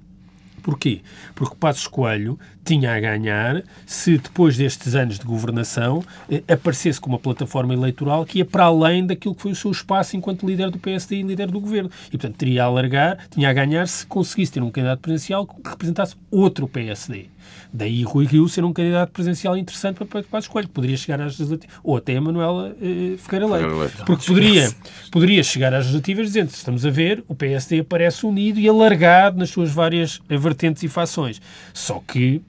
Porquê? 0.62 1.02
Porque 1.36 1.56
Passos 1.56 1.88
Coelho 1.88 2.40
tinha 2.64 2.96
a 2.96 3.00
ganhar 3.00 3.64
se 3.86 4.18
depois 4.18 4.56
destes 4.56 4.94
anos 4.96 5.18
de 5.18 5.26
governação 5.26 6.04
eh, 6.30 6.44
aparecesse 6.48 7.02
com 7.02 7.10
uma 7.10 7.20
plataforma 7.20 7.74
eleitoral 7.74 8.26
que 8.26 8.40
ia 8.40 8.46
para 8.46 8.66
além 8.66 9.06
daquilo 9.06 9.34
que 9.34 9.42
foi 9.42 9.52
o 9.52 9.56
seu 9.56 9.72
espaço 9.72 10.16
enquanto 10.16 10.46
líder 10.46 10.70
do 10.70 10.78
PSD 10.78 11.18
e 11.18 11.24
líder 11.24 11.50
do 11.50 11.60
governo. 11.60 11.90
E, 12.08 12.12
portanto, 12.12 12.36
teria 12.36 12.64
a 12.64 12.68
alargar, 12.68 13.18
tinha 13.30 13.50
a 13.50 13.54
ganhar 13.54 13.88
se 13.88 14.06
conseguisse 14.06 14.52
ter 14.52 14.62
um 14.62 14.70
candidato 14.70 15.00
presidencial 15.00 15.48
que 15.48 15.70
representasse 15.70 16.16
outro 16.30 16.68
PSD. 16.68 17.28
Daí 17.74 18.04
Rui 18.04 18.26
Rio 18.26 18.48
ser 18.50 18.64
um 18.64 18.74
candidato 18.74 19.12
presidencial 19.12 19.58
interessante 19.58 19.96
para 19.96 20.06
Pedro 20.06 20.30
Passos 20.30 20.48
Coelho, 20.48 20.70
poderia 20.70 20.98
chegar 20.98 21.20
às 21.22 21.38
legislativas, 21.38 21.76
ou 21.84 21.98
até 21.98 22.18
a 22.18 22.22
Manuela 22.22 22.76
eh, 22.82 23.16
Ferreira 23.18 23.48
Leite. 23.48 24.04
Porque 24.06 24.26
poderia, 24.26 24.72
poderia 25.12 25.44
chegar 25.44 25.74
às 25.74 25.86
legislativas 25.86 26.28
dizendo, 26.28 26.50
estamos 26.50 26.86
a 26.86 26.90
ver, 26.90 27.24
o 27.28 27.36
PSD 27.36 27.80
aparece 27.80 28.26
unido 28.26 28.60
e 28.60 28.68
alargado 28.68 29.38
nas 29.38 29.50
suas 29.50 29.72
várias 29.72 30.22
vertentes 30.28 30.84
e 30.84 30.88
fações. 30.88 31.42
Só 31.74 32.02
que 32.06 32.42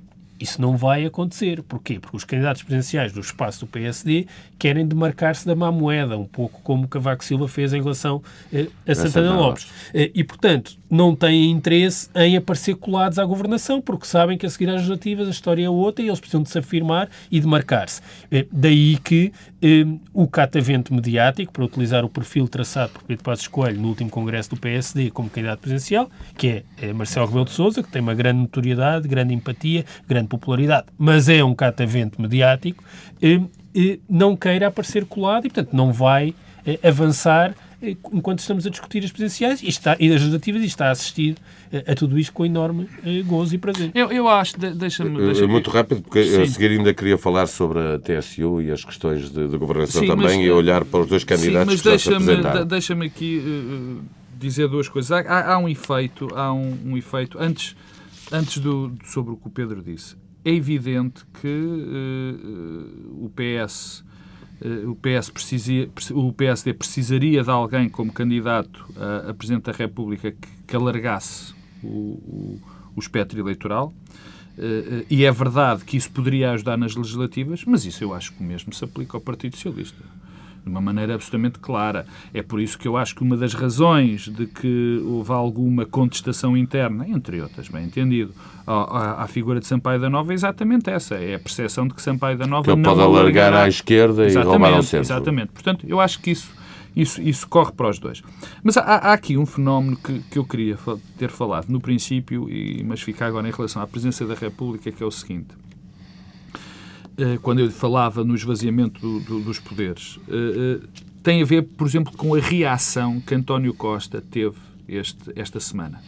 isso 0.43 0.61
não 0.61 0.77
vai 0.77 1.05
acontecer. 1.05 1.63
Porquê? 1.63 1.99
Porque 1.99 2.17
os 2.17 2.25
candidatos 2.25 2.63
presidenciais 2.63 3.13
do 3.13 3.21
espaço 3.21 3.61
do 3.61 3.67
PSD 3.67 4.27
querem 4.59 4.87
demarcar-se 4.87 5.47
da 5.47 5.55
má 5.55 5.71
moeda, 5.71 6.17
um 6.19 6.27
pouco 6.27 6.61
como 6.63 6.89
Cavaco 6.89 7.25
Silva 7.25 7.49
fez 7.49 7.73
em 7.73 7.81
relação 7.81 8.23
eh, 8.53 8.67
a 8.87 8.95
Santana 8.95 9.35
Lopes. 9.35 9.69
Eh, 9.95 10.11
e, 10.15 10.25
portanto, 10.25 10.77
não 10.91 11.15
têm 11.17 11.51
interesse 11.51 12.11
em 12.15 12.37
aparecer 12.37 12.75
colados 12.77 13.19
à 13.19 13.25
governação, 13.25 13.81
porque 13.81 14.07
sabem 14.07 14.37
que 14.37 14.45
a 14.45 14.51
seguir 14.51 14.69
às 14.69 14.77
legislativas 14.77 15.29
a 15.29 15.31
história 15.31 15.65
é 15.65 15.71
outra 15.71 16.05
e 16.05 16.09
eles 16.09 16.21
precisam 16.21 16.43
de 16.43 16.51
se 16.51 16.59
afirmar 16.59 17.09
e 17.31 17.41
demarcar-se. 17.41 18.01
Eh, 18.31 18.47
daí 18.53 18.99
que 18.99 19.33
eh, 19.63 19.87
o 20.13 20.27
catavento 20.27 20.93
mediático, 20.93 21.53
para 21.53 21.65
utilizar 21.65 22.05
o 22.05 22.09
perfil 22.09 22.49
traçado 22.49 22.93
por 22.93 23.05
Pedro 23.05 23.23
Passos 23.23 23.47
Coelho 23.47 23.81
no 23.81 23.89
último 23.89 24.11
congresso 24.11 24.51
do 24.51 24.57
PSD 24.57 25.11
como 25.11 25.31
candidato 25.31 25.61
presidencial, 25.61 26.11
que 26.37 26.49
é, 26.49 26.89
é 26.89 26.93
Marcelo 26.93 27.27
Rebelo 27.27 27.45
de 27.45 27.53
Sousa, 27.53 27.83
que 27.83 27.91
tem 27.91 28.03
uma 28.03 28.15
grande 28.15 28.41
notoriedade, 28.41 29.07
grande 29.07 29.33
empatia, 29.33 29.85
grande 30.09 30.29
popularidade, 30.29 30.87
mas 30.99 31.29
é 31.29 31.45
um 31.45 31.55
catavento 31.55 32.21
mediático, 32.21 32.83
eh, 33.23 33.41
eh, 33.75 33.99
não 34.09 34.37
queira 34.37 34.67
aparecer 34.67 35.05
colado 35.05 35.47
e, 35.47 35.51
portanto, 35.51 35.73
não 35.73 35.93
vai 35.93 36.35
eh, 36.67 36.79
avançar 36.83 37.55
enquanto 37.83 38.39
estamos 38.39 38.67
a 38.67 38.71
discutir 38.71 39.05
as 39.05 39.11
presidenciais 39.11 39.63
e, 39.63 39.69
está, 39.69 39.97
e 39.99 40.07
as 40.07 40.21
legislativas 40.21 40.63
e 40.63 40.67
está 40.67 40.87
a 40.87 40.91
assistir 40.93 41.37
a, 41.73 41.93
a 41.93 41.95
tudo 41.95 42.19
isto 42.19 42.33
com 42.33 42.47
enorme 42.47 42.85
uh, 42.85 43.25
gozo 43.25 43.55
e 43.55 43.59
prazer. 43.59 43.91
Eu, 43.95 44.13
eu 44.13 44.29
acho, 44.29 44.59
deixa-me... 44.59 45.19
Deixa 45.19 45.47
Muito 45.47 45.71
rápido, 45.71 46.03
porque 46.03 46.25
Sim. 46.25 46.43
a 46.43 46.47
seguir 46.47 46.71
ainda 46.71 46.95
queria 46.95 47.19
falar 47.19 47.47
sobre 47.47 47.81
a 47.81 47.99
TSU 47.99 48.63
e 48.63 48.71
as 48.71 48.85
questões 48.85 49.31
de, 49.31 49.49
de 49.49 49.57
governação 49.57 50.01
Sim, 50.01 50.07
também 50.07 50.39
mas, 50.39 50.47
e 50.47 50.51
olhar 50.51 50.85
para 50.85 51.01
os 51.01 51.09
dois 51.09 51.25
candidatos 51.25 51.61
Sim, 51.61 51.67
mas 51.73 51.83
que 51.83 51.89
deixa-me 51.89 52.67
deixa 52.67 52.95
aqui 52.95 53.43
uh, 53.45 54.03
dizer 54.39 54.69
duas 54.69 54.89
coisas. 54.89 55.11
Há, 55.11 55.55
há, 55.55 55.59
um 55.59 55.69
efeito, 55.69 56.29
há 56.35 56.53
um, 56.53 56.79
um 56.87 56.97
efeito, 56.97 57.39
antes, 57.41 57.75
antes 58.31 58.59
do, 58.59 58.93
sobre 59.05 59.33
o 59.33 59.37
que 59.37 59.49
o 59.49 59.51
Pedro 59.51 59.83
disse, 59.83 60.17
é 60.45 60.51
evidente 60.51 61.25
que 61.41 61.49
uh, 61.49 63.25
o 63.25 63.31
PS 63.31 64.05
o, 64.87 64.95
PS 64.95 65.31
precisaria, 65.31 65.91
o 66.13 66.33
PSD 66.33 66.73
precisaria 66.73 67.43
de 67.43 67.51
alguém 67.51 67.89
como 67.89 68.13
candidato 68.13 68.87
a, 68.97 69.31
a 69.31 69.35
Presidente 69.35 69.65
da 69.65 69.73
República 69.73 70.31
que, 70.33 70.49
que 70.67 70.77
alargasse 70.77 71.55
o, 71.83 71.87
o, 71.87 72.61
o 72.97 73.01
espectro 73.01 73.39
eleitoral. 73.39 73.93
Uh, 74.59 75.05
e 75.09 75.25
é 75.25 75.33
verdade 75.33 75.83
que 75.85 75.97
isso 75.97 76.11
poderia 76.11 76.53
ajudar 76.53 76.77
nas 76.77 76.95
legislativas, 76.95 77.65
mas 77.65 77.87
isso 77.87 78.05
eu 78.05 78.15
acho 78.15 78.33
que 78.33 78.43
o 78.43 78.47
mesmo 78.47 78.73
se 78.73 78.85
aplica 78.85 79.17
ao 79.17 79.21
Partido 79.21 79.57
Socialista 79.57 80.03
de 80.63 80.71
uma 80.71 80.81
maneira 80.81 81.15
absolutamente 81.15 81.59
clara. 81.59 82.07
É 82.33 82.43
por 82.43 82.61
isso 82.61 82.79
que 82.79 82.87
eu 82.87 82.97
acho 82.97 83.15
que 83.15 83.23
uma 83.23 83.37
das 83.37 83.55
razões 83.55 84.29
de 84.29 84.47
que 84.47 85.03
houve 85.05 85.33
alguma 85.33 85.85
contestação 85.85 86.57
interna, 86.57 87.09
entre 87.09 87.41
outras, 87.41 87.69
bem 87.69 87.85
entendido, 87.85 88.33
à, 88.67 89.23
à 89.23 89.27
figura 89.27 89.61
de 89.61 89.67
Sampaio 89.67 90.01
da 90.01 90.09
Nova 90.09 90.33
é 90.33 90.35
exatamente 90.35 90.91
essa. 90.91 91.17
É 91.17 91.35
a 91.35 91.39
percepção 91.39 91.87
de 91.87 91.95
que 91.95 92.03
Sampaio 92.03 92.39
da 92.39 92.47
Nova 92.47 92.65
que 92.65 92.71
ele 92.71 92.81
não 92.81 92.91
pode 92.91 93.03
alargar 93.03 93.53
à 93.53 93.69
esquerda 93.69 94.27
e 94.29 94.35
roubar 94.35 94.75
ao 94.75 94.83
centro. 94.83 95.07
Exatamente. 95.07 95.53
Portanto, 95.53 95.85
eu 95.89 96.01
acho 96.01 96.21
que 96.21 96.31
isso 96.31 96.63
isso, 96.95 97.21
isso 97.23 97.49
corre 97.49 97.73
para 97.73 97.89
os 97.89 97.99
dois. 97.99 98.23
Mas 98.63 98.77
há, 98.77 98.83
há 98.83 99.13
aqui 99.13 99.37
um 99.37 99.47
fenómeno 99.47 99.97
que, 99.97 100.21
que 100.31 100.39
eu 100.39 100.45
queria 100.45 100.79
ter 101.17 101.31
falado 101.31 101.69
no 101.69 101.81
princípio, 101.81 102.49
e, 102.51 102.85
mas 102.85 103.01
fica 103.01 103.27
agora 103.27 103.49
em 103.49 103.51
relação 103.51 103.81
à 103.83 103.87
presença 103.87 104.27
da 104.27 104.35
República, 104.35 104.93
que 104.93 105.03
é 105.03 105.07
o 105.07 105.11
seguinte. 105.11 105.49
Eh, 107.17 107.39
quando 107.43 107.61
eu 107.61 107.71
falava 107.71 108.25
no 108.25 108.35
esvaziamento 108.35 109.01
do, 109.01 109.21
do, 109.21 109.41
dos 109.41 109.59
poderes, 109.59 110.19
eh, 110.29 110.81
eh, 110.83 110.87
tem 111.23 111.43
a 111.43 111.45
ver, 111.45 111.63
por 111.63 111.87
exemplo, 111.87 112.13
com 112.17 112.35
a 112.35 112.41
reação 112.41 113.21
que 113.21 113.35
António 113.35 113.75
Costa 113.75 114.21
teve 114.21 114.57
este, 114.89 115.31
esta 115.37 115.61
semana. 115.61 116.01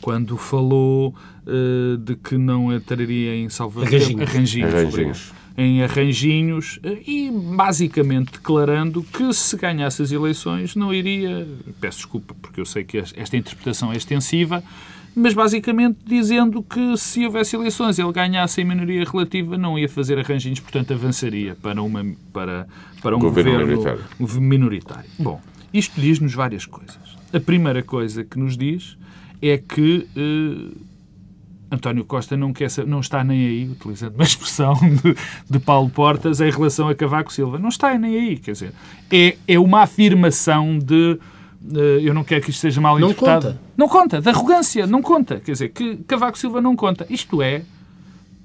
Quando 0.00 0.36
falou 0.36 1.14
de 2.04 2.14
que 2.14 2.38
não 2.38 2.72
entraria 2.72 3.34
em 3.34 3.48
salvamento 3.48 4.22
arranjinhos. 4.22 4.72
arranjinhos. 4.72 5.32
Em 5.58 5.82
arranjinhos 5.82 6.80
e 7.06 7.30
basicamente 7.30 8.32
declarando 8.32 9.02
que 9.02 9.32
se 9.34 9.56
ganhasse 9.56 10.00
as 10.00 10.12
eleições 10.12 10.74
não 10.74 10.94
iria. 10.94 11.46
Peço 11.80 11.98
desculpa, 11.98 12.34
porque 12.40 12.60
eu 12.60 12.64
sei 12.64 12.84
que 12.84 12.96
esta 12.96 13.36
interpretação 13.36 13.92
é 13.92 13.96
extensiva, 13.96 14.62
mas 15.14 15.34
basicamente 15.34 15.98
dizendo 16.04 16.62
que 16.62 16.96
se 16.96 17.24
houvesse 17.24 17.56
eleições 17.56 17.98
ele 17.98 18.12
ganhasse 18.12 18.60
em 18.60 18.64
minoria 18.64 19.04
relativa, 19.04 19.58
não 19.58 19.78
ia 19.78 19.88
fazer 19.88 20.18
arranjinhos, 20.18 20.60
portanto 20.60 20.92
avançaria 20.92 21.56
para, 21.60 21.82
uma, 21.82 22.04
para, 22.32 22.66
para 23.02 23.16
um 23.16 23.20
governo, 23.20 23.52
governo 23.52 23.76
minoritário. 23.76 24.40
minoritário. 24.40 25.10
Bom, 25.18 25.40
isto 25.72 26.00
diz-nos 26.00 26.34
várias 26.34 26.66
coisas. 26.66 26.98
A 27.32 27.40
primeira 27.40 27.82
coisa 27.82 28.24
que 28.24 28.38
nos 28.38 28.56
diz 28.56 28.96
é 29.42 29.56
que 29.56 30.06
eh, 30.16 30.76
António 31.70 32.04
Costa 32.04 32.36
não, 32.36 32.52
quer, 32.52 32.68
não 32.86 33.00
está 33.00 33.22
nem 33.22 33.46
aí, 33.46 33.68
utilizando 33.68 34.14
uma 34.14 34.24
expressão 34.24 34.74
de, 34.74 35.16
de, 35.48 35.58
Paulo 35.60 35.88
Portas, 35.88 36.40
em 36.40 36.50
relação 36.50 36.88
a 36.88 36.94
Cavaco 36.94 37.32
Silva. 37.32 37.58
Não 37.58 37.68
está 37.68 37.96
nem 37.96 38.16
aí, 38.16 38.36
quer 38.38 38.52
dizer, 38.52 38.72
é, 39.10 39.36
é 39.46 39.58
uma 39.58 39.82
afirmação 39.82 40.78
de 40.78 41.18
eu 42.02 42.14
não 42.14 42.24
quero 42.24 42.42
que 42.42 42.50
isto 42.50 42.60
seja 42.60 42.80
mal 42.80 42.98
não 42.98 43.10
interpretado. 43.10 43.46
Conta. 43.46 43.60
Não 43.76 43.88
conta, 43.88 44.20
de 44.20 44.28
arrogância, 44.28 44.86
não 44.86 45.02
conta. 45.02 45.40
Quer 45.40 45.52
dizer, 45.52 45.68
que 45.68 45.96
Cavaco 46.06 46.38
Silva 46.38 46.60
não 46.60 46.74
conta. 46.74 47.06
Isto 47.10 47.42
é, 47.42 47.62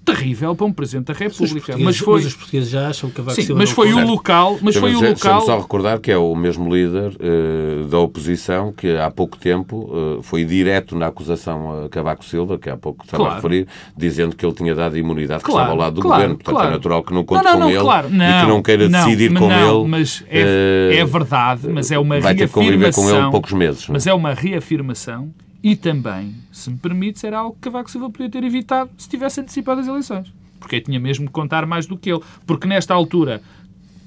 terrível 0.05 0.55
para 0.55 0.65
um 0.65 0.71
Presidente 0.71 1.07
da 1.07 1.13
República. 1.13 1.75
Mas, 1.77 1.97
foi... 1.97 2.15
mas 2.15 2.25
os 2.27 2.33
portugueses 2.35 2.69
já 2.69 2.87
acham 2.87 3.09
que 3.09 3.15
Cavaco 3.15 3.35
Sim, 3.35 3.41
Silva 3.41 3.59
mas 3.59 3.71
foi 3.71 3.91
o 3.91 4.05
local, 4.05 4.57
mas 4.61 4.75
foi 4.75 4.95
o 4.95 5.01
local. 5.01 5.41
só 5.41 5.59
recordar 5.59 5.99
que 5.99 6.11
é 6.11 6.17
o 6.17 6.35
mesmo 6.35 6.73
líder 6.73 7.13
uh, 7.15 7.87
da 7.87 7.99
oposição 7.99 8.71
que 8.71 8.95
há 8.95 9.09
pouco 9.09 9.37
tempo 9.37 9.89
uh, 9.91 10.21
foi 10.21 10.45
direto 10.45 10.95
na 10.95 11.07
acusação 11.07 11.85
a 11.85 11.89
Cavaco 11.89 12.23
Silva, 12.23 12.57
que 12.57 12.69
há 12.69 12.77
pouco 12.77 13.03
estava 13.03 13.23
claro. 13.23 13.33
a 13.33 13.35
referir, 13.37 13.67
dizendo 13.97 14.35
que 14.35 14.45
ele 14.45 14.53
tinha 14.53 14.75
dado 14.75 14.97
imunidade 14.97 15.43
que 15.43 15.49
estava 15.49 15.71
ao 15.71 15.77
lado 15.77 15.95
do 15.95 16.01
claro, 16.01 16.21
governo. 16.21 16.35
Portanto, 16.35 16.55
é 16.55 16.59
claro. 16.59 16.69
é 16.69 16.77
natural 16.77 17.03
que 17.03 17.13
não 17.13 17.23
conte 17.23 17.43
não, 17.43 17.51
não, 17.51 17.51
com 17.53 17.59
não, 17.59 17.69
ele 17.69 17.79
claro. 17.79 18.07
e 18.07 18.41
que 18.41 18.47
não 18.47 18.61
queira 18.61 18.89
decidir 18.89 19.33
com 19.33 19.51
ele. 19.51 19.87
Mas 19.87 20.23
é, 20.29 20.43
uh, 20.43 20.93
é 20.93 21.05
verdade, 21.05 21.67
mas 21.67 21.91
é 21.91 21.97
uma 21.97 22.19
vai 22.19 22.35
reafirmação. 22.35 22.35
Vai 22.35 22.35
ter 22.35 22.47
que 22.47 22.53
conviver 22.53 22.93
com 22.93 23.09
ele 23.09 23.31
poucos 23.31 23.53
meses. 23.53 23.87
Mas 23.87 24.05
é 24.05 24.13
uma 24.13 24.33
reafirmação 24.33 25.33
e 25.65 25.75
também, 25.75 26.33
se 26.51 26.69
me 26.69 26.77
permite, 26.77 27.25
era 27.25 27.39
algo 27.39 27.55
que 27.55 27.61
Cavaco 27.61 27.91
Silva 27.91 28.09
podia 28.09 28.29
ter 28.29 28.43
evitado 28.43 28.89
se 28.97 29.09
tivesse 29.09 29.41
antecipado 29.41 29.81
as 29.81 29.87
eleições 29.87 30.31
porque 30.65 30.81
tinha 30.81 30.99
mesmo 30.99 31.27
que 31.27 31.31
contar 31.31 31.65
mais 31.65 31.85
do 31.85 31.95
que 31.95 32.11
ele. 32.11 32.21
Porque 32.45 32.67
nesta 32.67 32.93
altura 32.93 33.41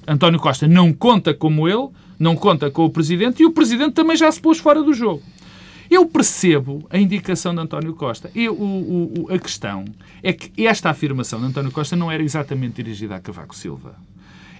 António 0.05 0.39
Costa 0.39 0.67
não 0.67 0.91
conta 0.91 1.33
como 1.33 1.67
ele, 1.67 1.87
não 2.19 2.35
conta 2.35 2.69
com 2.69 2.85
o 2.85 2.89
Presidente 2.89 3.41
e 3.41 3.45
o 3.45 3.51
Presidente 3.51 3.93
também 3.93 4.17
já 4.17 4.29
se 4.31 4.41
pôs 4.41 4.59
fora 4.59 4.83
do 4.83 4.93
jogo. 4.93 5.23
Eu 5.89 6.05
percebo 6.05 6.85
a 6.89 6.99
indicação 6.99 7.55
de 7.55 7.61
António 7.61 7.95
Costa. 7.95 8.29
Eu, 8.35 8.53
o, 8.53 9.25
o, 9.27 9.33
a 9.33 9.39
questão 9.39 9.85
é 10.21 10.33
que 10.33 10.65
esta 10.65 10.89
afirmação 10.89 11.39
de 11.39 11.47
António 11.47 11.71
Costa 11.71 11.95
não 11.95 12.11
era 12.11 12.21
exatamente 12.21 12.83
dirigida 12.83 13.15
a 13.15 13.19
Cavaco 13.19 13.55
Silva. 13.55 13.95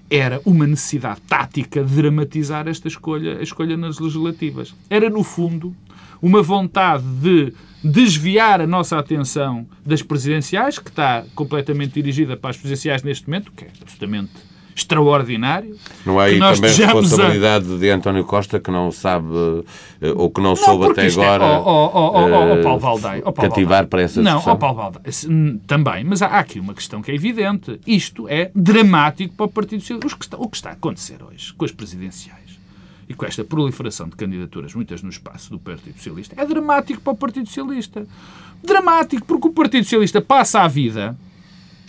era 0.09 0.41
uma 0.43 0.65
necessidade 0.65 1.21
tática 1.21 1.83
de 1.83 1.93
dramatizar 1.93 2.67
esta 2.67 2.87
escolha, 2.87 3.37
a 3.37 3.43
escolha 3.43 3.77
nas 3.77 3.99
legislativas. 3.99 4.73
Era, 4.89 5.07
no 5.09 5.23
fundo, 5.23 5.75
uma 6.21 6.41
vontade 6.41 7.03
de 7.03 7.53
desviar 7.83 8.61
a 8.61 8.67
nossa 8.67 8.97
atenção 8.97 9.65
das 9.85 10.01
presidenciais, 10.01 10.77
que 10.77 10.89
está 10.89 11.23
completamente 11.33 11.93
dirigida 11.93 12.35
para 12.35 12.49
as 12.49 12.57
presidenciais 12.57 13.03
neste 13.03 13.27
momento, 13.27 13.51
que 13.55 13.65
é 13.65 13.67
absolutamente 13.81 14.49
extraordinário. 14.79 15.75
Não 16.05 16.19
há 16.19 16.25
aí 16.25 16.39
também 16.39 16.73
responsabilidade 16.73 17.73
a... 17.73 17.77
de 17.77 17.89
António 17.89 18.23
Costa 18.23 18.59
que 18.59 18.71
não 18.71 18.91
sabe 18.91 19.27
eh, 20.01 20.13
ou 20.15 20.29
que 20.29 20.39
não, 20.41 20.51
não 20.51 20.55
soube 20.55 20.85
até 20.85 21.05
é- 21.05 21.11
agora 21.11 21.43
é... 21.43 21.57
oh, 21.57 21.63
oh, 21.65 21.91
oh, 21.93 22.09
oh, 22.09 22.79
Paulo 22.79 23.21
oh, 23.25 23.31
Paulo 23.31 23.33
cativar 23.33 23.87
para 23.87 24.01
essa 24.03 24.21
Não, 24.21 24.41
oh, 24.45 24.55
Paulo 24.55 24.77
Valdeia, 24.77 25.03
também, 25.67 26.03
mas 26.03 26.21
há 26.21 26.27
aqui 26.27 26.59
uma 26.59 26.73
questão 26.73 27.01
que 27.01 27.11
é 27.11 27.15
evidente. 27.15 27.79
Isto 27.85 28.27
é 28.29 28.51
dramático 28.55 29.35
para 29.35 29.45
o 29.45 29.49
Partido 29.49 29.81
Socialista. 29.81 30.37
O 30.37 30.47
que 30.47 30.55
está 30.55 30.69
a 30.69 30.73
acontecer 30.73 31.17
hoje 31.23 31.53
com 31.53 31.65
as 31.65 31.71
presidenciais 31.71 32.48
e 33.09 33.13
com 33.15 33.25
esta 33.25 33.43
proliferação 33.43 34.07
de 34.07 34.15
candidaturas, 34.15 34.75
muitas 34.75 35.01
no 35.01 35.09
espaço 35.09 35.49
do 35.49 35.57
Partido 35.57 35.97
Socialista, 35.97 36.39
é 36.39 36.45
dramático 36.45 37.01
para 37.01 37.13
o 37.13 37.17
Partido 37.17 37.47
Socialista. 37.47 38.05
Dramático, 38.63 39.25
porque 39.25 39.47
o 39.47 39.51
Partido 39.51 39.83
Socialista 39.83 40.21
passa 40.21 40.61
a 40.61 40.67
vida 40.67 41.17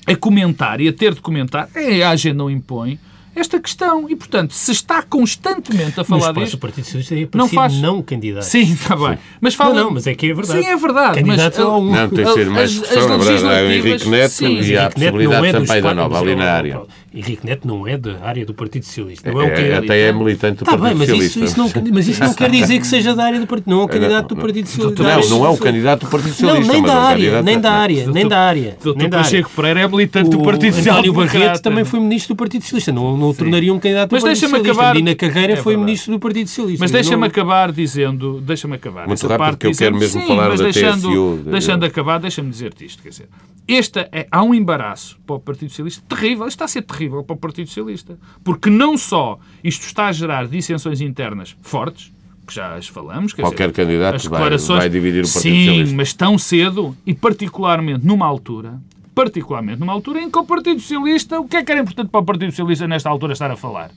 a 0.06 0.16
comentar 0.16 0.80
e 0.80 0.88
a 0.88 0.92
ter 0.92 1.14
de 1.14 1.20
comentar, 1.20 1.68
a 2.04 2.08
agenda 2.08 2.38
não 2.38 2.50
impõe, 2.50 2.98
esta 3.34 3.60
questão. 3.60 4.08
E, 4.08 4.16
portanto, 4.16 4.52
se 4.52 4.72
está 4.72 5.02
constantemente 5.02 5.98
a 6.00 6.04
falar 6.04 6.32
disto... 6.32 6.54
o 6.54 6.58
Partido 6.58 6.84
Socialista 6.84 7.14
é 7.14 7.28
não 7.34 7.48
faz 7.48 7.80
não 7.80 8.02
candidato. 8.02 8.44
Sim, 8.44 8.72
está 8.72 8.96
bem. 8.96 9.18
Mas 9.40 9.54
fala... 9.54 9.74
Não, 9.74 9.84
não, 9.84 9.90
mas 9.92 10.06
é 10.06 10.14
que 10.14 10.30
é 10.30 10.34
verdade. 10.34 10.62
Sim, 10.62 10.66
é 10.66 10.76
verdade. 10.76 11.14
Candidato 11.22 11.58
mas, 11.58 11.66
a 11.66 11.76
um. 11.76 11.90
Não, 11.90 12.08
tem 12.08 12.24
que 12.24 12.32
ser 12.32 12.50
mais 12.50 12.82
as, 12.82 12.96
as 12.96 13.26
legislativas... 13.26 13.42
o 13.50 13.72
Henrique 13.72 14.08
Neto 14.08 14.30
sim, 14.30 14.60
e 14.60 14.76
a 14.76 14.90
possibilidade 14.90 15.46
é 15.46 15.52
também 15.52 15.82
da 15.82 15.94
Nova, 15.94 16.18
ali 16.18 16.36
na 16.36 16.52
área. 16.52 16.82
Henrique 17.12 17.44
Neto 17.44 17.66
não 17.66 17.88
é 17.88 17.98
da 17.98 18.24
área 18.24 18.46
do 18.46 18.54
Partido 18.54 18.84
Socialista. 18.84 19.32
Não 19.32 19.42
é, 19.42 19.48
é, 19.48 19.48
o 19.48 19.54
que 19.54 19.72
até 19.72 20.00
é 20.02 20.12
militante 20.12 20.58
do 20.58 20.64
tá 20.64 20.78
Partido 20.78 20.88
bem, 20.88 20.94
mas 20.94 21.08
Socialista. 21.08 21.38
Isso, 21.40 21.44
isso 21.44 21.58
não, 21.58 21.92
mas 21.92 22.08
isso 22.08 22.22
não 22.22 22.34
quer 22.34 22.50
dizer 22.50 22.78
que 22.78 22.86
seja 22.86 23.14
da 23.16 23.24
área 23.24 23.40
do 23.40 23.48
Partido. 23.48 23.68
Não 23.68 23.80
é 23.80 23.84
o 23.84 23.88
candidato 23.88 24.28
do 24.28 24.36
Partido 24.36 24.68
Socialista. 24.68 25.02
Não, 25.02 25.28
não 25.28 25.46
é 25.46 25.48
o 25.48 25.56
candidato 25.56 26.00
do 26.06 26.10
Partido 26.10 26.34
Socialista. 26.34 26.72
Não, 26.72 26.72
nem 26.72 26.82
da 26.84 26.94
área, 27.00 27.42
nem 27.42 27.60
da 27.60 27.72
área, 27.72 28.06
nem 28.06 28.28
da 28.28 28.38
área. 28.38 28.76
Doutor 28.82 29.08
Pacheco 29.10 29.50
Pereira 29.56 29.80
é 29.80 29.88
militante 29.88 30.30
do 30.30 30.40
Partido 30.40 30.74
Socialista. 30.74 31.10
António 31.10 31.12
Barreto 31.12 31.62
também 31.62 31.84
foi 31.84 31.98
ministro 31.98 32.34
do 32.34 32.38
Partido 32.38 32.62
Socialista. 32.62 32.92
Não 32.92 33.16
o 33.28 33.34
tornaria 33.34 33.72
um 33.72 33.78
candidato 33.78 34.10
Partido 34.10 34.36
Socialista 34.36 34.70
acabar... 34.70 34.94
Dina 34.94 35.14
Carreira 35.14 35.52
é 35.54 35.56
foi 35.56 35.76
ministro 35.76 36.12
do 36.12 36.18
Partido 36.18 36.48
Socialista. 36.48 36.84
Mas 36.84 36.90
deixa-me 36.90 37.20
não... 37.20 37.26
acabar 37.26 37.72
dizendo... 37.72 38.40
Deixa-me 38.40 38.76
acabar. 38.76 39.06
Muito 39.06 39.20
rápido, 39.22 39.38
parte 39.38 39.56
porque 39.58 39.66
eu 39.68 39.76
quero 39.76 39.96
mesmo 39.96 40.20
sim, 40.20 40.26
falar 40.26 40.48
mas 40.48 40.58
da 40.60 40.64
deixando, 40.64 41.08
TSU. 41.08 41.50
Deixando 41.50 41.84
acabar, 41.84 42.18
deixa-me 42.18 42.50
dizer-te 42.50 42.84
isto. 42.84 43.02
Quer 43.02 43.08
dizer, 43.10 43.28
esta 43.68 44.08
é, 44.12 44.26
há 44.30 44.42
um 44.42 44.54
embaraço 44.54 45.18
para 45.26 45.36
o 45.36 45.40
Partido 45.40 45.68
Socialista 45.70 46.02
terrível. 46.08 46.46
Isto 46.46 46.56
está 46.56 46.64
a 46.64 46.68
ser 46.68 46.82
terrível 46.82 47.22
para 47.22 47.34
o 47.34 47.38
Partido 47.38 47.68
Socialista. 47.68 48.18
Porque 48.42 48.70
não 48.70 48.96
só 48.96 49.38
isto 49.62 49.86
está 49.86 50.06
a 50.06 50.12
gerar 50.12 50.46
dissensões 50.46 51.00
internas 51.00 51.56
fortes, 51.62 52.12
que 52.46 52.54
já 52.54 52.74
as 52.74 52.88
falamos. 52.88 53.32
Qualquer 53.32 53.70
dizer, 53.70 53.84
candidato 53.84 54.16
as 54.16 54.22
declarações... 54.24 54.78
vai, 54.78 54.78
vai 54.78 54.88
dividir 54.88 55.24
o 55.24 55.32
Partido 55.32 55.42
Sim, 55.42 55.58
Socialista. 55.58 55.86
Sim, 55.86 55.96
mas 55.96 56.12
tão 56.12 56.36
cedo 56.36 56.96
e 57.06 57.14
particularmente 57.14 58.04
numa 58.04 58.26
altura 58.26 58.80
particularmente 59.14 59.80
numa 59.80 59.92
altura 59.92 60.20
em 60.20 60.30
que 60.30 60.38
o 60.38 60.44
Partido 60.44 60.80
Socialista, 60.80 61.40
o 61.40 61.46
que 61.46 61.56
é 61.56 61.64
que 61.64 61.72
era 61.72 61.80
importante 61.80 62.08
para 62.08 62.20
o 62.20 62.24
Partido 62.24 62.50
Socialista 62.50 62.86
nesta 62.86 63.08
altura 63.08 63.32
estar 63.32 63.50
a 63.50 63.56
falar? 63.56 63.90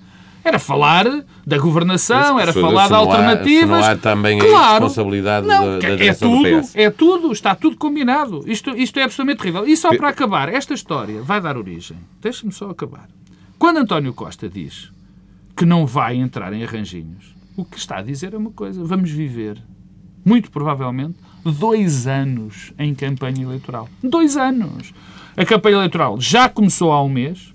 Era 0.43 0.60
falar 0.60 1.06
da 1.47 1.58
governação, 1.58 2.38
era 2.38 2.52
falar 2.52 2.88
de 2.88 2.93
alternativas. 2.93 3.86
Há, 3.86 3.88
não 3.88 3.93
há 3.93 3.95
também 3.95 4.39
claro, 4.39 4.56
a 4.56 4.71
responsabilidade 4.73 5.47
não, 5.47 5.80
da, 5.80 5.95
da 5.95 6.06
é 6.06 6.13
tudo, 6.13 6.69
É 6.73 6.89
tudo, 6.89 7.32
está 7.32 7.56
tudo 7.56 7.78
combinado. 7.78 8.43
Isto, 8.45 8.71
isto 8.71 8.99
é 8.99 9.04
absolutamente 9.04 9.39
terrível. 9.39 9.65
E 9.65 9.78
só 9.78 9.95
para 9.95 10.10
acabar, 10.10 10.49
esta 10.49 10.73
história 10.73 11.21
vai 11.21 11.39
dar 11.39 11.56
origem. 11.58 11.97
Deixe-me 12.21 12.52
só 12.52 12.69
acabar. 12.69 13.08
Quando 13.58 13.78
António 13.78 14.13
Costa 14.13 14.49
diz 14.49 14.91
que 15.56 15.65
não 15.65 15.86
vai 15.86 16.17
entrar 16.17 16.52
em 16.52 16.63
arranjinhos, 16.63 17.34
o 17.56 17.63
que 17.63 17.78
está 17.78 17.99
a 17.99 18.02
dizer 18.02 18.34
é 18.34 18.38
uma 18.38 18.52
coisa. 18.52 18.84
Vamos 18.84 19.12
viver, 19.12 19.63
muito 20.26 20.52
provavelmente, 20.52 21.15
dois 21.45 22.08
anos 22.08 22.73
em 22.77 22.93
campanha 22.93 23.43
eleitoral. 23.43 23.89
Dois 24.03 24.38
anos. 24.38 24.93
A 25.36 25.45
campanha 25.45 25.77
eleitoral 25.77 26.19
já 26.19 26.47
começou 26.47 26.91
há 26.91 27.03
um 27.03 27.10
mês 27.10 27.53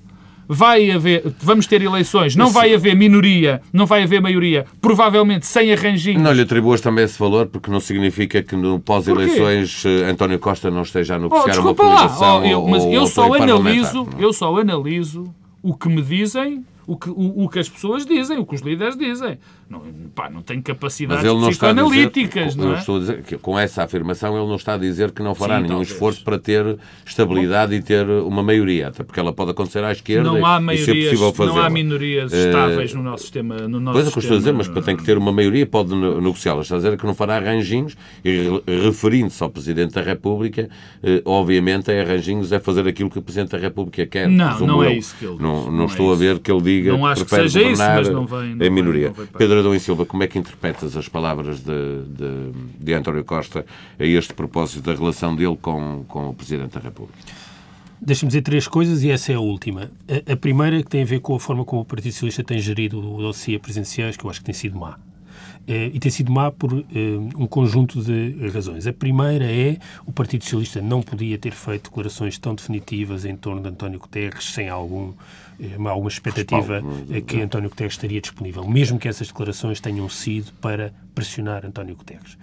vai 0.48 0.90
haver, 0.90 1.34
vamos 1.40 1.66
ter 1.66 1.82
eleições, 1.82 2.34
não 2.34 2.48
vai 2.48 2.74
haver 2.74 2.96
minoria, 2.96 3.60
não 3.70 3.84
vai 3.84 4.02
haver 4.02 4.20
maioria, 4.20 4.64
provavelmente 4.80 5.44
sem 5.44 5.70
arranjinhos. 5.72 6.22
Não 6.22 6.32
lhe 6.32 6.40
atribuas 6.40 6.80
também 6.80 7.04
esse 7.04 7.18
valor, 7.18 7.46
porque 7.46 7.70
não 7.70 7.80
significa 7.80 8.42
que 8.42 8.56
no 8.56 8.80
pós-eleições 8.80 9.84
eh, 9.84 10.10
António 10.10 10.38
Costa 10.38 10.70
não 10.70 10.82
esteja 10.82 11.16
a 11.16 11.18
negociar 11.18 11.58
oh, 11.58 11.60
uma 11.60 11.74
coligação. 11.74 12.40
Oh, 12.40 12.44
eu, 12.46 12.66
mas 12.66 12.82
ou, 12.82 12.92
eu 12.92 13.06
só 13.06 13.34
analiso, 13.34 14.08
eu 14.18 14.32
só 14.32 14.56
analiso 14.56 15.24
o 15.62 15.74
que 15.74 15.88
me 15.88 16.00
dizem 16.00 16.64
o 16.86 16.96
que, 16.96 17.10
o, 17.10 17.44
o, 17.44 17.48
que 17.50 17.58
as 17.58 17.68
pessoas 17.68 18.06
dizem, 18.06 18.38
o 18.38 18.46
que 18.46 18.54
os 18.54 18.62
líderes 18.62 18.96
dizem. 18.96 19.38
Não, 19.68 19.82
pá, 20.14 20.30
não 20.30 20.40
tem 20.40 20.62
capacidades 20.62 21.30
psicoanalíticas. 21.30 22.54
Dizer, 22.54 22.66
não 22.66 22.74
é? 22.74 22.78
estou 22.78 22.96
a 22.96 23.00
dizer 23.00 23.22
que 23.22 23.36
com 23.36 23.58
essa 23.58 23.84
afirmação 23.84 24.36
ele 24.36 24.46
não 24.46 24.56
está 24.56 24.74
a 24.74 24.78
dizer 24.78 25.10
que 25.12 25.22
não 25.22 25.34
fará 25.34 25.56
Sim, 25.56 25.62
nenhum 25.62 25.76
talvez. 25.76 25.90
esforço 25.90 26.24
para 26.24 26.38
ter 26.38 26.78
estabilidade 27.04 27.72
Bom, 27.72 27.78
e 27.78 27.82
ter 27.82 28.08
uma 28.08 28.42
maioria, 28.42 28.88
até 28.88 29.04
porque 29.04 29.20
ela 29.20 29.32
pode 29.32 29.50
acontecer 29.50 29.84
à 29.84 29.92
esquerda 29.92 30.24
não 30.24 30.44
há 30.44 30.58
e 30.74 30.78
ser 30.78 30.94
possível 30.94 31.32
fazer. 31.32 31.50
Não 31.50 31.60
há 31.60 31.68
minorias 31.68 32.32
estáveis 32.32 32.94
no 32.94 33.02
nosso 33.02 33.24
sistema. 33.24 33.56
No 33.68 33.78
nosso 33.78 33.94
pois 33.94 34.08
é 34.08 34.10
que 34.10 34.18
eu 34.18 34.20
estou 34.20 34.36
a 34.36 34.38
dizer, 34.38 34.52
mas 34.52 34.68
tem 34.84 34.96
que 34.96 35.04
ter 35.04 35.18
uma 35.18 35.32
maioria 35.32 35.66
pode 35.66 35.94
negociá-las. 35.94 36.66
Está 36.66 36.76
a 36.76 36.78
dizer 36.78 36.96
que 36.96 37.06
não 37.06 37.14
fará 37.14 37.36
arranjinhos 37.36 37.96
e 38.24 38.62
referindo-se 38.66 39.42
ao 39.42 39.50
Presidente 39.50 39.94
da 39.94 40.02
República, 40.02 40.68
eh, 41.02 41.22
obviamente, 41.24 41.90
é 41.90 42.00
arranjinhos 42.00 42.52
é 42.52 42.58
fazer 42.58 42.86
aquilo 42.88 43.10
que 43.10 43.18
o 43.18 43.22
Presidente 43.22 43.52
da 43.52 43.58
República 43.58 44.06
quer. 44.06 44.28
Não, 44.28 44.60
não 44.60 44.82
é 44.82 44.94
isso 44.94 45.14
que 45.18 45.24
ele 45.24 45.34
diz. 45.34 45.42
Não, 45.42 45.64
não, 45.66 45.72
não 45.72 45.84
estou 45.86 46.10
é 46.10 46.14
a 46.14 46.16
ver 46.16 46.38
que 46.38 46.50
ele 46.50 46.62
diga 46.62 46.92
não 46.92 47.06
acho 47.06 47.24
que 47.24 47.30
seja 47.30 47.62
isso, 47.62 47.82
mas 47.82 48.08
não 48.08 48.26
vem, 48.26 48.54
não 48.54 48.66
em 48.66 48.70
minoria. 48.70 49.10
Vem, 49.10 49.26
Pedro 49.26 49.57
Adão 49.58 49.74
e 49.74 49.80
Silva, 49.80 50.06
como 50.06 50.22
é 50.22 50.26
que 50.26 50.38
interpretas 50.38 50.96
as 50.96 51.08
palavras 51.08 51.60
de, 51.60 52.02
de, 52.08 52.52
de 52.78 52.94
António 52.94 53.24
Costa 53.24 53.64
a 53.98 54.04
este 54.04 54.34
propósito 54.34 54.82
da 54.82 54.94
relação 54.94 55.34
dele 55.34 55.56
com, 55.60 56.04
com 56.08 56.30
o 56.30 56.34
Presidente 56.34 56.74
da 56.74 56.80
República? 56.80 57.18
Deixa-me 58.00 58.28
dizer 58.28 58.42
três 58.42 58.68
coisas 58.68 59.02
e 59.02 59.10
essa 59.10 59.32
é 59.32 59.34
a 59.34 59.40
última. 59.40 59.90
A, 60.08 60.32
a, 60.32 60.36
primeira 60.36 60.82
que 60.82 60.88
tem 60.88 61.02
a 61.02 61.06
ver 61.06 61.20
com 61.20 61.34
a 61.34 61.40
forma 61.40 61.64
como 61.64 61.82
o 61.82 61.84
Partido 61.84 62.12
Socialista 62.12 62.44
tem 62.44 62.58
gerido 62.60 62.98
o 62.98 63.20
dossiê 63.20 63.58
presidenciais, 63.58 64.16
que 64.16 64.24
eu 64.24 64.30
acho 64.30 64.40
que 64.40 64.46
tem 64.46 64.54
sido 64.54 64.78
má. 64.78 64.98
Eh, 65.66 65.90
e 65.92 65.98
tem 65.98 66.10
sido 66.10 66.32
má 66.32 66.50
por 66.50 66.72
eh, 66.72 66.84
um 67.36 67.46
conjunto 67.46 68.02
de 68.02 68.48
razões. 68.48 68.86
A 68.86 68.92
primeira 68.92 69.44
é 69.44 69.76
o 70.06 70.12
Partido 70.12 70.44
Socialista 70.44 70.80
não 70.80 71.02
podia 71.02 71.36
ter 71.36 71.52
feito 71.52 71.90
declarações 71.90 72.38
tão 72.38 72.54
definitivas 72.54 73.24
em 73.24 73.36
torno 73.36 73.60
de 73.60 73.68
António 73.68 73.98
Guterres 73.98 74.44
sem 74.44 74.68
algum 74.68 75.12
alguma 75.88 76.08
expectativa 76.08 76.82
que 77.26 77.40
António 77.40 77.70
Guterres 77.70 77.94
estaria 77.94 78.20
disponível, 78.20 78.66
mesmo 78.66 78.98
que 78.98 79.08
essas 79.08 79.28
declarações 79.28 79.80
tenham 79.80 80.08
sido 80.08 80.52
para 80.60 80.92
pressionar 81.14 81.66
António 81.66 81.96
Guterres. 81.96 82.38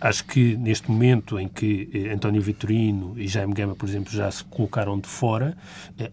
Acho 0.00 0.24
que 0.24 0.56
neste 0.56 0.90
momento 0.90 1.38
em 1.38 1.48
que 1.48 2.08
António 2.12 2.40
Vitorino 2.40 3.14
e 3.16 3.26
Jaime 3.26 3.54
Gama, 3.54 3.74
por 3.74 3.88
exemplo, 3.88 4.12
já 4.12 4.30
se 4.30 4.44
colocaram 4.44 4.98
de 4.98 5.08
fora, 5.08 5.56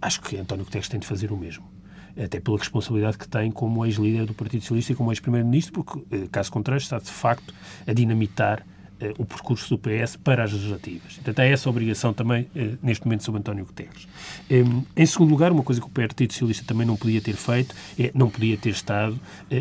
acho 0.01 0.21
que 0.21 0.38
António 0.38 0.65
Guterres 0.65 0.89
tem 0.89 0.99
de 0.99 1.08
fazer 1.08 1.32
o 1.32 1.38
mesmo 1.38 1.71
até 2.19 2.39
pela 2.39 2.58
responsabilidade 2.58 3.17
que 3.17 3.27
tem 3.27 3.51
como 3.51 3.86
ex-líder 3.86 4.25
do 4.25 4.34
Partido 4.34 4.62
Socialista 4.62 4.93
e 4.93 4.95
como 4.95 5.12
ex-primeiro-ministro, 5.12 5.84
porque, 5.84 6.15
eh, 6.15 6.27
caso 6.32 6.51
contrário, 6.51 6.82
está 6.82 6.99
de 6.99 7.10
facto 7.10 7.54
a 7.88 7.93
dinamitar 7.93 8.60
eh, 8.60 8.70
o 9.17 9.25
percurso 9.25 9.69
do 9.69 9.77
PS 9.77 10.15
para 10.15 10.43
as 10.43 10.51
legislativas. 10.51 11.13
Portanto, 11.15 11.39
há 11.39 11.45
essa 11.45 11.69
obrigação 11.69 12.13
também, 12.13 12.47
eh, 12.55 12.71
neste 12.81 13.05
momento, 13.05 13.23
sobre 13.23 13.39
António 13.39 13.65
Guterres. 13.65 14.07
Em 14.95 15.05
segundo 15.05 15.31
lugar, 15.31 15.51
uma 15.51 15.63
coisa 15.63 15.79
que 15.79 15.87
o 15.87 15.89
Partido 15.89 16.33
Socialista 16.33 16.65
também 16.65 16.85
não 16.85 16.95
podia 16.95 17.21
ter 17.21 17.35
feito 17.35 17.73
é 17.97 18.11
não 18.13 18.29
podia 18.29 18.57
ter 18.57 18.69
estado 18.71 19.19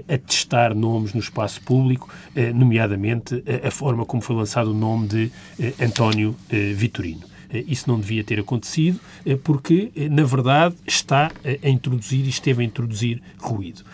a 0.08 0.18
testar 0.18 0.74
nomes 0.74 1.14
no 1.14 1.20
espaço 1.20 1.60
público, 1.62 2.12
nomeadamente 2.54 3.42
a 3.64 3.70
forma 3.70 4.04
como 4.04 4.20
foi 4.20 4.36
lançado 4.36 4.72
o 4.72 4.74
nome 4.74 5.06
de 5.06 5.32
António 5.80 6.34
Vitorino. 6.74 7.30
Eh, 7.52 7.64
isso 7.66 7.88
não 7.88 7.98
devia 7.98 8.22
ter 8.24 8.38
acontecido, 8.38 9.00
eh, 9.26 9.36
porque, 9.36 9.90
eh, 9.94 10.08
na 10.08 10.22
verdade, 10.22 10.76
está 10.86 11.30
a 11.44 11.68
introduzir 11.68 12.24
e 12.24 12.28
esteve 12.28 12.62
a 12.62 12.64
introduzir 12.64 13.20
ruído. 13.38 13.84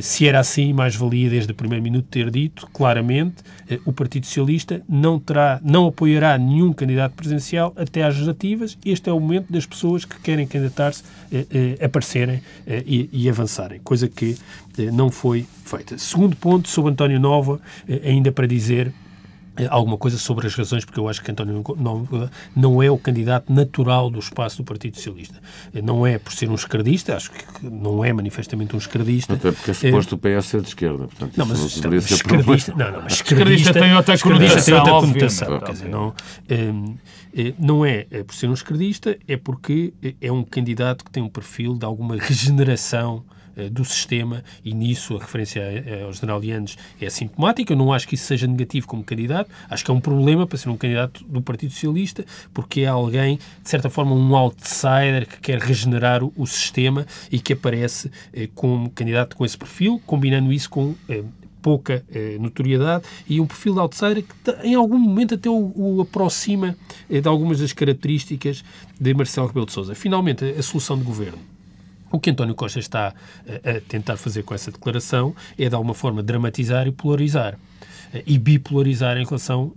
Se 0.00 0.26
era 0.26 0.38
assim, 0.38 0.72
mais 0.72 0.94
valia 0.94 1.28
desde 1.28 1.52
o 1.52 1.54
primeiro 1.54 1.82
minuto 1.82 2.06
ter 2.08 2.30
dito 2.30 2.68
claramente 2.72 3.42
o 3.84 3.92
Partido 3.92 4.26
Socialista 4.26 4.82
não 4.88 5.18
terá, 5.18 5.60
não 5.62 5.88
apoiará 5.88 6.36
nenhum 6.38 6.72
candidato 6.72 7.14
presidencial 7.14 7.72
até 7.76 8.02
às 8.02 8.14
legislativas. 8.14 8.78
Este 8.84 9.10
é 9.10 9.12
o 9.12 9.18
momento 9.18 9.52
das 9.52 9.66
pessoas 9.66 10.04
que 10.04 10.20
querem 10.20 10.46
candidatar-se 10.46 11.02
aparecerem 11.84 12.42
e, 12.66 13.08
e 13.12 13.28
avançarem, 13.28 13.80
coisa 13.80 14.08
que 14.08 14.36
não 14.92 15.10
foi 15.10 15.46
feita. 15.64 15.98
Segundo 15.98 16.36
ponto 16.36 16.68
sobre 16.68 16.92
António 16.92 17.18
Nova, 17.18 17.60
ainda 18.04 18.30
para 18.30 18.46
dizer 18.46 18.88
eh, 18.88 19.01
alguma 19.68 19.98
coisa 19.98 20.16
sobre 20.18 20.46
as 20.46 20.54
razões, 20.54 20.84
porque 20.84 20.98
eu 20.98 21.08
acho 21.08 21.22
que 21.22 21.30
António 21.30 21.62
não, 21.76 22.30
não 22.56 22.82
é 22.82 22.90
o 22.90 22.96
candidato 22.96 23.52
natural 23.52 24.10
do 24.10 24.18
espaço 24.18 24.58
do 24.58 24.64
Partido 24.64 24.96
Socialista. 24.96 25.38
Eh, 25.74 25.82
não 25.82 26.06
é 26.06 26.18
por 26.18 26.32
ser 26.32 26.48
um 26.48 26.54
esquerdista, 26.54 27.16
acho 27.16 27.30
que 27.30 27.44
não 27.62 28.04
é 28.04 28.12
manifestamente 28.12 28.74
um 28.74 28.78
esquerdista. 28.78 29.34
Até 29.34 29.52
porque 29.52 29.70
é 29.70 29.74
suposto 29.74 30.14
é, 30.14 30.16
o 30.16 30.40
PS 30.40 30.46
ser 30.46 30.60
de 30.62 30.68
esquerda, 30.68 31.06
portanto 31.06 31.36
não, 31.36 31.46
mas 31.46 31.60
não 31.60 31.68
deveria 31.68 32.00
ser 32.00 32.14
esquerdista, 32.14 32.72
não, 32.72 32.92
não, 32.92 33.02
mas 33.02 33.12
esquerdista, 33.14 33.70
esquerdista 33.70 33.72
tem 33.72 33.94
outra 33.94 34.18
conotação. 34.18 34.64
Tem 34.64 34.74
outra 34.74 34.92
conotação 35.00 35.60
quer 35.60 35.72
dizer, 35.72 35.88
não, 35.88 36.14
não 37.58 37.86
é 37.86 38.04
por 38.26 38.34
ser 38.34 38.48
um 38.48 38.54
esquerdista, 38.54 39.18
é 39.28 39.36
porque 39.36 39.92
é 40.20 40.32
um 40.32 40.42
candidato 40.42 41.04
que 41.04 41.10
tem 41.10 41.22
um 41.22 41.28
perfil 41.28 41.76
de 41.76 41.84
alguma 41.84 42.16
regeneração 42.16 43.24
eh, 43.28 43.32
do 43.70 43.84
sistema 43.84 44.42
e 44.64 44.72
nisso 44.74 45.16
a 45.16 45.20
referência 45.20 45.62
ao 46.04 46.12
general 46.12 46.42
Yanes 46.42 46.76
é 47.00 47.10
sintomática. 47.10 47.72
Eu 47.72 47.76
não 47.76 47.92
acho 47.92 48.06
que 48.08 48.14
isso 48.14 48.24
seja 48.24 48.46
negativo 48.46 48.86
como 48.86 49.04
candidato. 49.04 49.50
Acho 49.68 49.84
que 49.84 49.90
é 49.90 49.94
um 49.94 50.00
problema 50.00 50.46
para 50.46 50.58
ser 50.58 50.68
um 50.68 50.76
candidato 50.76 51.24
do 51.24 51.42
Partido 51.42 51.72
Socialista 51.72 52.24
porque 52.52 52.82
é 52.82 52.86
alguém, 52.86 53.38
de 53.62 53.68
certa 53.68 53.90
forma, 53.90 54.14
um 54.14 54.36
outsider 54.36 55.26
que 55.26 55.40
quer 55.40 55.58
regenerar 55.58 56.22
o, 56.24 56.46
sistema 56.46 57.06
e 57.30 57.38
que 57.38 57.52
aparece 57.52 58.10
eh, 58.32 58.48
como 58.54 58.90
candidato 58.90 59.36
com 59.36 59.44
esse 59.44 59.56
perfil, 59.56 60.00
combinando 60.04 60.52
isso 60.52 60.68
com 60.68 60.94
eh, 61.08 61.22
pouca 61.62 62.04
eh, 62.12 62.36
notoriedade 62.40 63.04
e 63.28 63.40
um 63.40 63.46
perfil 63.46 63.74
de 63.74 63.80
outsider 63.80 64.24
que 64.24 64.66
em 64.66 64.74
algum 64.74 64.98
momento 64.98 65.34
até 65.34 65.48
o, 65.48 65.72
o 65.74 66.00
aproxima 66.02 66.76
eh, 67.08 67.20
de 67.20 67.28
algumas 67.28 67.60
das 67.60 67.72
características 67.72 68.64
de 69.00 69.14
Marcelo 69.14 69.46
Rebelo 69.46 69.66
de 69.66 69.72
Sousa. 69.72 69.94
Finalmente, 69.94 70.44
a 70.44 70.62
solução 70.62 70.98
de 70.98 71.04
governo 71.04 71.51
o 72.12 72.20
que 72.20 72.30
António 72.30 72.54
Costa 72.54 72.78
está 72.78 73.14
a 73.46 73.80
tentar 73.88 74.16
fazer 74.16 74.42
com 74.42 74.54
essa 74.54 74.70
declaração 74.70 75.34
é, 75.58 75.68
de 75.68 75.74
alguma 75.74 75.94
forma, 75.94 76.22
dramatizar 76.22 76.86
e 76.86 76.92
polarizar. 76.92 77.58
E 78.26 78.38
bipolarizar 78.38 79.16
em 79.16 79.24
relação 79.24 79.72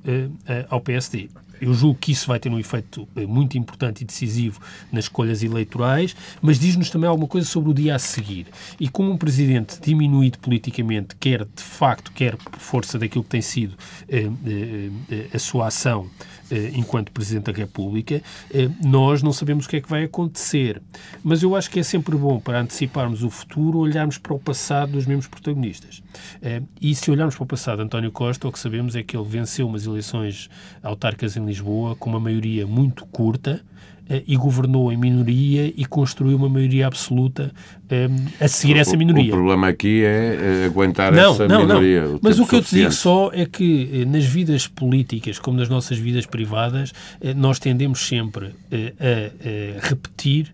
ao 0.70 0.82
PSD. 0.82 1.30
Eu 1.62 1.74
julgo 1.74 2.00
que 2.00 2.12
isso 2.12 2.28
vai 2.28 2.40
ter 2.40 2.50
um 2.50 2.60
efeito 2.60 3.08
muito 3.28 3.58
importante 3.58 4.02
e 4.02 4.06
decisivo 4.06 4.60
nas 4.92 5.06
escolhas 5.06 5.44
eleitorais, 5.44 6.16
mas 6.42 6.60
diz-nos 6.60 6.90
também 6.90 7.10
alguma 7.10 7.28
coisa 7.28 7.48
sobre 7.48 7.70
o 7.70 7.74
dia 7.74 7.96
a 7.96 8.00
seguir. 8.00 8.48
E 8.80 8.90
como 8.90 9.12
um 9.12 9.18
presidente 9.18 9.80
diminuído 9.82 10.40
politicamente, 10.40 11.16
quer 11.16 11.46
de 11.46 11.64
facto, 11.64 12.12
quer 12.12 12.36
por 12.36 12.60
força 12.60 13.00
daquilo 13.00 13.24
que 13.24 13.30
tem 13.30 13.42
sido 13.42 13.76
a 15.34 15.40
sua 15.40 15.68
ação 15.68 16.10
eh, 16.52 16.72
enquanto 16.76 17.12
Presidente 17.12 17.52
da 17.52 17.58
República, 17.58 18.22
eh, 18.54 18.70
nós 18.84 19.24
não 19.24 19.34
sabemos 19.34 19.66
o 19.66 19.70
que 19.70 19.78
é 19.78 19.82
que 19.82 19.90
vai 19.90 20.04
acontecer. 20.04 20.80
Mas 21.24 21.42
eu 21.42 21.56
acho 21.56 21.72
que 21.72 21.80
é 21.80 21.84
sempre 21.84 22.16
bom, 22.16 22.40
para 22.40 22.60
anteciparmos 22.60 23.24
o 23.24 23.32
futuro, 23.32 23.80
olharmos 23.80 24.20
para 24.20 24.34
o 24.34 24.40
passado 24.40 24.92
dos 24.92 25.08
mesmos 25.08 25.28
protagonistas. 25.28 26.04
Eh, 26.42 26.62
e 26.80 26.94
se 26.94 27.10
olharmos 27.10 27.36
para 27.36 27.44
o 27.44 27.48
passado 27.48 27.82
António 27.82 28.12
Costa, 28.12 28.48
o 28.48 28.52
que 28.52 28.60
sabemos 28.60 28.96
é 28.96 29.02
que 29.02 29.18
ele 29.18 29.28
venceu 29.28 29.68
umas 29.68 29.88
eleições 29.88 30.50
autárquicas 30.84 31.36
em 31.36 31.45
Lisboa 31.46 31.96
com 31.96 32.10
uma 32.10 32.20
maioria 32.20 32.66
muito 32.68 33.06
curta, 33.06 33.62
eh, 34.08 34.22
e 34.28 34.36
governou 34.36 34.92
em 34.92 34.98
minoria 34.98 35.74
e 35.76 35.84
construiu 35.84 36.38
uma 36.38 36.48
maioria 36.48 36.86
absoluta 36.86 37.52
um, 37.92 38.16
eh, 38.40 38.46
a 38.46 38.48
seguir 38.48 38.76
o, 38.76 38.78
essa 38.78 38.96
minoria. 38.96 39.34
O 39.34 39.38
problema 39.38 39.68
aqui 39.68 40.04
é 40.04 40.64
eh, 40.64 40.66
aguentar 40.66 41.12
não, 41.12 41.34
essa 41.34 41.48
não, 41.48 41.62
minoria. 41.62 42.08
Não. 42.08 42.20
Mas 42.22 42.38
o 42.38 42.46
que 42.46 42.56
eu 42.56 42.62
te 42.62 42.76
digo 42.76 42.92
só 42.92 43.32
é 43.34 43.48
que 43.48 44.06
nas 44.06 44.24
vidas 44.24 44.68
políticas, 44.68 45.40
como 45.40 45.58
nas 45.58 45.70
nossas 45.70 45.98
vidas 45.98 46.28
privadas, 46.28 46.94
nós 47.36 47.58
tendemos 47.58 48.08
sempre 48.08 48.54
a, 48.72 49.80
a 49.80 49.88
repetir 49.88 50.54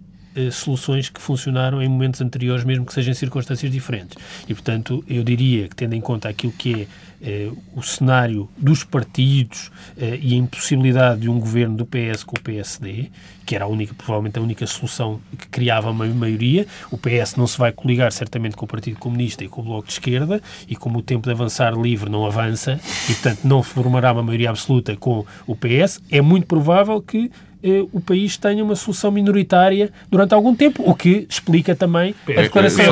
soluções 0.50 1.10
que 1.10 1.22
funcionaram 1.22 1.82
em 1.82 1.90
momentos 1.90 2.22
anteriores, 2.22 2.64
mesmo 2.64 2.86
que 2.86 2.94
sejam 2.94 3.14
circunstâncias 3.14 3.70
diferentes. 3.70 4.18
E, 4.48 4.54
portanto, 4.54 5.04
eu 5.10 5.26
diria 5.26 5.68
que, 5.68 5.76
tendo 5.76 5.94
em 5.94 6.00
conta 6.00 6.30
aquilo 6.30 6.54
que 6.54 6.84
é 6.84 6.88
eh, 7.22 7.52
o 7.76 7.84
cenário 7.84 8.50
dos 8.58 8.84
partidos 8.84 9.72
eh, 9.98 10.18
e 10.22 10.34
a 10.34 10.38
impossibilidade 10.38 11.22
de 11.22 11.30
um 11.30 11.40
governo 11.40 11.78
do 11.78 11.86
PS 11.86 12.24
com 12.24 12.36
o 12.36 12.40
PSD, 12.40 13.12
que 13.46 13.56
era 13.56 13.66
a 13.66 13.68
única, 13.68 13.94
provavelmente 13.94 14.40
a 14.40 14.42
única 14.42 14.66
solução 14.66 15.22
que 15.38 15.48
criava 15.48 15.92
uma 15.92 16.06
maioria. 16.08 16.66
O 16.90 16.98
PS 16.98 17.36
não 17.36 17.46
se 17.46 17.58
vai 17.58 17.72
coligar 17.72 18.12
certamente 18.12 18.56
com 18.56 18.66
o 18.66 18.68
Partido 18.68 18.98
Comunista 18.98 19.44
e 19.44 19.48
com 19.48 19.62
o 19.62 19.64
Bloco 19.64 19.88
de 19.88 19.94
Esquerda, 19.94 20.42
e 20.68 20.76
como 20.76 21.00
o 21.00 21.02
tempo 21.02 21.28
de 21.28 21.32
avançar 21.32 21.74
livre 21.74 22.10
não 22.10 22.26
avança, 22.26 22.80
e 23.10 23.14
portanto 23.14 23.44
não 23.44 23.62
formará 23.62 24.12
uma 24.12 24.24
maioria 24.24 24.50
absoluta 24.50 24.96
com 24.96 25.26
o 25.46 25.56
PS, 25.56 26.02
é 26.10 26.22
muito 26.22 26.48
provável 26.48 27.02
que 27.02 27.32
eh, 27.64 27.86
o 27.92 28.02
país 28.02 28.38
tenha 28.38 28.64
uma 28.64 28.76
solução 28.76 29.12
minoritária 29.12 29.92
durante 30.10 30.34
algum 30.34 30.56
tempo, 30.56 30.84
o 30.90 30.96
que 30.96 31.28
explica 31.30 31.76
também 31.76 32.16
a 32.28 32.32
é 32.32 32.42
declaração 32.44 32.86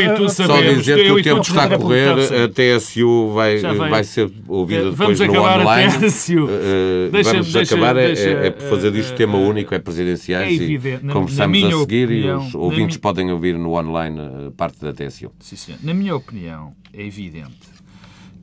em 0.00 0.04
relação 0.04 0.46
a... 0.46 0.48
Só 0.48 0.60
dizer 0.60 0.96
que 1.04 1.10
o 1.12 1.22
tempo 1.22 1.40
está 1.42 1.64
a 1.64 1.78
correr, 1.78 2.10
a 2.10 2.48
TSU 2.48 3.32
vai, 3.32 3.58
vai. 3.58 4.04
ser 4.04 4.30
ouvida 4.48 4.90
depois 4.90 5.18
no 5.20 5.40
online. 5.40 5.92
A 5.92 5.98
TSU. 5.98 6.44
Uh, 6.44 7.10
deixa, 7.10 7.32
vamos 7.32 7.52
deixa, 7.52 7.74
acabar, 7.74 7.94
deixa, 7.94 8.28
é, 8.28 8.46
é, 8.46 8.50
por 8.50 8.68
fazer 8.68 8.90
disto 8.92 9.12
uh, 9.12 9.16
tema 9.16 9.38
único, 9.38 9.74
é 9.74 9.78
presidenciais 9.78 10.48
é 10.48 10.64
evidente, 10.64 11.06
e 11.06 11.08
conversamos 11.08 11.64
a 11.64 11.78
seguir 11.80 12.04
opinião, 12.04 12.42
e 12.42 12.46
os 12.46 12.54
ouvintes 12.54 12.96
podem 12.96 13.30
ouvir 13.30 13.56
no 13.58 13.74
online 13.74 14.50
parte 14.56 14.80
da 14.80 14.92
TSU. 14.92 15.30
Sim, 15.40 15.56
senhor. 15.56 15.78
Na 15.82 15.94
minha 15.94 16.14
opinião, 16.14 16.72
é 16.92 17.04
evidente 17.04 17.76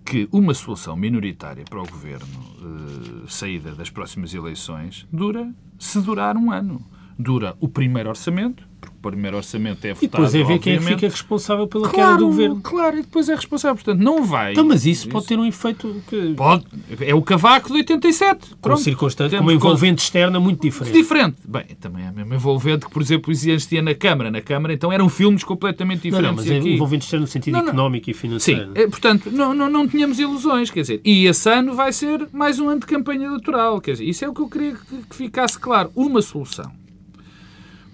que 0.06 0.28
uma 0.32 0.54
solução 0.54 0.96
minoritária 0.96 1.64
para 1.70 1.82
o 1.82 1.88
governo 1.88 2.26
uh, 2.26 3.28
saída 3.28 3.74
das 3.74 3.90
próximas 3.90 4.34
eleições 4.34 5.08
dura, 5.12 5.54
se 5.80 6.02
durar 6.02 6.36
um 6.38 6.52
ano. 6.52 6.86
Dura 7.18 7.56
o 7.60 7.70
primeiro 7.70 8.10
orçamento, 8.10 8.68
o 8.90 9.10
primeiro 9.10 9.38
orçamento 9.38 9.86
é 9.86 9.94
votado. 9.94 10.06
E 10.06 10.08
depois 10.08 10.36
é 10.36 10.44
ver 10.44 10.60
quem 10.60 10.74
é 10.74 10.78
que 10.78 10.86
fica 10.86 11.08
responsável 11.08 11.68
pela 11.68 11.90
claro, 11.90 12.10
queda 12.10 12.18
do 12.18 12.26
governo. 12.28 12.62
Claro, 12.62 12.98
e 12.98 13.02
depois 13.02 13.30
é 13.30 13.36
responsável. 13.36 13.76
Portanto, 13.76 14.02
não 14.02 14.24
vai. 14.24 14.52
Então, 14.52 14.66
mas 14.66 14.86
isso, 14.86 15.02
isso, 15.02 15.10
pode 15.10 15.28
ter 15.28 15.38
um 15.38 15.46
efeito. 15.46 16.02
Que... 16.08 16.34
Pode. 16.34 16.66
É 17.02 17.14
o 17.14 17.22
cavaco 17.22 17.70
de 17.70 17.76
87. 17.76 18.56
Com, 18.62 18.78
circunstância, 18.78 19.38
com 19.38 19.44
uma 19.44 19.54
envolvente 19.54 20.02
com... 20.02 20.06
externa 20.06 20.40
muito 20.40 20.62
diferente. 20.62 20.94
Diferente. 20.94 21.38
Bem, 21.48 21.66
também 21.80 22.06
é 22.06 22.08
a 22.08 22.12
mesma 22.12 22.36
envolvente 22.36 22.86
que, 22.86 22.92
por 22.92 23.02
exemplo, 23.02 23.32
existia 23.32 23.82
na 23.82 23.96
Câmara. 23.96 24.32
Na 24.32 24.42
Câmara, 24.42 24.74
então, 24.74 24.92
eram 24.92 25.10
filmes 25.10 25.44
completamente 25.44 26.04
diferentes. 26.04 26.24
Não, 26.24 26.36
não 26.36 26.44
mas 26.44 26.52
é 26.52 26.58
aqui... 26.58 26.74
envolvente 26.74 27.06
externa 27.06 27.26
no 27.26 27.28
sentido 27.28 27.54
não, 27.54 27.62
não. 27.62 27.68
económico 27.70 28.10
e 28.10 28.14
financeiro. 28.14 28.66
Sim, 28.66 28.72
é, 28.76 28.88
portanto, 28.88 29.32
não, 29.32 29.54
não, 29.54 29.70
não 29.70 29.88
tínhamos 29.88 30.20
ilusões. 30.20 30.70
Quer 30.70 30.82
dizer, 30.82 31.02
e 31.04 31.26
esse 31.26 31.50
ano 31.50 31.74
vai 31.74 31.92
ser 31.92 32.28
mais 32.32 32.60
um 32.60 32.70
ano 32.70 32.82
de 32.82 32.88
campanha 32.88 33.26
eleitoral. 33.28 33.80
Quer 33.82 33.94
dizer, 33.94 34.06
isso 34.06 34.26
é 34.26 34.30
o 34.30 34.34
que 34.34 34.42
eu 34.42 34.50
queria 34.50 34.74
que, 34.74 34.98
que 35.10 35.16
ficasse 35.16 35.60
claro. 35.60 35.92
Uma 35.96 36.22
solução 36.22 36.83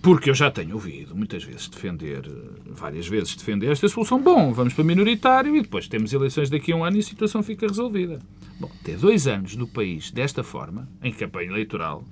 porque 0.01 0.29
eu 0.29 0.33
já 0.33 0.49
tenho 0.49 0.75
ouvido 0.75 1.15
muitas 1.15 1.43
vezes 1.43 1.67
defender, 1.67 2.21
várias 2.65 3.07
vezes 3.07 3.35
defender 3.35 3.71
esta 3.71 3.87
solução. 3.87 4.21
Bom, 4.21 4.53
vamos 4.53 4.73
para 4.73 4.83
minoritário 4.83 5.55
e 5.55 5.61
depois 5.61 5.87
temos 5.87 6.13
eleições 6.13 6.49
daqui 6.49 6.71
a 6.71 6.75
um 6.75 6.85
ano 6.85 6.97
e 6.97 6.99
a 6.99 7.03
situação 7.03 7.43
fica 7.43 7.67
resolvida. 7.67 8.19
Bom, 8.59 8.71
ter 8.83 8.97
dois 8.97 9.27
anos 9.27 9.55
no 9.55 9.67
país 9.67 10.11
desta 10.11 10.43
forma, 10.43 10.87
em 11.03 11.11
campanha 11.11 11.49
eleitoral, 11.49 12.03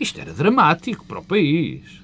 isto 0.00 0.20
era 0.20 0.32
dramático 0.32 1.04
para 1.04 1.20
o 1.20 1.24
país. 1.24 2.02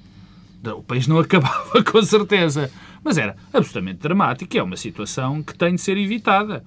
O 0.65 0.81
país 0.81 1.07
não 1.07 1.19
acabava, 1.19 1.83
com 1.83 2.01
certeza. 2.01 2.71
Mas 3.03 3.17
era 3.17 3.35
absolutamente 3.53 3.99
dramático 3.99 4.55
e 4.55 4.59
é 4.59 4.63
uma 4.63 4.77
situação 4.77 5.43
que 5.43 5.53
tem 5.53 5.75
de 5.75 5.81
ser 5.81 5.97
evitada. 5.97 6.63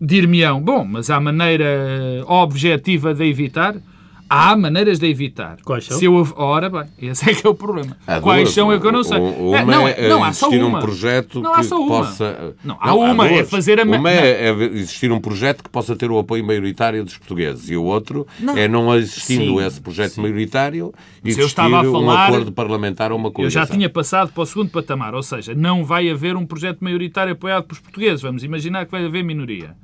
Dir-me-ão, 0.00 0.60
bom, 0.60 0.84
mas 0.84 1.10
há 1.10 1.20
maneira 1.20 2.24
objetiva 2.26 3.14
de 3.14 3.24
evitar? 3.24 3.76
Há 4.28 4.56
maneiras 4.56 4.98
de 4.98 5.06
evitar. 5.06 5.58
Quais 5.64 5.84
são? 5.84 5.98
Se 5.98 6.04
eu, 6.04 6.28
ora 6.36 6.68
bem, 6.68 6.84
esse 6.98 7.30
é 7.30 7.34
que 7.34 7.46
é 7.46 7.50
o 7.50 7.54
problema. 7.54 7.96
Há 8.06 8.20
Quais 8.20 8.42
duas. 8.42 8.54
são 8.54 8.72
é 8.72 8.78
que 8.78 8.86
eu 8.86 8.92
não 8.92 9.04
sei. 9.04 9.18
Uma 9.18 9.64
não, 9.64 9.86
é, 9.86 10.08
não 10.08 10.24
há 10.24 10.32
só 10.32 10.48
uma. 10.48 10.78
um 10.78 10.80
projeto 10.80 11.40
não 11.40 11.54
há 11.54 11.62
só 11.62 11.78
uma. 11.80 11.88
possa... 11.88 12.54
Não, 12.64 12.76
há 12.80 12.88
não, 12.88 12.98
uma, 12.98 13.24
há 13.24 13.32
é 13.32 13.44
fazer 13.44 13.78
a... 13.78 13.84
Uma 13.84 14.10
é, 14.10 14.48
é, 14.48 14.50
existir 14.50 15.12
um 15.12 15.20
projeto 15.20 15.62
que 15.62 15.70
possa 15.70 15.94
ter 15.94 16.10
o 16.10 16.18
apoio 16.18 16.44
maioritário 16.44 17.04
dos 17.04 17.16
portugueses 17.16 17.70
e 17.70 17.76
o 17.76 17.84
outro 17.84 18.26
não. 18.40 18.56
é 18.56 18.66
não 18.66 18.94
existindo 18.96 19.60
sim, 19.60 19.64
esse 19.64 19.80
projeto 19.80 20.14
sim. 20.14 20.22
maioritário 20.22 20.92
existir 21.24 21.42
eu 21.42 21.46
estava 21.46 21.80
a 21.80 21.84
falar, 21.84 22.00
um 22.00 22.10
acordo 22.10 22.52
parlamentar 22.52 23.12
ou 23.12 23.18
uma 23.18 23.30
coligação. 23.30 23.62
Eu 23.62 23.66
já 23.66 23.72
tinha 23.72 23.88
passado 23.88 24.32
para 24.32 24.42
o 24.42 24.46
segundo 24.46 24.70
patamar, 24.70 25.14
ou 25.14 25.22
seja, 25.22 25.54
não 25.54 25.84
vai 25.84 26.10
haver 26.10 26.36
um 26.36 26.44
projeto 26.44 26.82
maioritário 26.82 27.32
apoiado 27.32 27.64
pelos 27.64 27.80
portugueses. 27.80 28.22
Vamos 28.22 28.42
imaginar 28.42 28.86
que 28.86 28.90
vai 28.90 29.04
haver 29.04 29.22
minoria. 29.22 29.76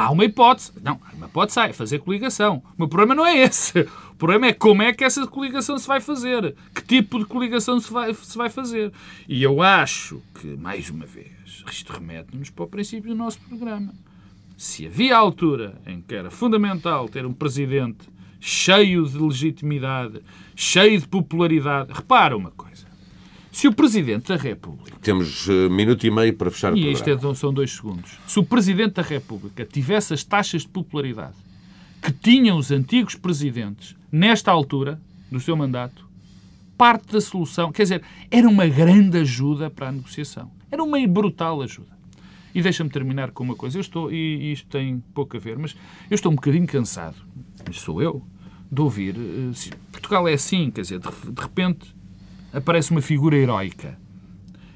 Há 0.00 0.10
uma 0.10 0.24
hipótese. 0.24 0.72
Não, 0.82 0.98
há 1.04 1.14
uma 1.14 1.26
hipótese 1.26 1.60
é 1.60 1.72
fazer 1.74 1.98
coligação. 1.98 2.62
O 2.74 2.78
meu 2.78 2.88
problema 2.88 3.14
não 3.14 3.26
é 3.26 3.36
esse. 3.36 3.80
O 4.12 4.14
problema 4.16 4.46
é 4.46 4.52
como 4.54 4.82
é 4.82 4.94
que 4.94 5.04
essa 5.04 5.26
coligação 5.26 5.78
se 5.78 5.86
vai 5.86 6.00
fazer. 6.00 6.54
Que 6.74 6.80
tipo 6.80 7.18
de 7.18 7.26
coligação 7.26 7.78
se 7.78 7.92
vai, 7.92 8.14
se 8.14 8.36
vai 8.38 8.48
fazer. 8.48 8.90
E 9.28 9.42
eu 9.42 9.62
acho 9.62 10.22
que, 10.40 10.46
mais 10.56 10.88
uma 10.88 11.04
vez, 11.04 11.62
isto 11.70 11.92
remete-nos 11.92 12.48
para 12.48 12.64
o 12.64 12.68
princípio 12.68 13.10
do 13.10 13.14
nosso 13.14 13.40
programa. 13.42 13.92
Se 14.56 14.86
havia 14.86 15.18
altura 15.18 15.78
em 15.86 16.00
que 16.00 16.14
era 16.14 16.30
fundamental 16.30 17.06
ter 17.06 17.26
um 17.26 17.34
presidente 17.34 18.08
cheio 18.40 19.06
de 19.06 19.18
legitimidade, 19.18 20.22
cheio 20.56 20.98
de 20.98 21.06
popularidade, 21.06 21.92
repara 21.92 22.34
uma 22.34 22.50
coisa. 22.52 22.69
Se 23.52 23.66
o 23.66 23.72
Presidente 23.72 24.28
da 24.28 24.36
República. 24.36 24.96
Temos 25.02 25.48
uh, 25.48 25.68
minuto 25.70 26.06
e 26.06 26.10
meio 26.10 26.34
para 26.34 26.50
fechar 26.50 26.72
o 26.72 26.76
e 26.76 26.82
programa. 26.82 27.08
E 27.08 27.14
isto 27.14 27.26
é, 27.26 27.34
são 27.34 27.52
dois 27.52 27.72
segundos. 27.72 28.18
Se 28.26 28.38
o 28.38 28.44
Presidente 28.44 28.94
da 28.94 29.02
República 29.02 29.64
tivesse 29.64 30.14
as 30.14 30.22
taxas 30.22 30.62
de 30.62 30.68
popularidade 30.68 31.34
que 32.00 32.12
tinham 32.12 32.56
os 32.56 32.70
antigos 32.70 33.14
presidentes 33.14 33.94
nesta 34.10 34.50
altura 34.50 35.00
do 35.30 35.38
seu 35.38 35.56
mandato, 35.56 36.08
parte 36.78 37.12
da 37.12 37.20
solução, 37.20 37.70
quer 37.70 37.82
dizer, 37.82 38.02
era 38.30 38.48
uma 38.48 38.66
grande 38.66 39.18
ajuda 39.18 39.68
para 39.68 39.88
a 39.88 39.92
negociação. 39.92 40.50
Era 40.70 40.82
uma 40.82 41.06
brutal 41.06 41.60
ajuda. 41.60 41.98
E 42.54 42.62
deixa-me 42.62 42.88
terminar 42.88 43.32
com 43.32 43.44
uma 43.44 43.54
coisa. 43.54 43.76
Eu 43.76 43.80
estou, 43.80 44.10
e 44.10 44.52
isto 44.52 44.66
tem 44.68 45.02
pouco 45.12 45.36
a 45.36 45.40
ver, 45.40 45.58
mas 45.58 45.76
eu 46.10 46.14
estou 46.14 46.32
um 46.32 46.36
bocadinho 46.36 46.66
cansado, 46.66 47.16
mas 47.66 47.78
sou 47.78 48.00
eu, 48.00 48.22
de 48.72 48.80
ouvir. 48.80 49.16
Uh, 49.16 49.52
Portugal 49.92 50.26
é 50.26 50.32
assim, 50.32 50.70
quer 50.70 50.80
dizer, 50.80 51.00
de 51.00 51.40
repente 51.40 51.94
aparece 52.52 52.90
uma 52.90 53.02
figura 53.02 53.36
heroica. 53.36 53.98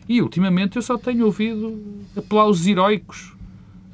E 0.08 0.20
ultimamente 0.20 0.76
eu 0.76 0.82
só 0.82 0.98
tenho 0.98 1.24
ouvido 1.24 1.82
aplausos 2.16 2.66
heroicos 2.66 3.34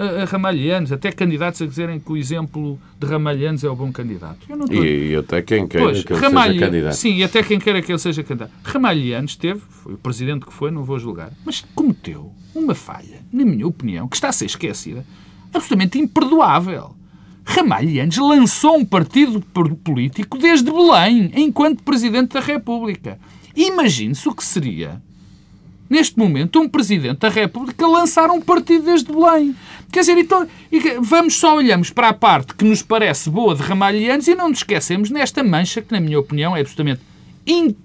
a, 0.00 0.22
a 0.22 0.24
Ramalhianos, 0.24 0.90
até 0.90 1.12
candidatos 1.12 1.60
a 1.60 1.66
dizerem 1.66 2.00
que 2.00 2.10
o 2.10 2.16
exemplo 2.16 2.80
de 2.98 3.06
Ramalhianos 3.06 3.62
é 3.62 3.68
o 3.68 3.76
bom 3.76 3.92
candidato. 3.92 4.38
Estou... 4.48 4.84
e, 4.84 5.10
e 5.10 5.16
até 5.16 5.42
quem 5.42 5.66
queira 5.66 5.86
pois, 5.86 6.02
que 6.02 6.12
ele 6.12 6.20
seja 6.20 6.58
candidato. 6.58 6.94
Sim, 6.94 7.16
e 7.16 7.24
até 7.24 7.42
quem 7.42 7.58
queira 7.58 7.82
que 7.82 7.92
ele 7.92 7.98
seja 7.98 8.22
candidato. 8.22 8.52
Ramalhianos 8.64 9.36
teve, 9.36 9.60
foi 9.68 9.94
o 9.94 9.98
presidente 9.98 10.46
que 10.46 10.52
foi, 10.52 10.70
não 10.70 10.84
vou 10.84 10.98
julgar, 10.98 11.30
mas 11.44 11.64
cometeu 11.74 12.32
uma 12.54 12.74
falha, 12.74 13.20
na 13.30 13.44
minha 13.44 13.66
opinião, 13.66 14.08
que 14.08 14.16
está 14.16 14.28
a 14.28 14.32
ser 14.32 14.46
esquecida, 14.46 15.04
absolutamente 15.52 15.98
imperdoável. 15.98 16.96
Ramalhianos 17.44 18.16
lançou 18.16 18.76
um 18.76 18.84
partido 18.84 19.40
político 19.40 20.38
desde 20.38 20.70
Belém, 20.70 21.30
enquanto 21.34 21.82
Presidente 21.82 22.34
da 22.34 22.40
República. 22.40 23.18
Imagine-se 23.54 24.28
o 24.28 24.34
que 24.34 24.44
seria 24.44 25.00
neste 25.90 26.16
momento, 26.16 26.60
um 26.60 26.68
Presidente 26.68 27.18
da 27.18 27.28
República 27.28 27.84
lançar 27.84 28.30
um 28.30 28.40
partido 28.40 28.84
desde 28.84 29.12
Belém. 29.12 29.56
Quer 29.90 30.00
dizer, 30.00 30.18
então, 30.18 30.46
vamos 31.00 31.34
só 31.34 31.56
olhamos 31.56 31.90
para 31.90 32.10
a 32.10 32.12
parte 32.12 32.54
que 32.54 32.64
nos 32.64 32.80
parece 32.80 33.28
boa 33.28 33.56
de 33.56 33.62
Ramalhianos 33.62 34.28
e 34.28 34.36
não 34.36 34.48
nos 34.48 34.58
esquecemos 34.58 35.10
nesta 35.10 35.42
mancha 35.42 35.82
que, 35.82 35.92
na 35.92 36.00
minha 36.00 36.20
opinião, 36.20 36.56
é 36.56 36.60
absolutamente 36.60 37.00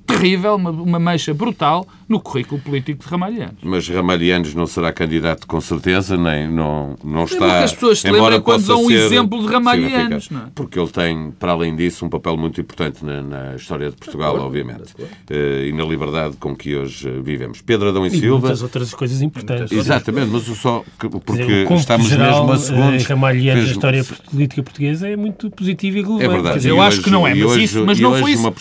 terrível, 0.06 0.56
uma, 0.56 0.70
uma 0.70 1.00
mancha 1.00 1.34
brutal 1.34 1.88
no 2.08 2.20
currículo 2.20 2.62
político 2.62 3.04
de 3.04 3.10
Ramalhianos. 3.10 3.56
Mas 3.64 3.90
Ramalhianos 3.90 4.54
não 4.54 4.68
será 4.68 4.94
candidato 4.94 5.48
com 5.48 5.60
certeza, 5.60 6.16
nem 6.16 6.48
não, 6.48 6.96
não 7.04 7.24
está... 7.24 7.64
as 7.64 7.74
pessoas 7.74 8.00
se 8.00 8.12
lembram 8.12 8.42
quando 8.42 8.66
dão 8.66 8.86
um 8.86 8.92
exemplo 8.92 9.42
de 9.42 9.48
Ramalhianos. 9.52 10.30
Não 10.30 10.42
é? 10.42 10.44
Porque 10.54 10.80
ele 10.80 10.90
tem, 10.90 11.32
para 11.32 11.54
além 11.54 11.76
disso, 11.76 12.06
um 12.06 12.10
papel 12.10 12.38
muito 12.38 12.62
importante 12.62 13.04
na, 13.04 13.22
na 13.22 13.56
história 13.56 13.90
de 13.90 13.96
Portugal, 13.96 14.40
obviamente. 14.40 14.94
Uh, 14.94 15.66
e 15.66 15.74
na 15.74 15.84
liberdade 15.84 16.38
com 16.38 16.56
que 16.56 16.76
hoje 16.76 17.10
vivemos. 17.24 17.62
Pedro 17.62 17.90
Adão 17.90 18.06
e, 18.06 18.10
e 18.10 18.20
Silva... 18.20 18.40
muitas 18.40 18.62
outras 18.62 18.94
coisas 18.94 19.22
importantes. 19.22 19.72
Exatamente, 19.72 20.28
mas 20.28 20.44
só 20.44 20.84
porque 20.98 21.32
dizer, 21.32 21.72
estamos 21.72 22.08
geral, 22.08 22.46
mesmo 22.46 22.54
a 22.54 22.58
segundos... 22.58 23.04
Uh, 23.04 23.10
Ramalhianos, 23.10 23.64
fez... 23.64 23.70
a 23.70 23.74
história 23.74 24.06
política 24.30 24.62
portuguesa 24.62 25.08
é 25.08 25.16
muito 25.16 25.50
positiva 25.50 25.98
e 25.98 26.02
relevante. 26.02 26.26
É 26.26 26.30
verdade. 26.30 26.56
Dizer, 26.58 26.70
eu 26.70 26.82
acho 26.82 27.02
que 27.02 27.10
não 27.10 27.26
é, 27.26 27.34
mas, 27.34 27.44
hoje, 27.44 27.64
isso, 27.64 27.86
mas 27.86 28.00
não 28.00 28.16
foi 28.16 28.32
isso. 28.32 28.54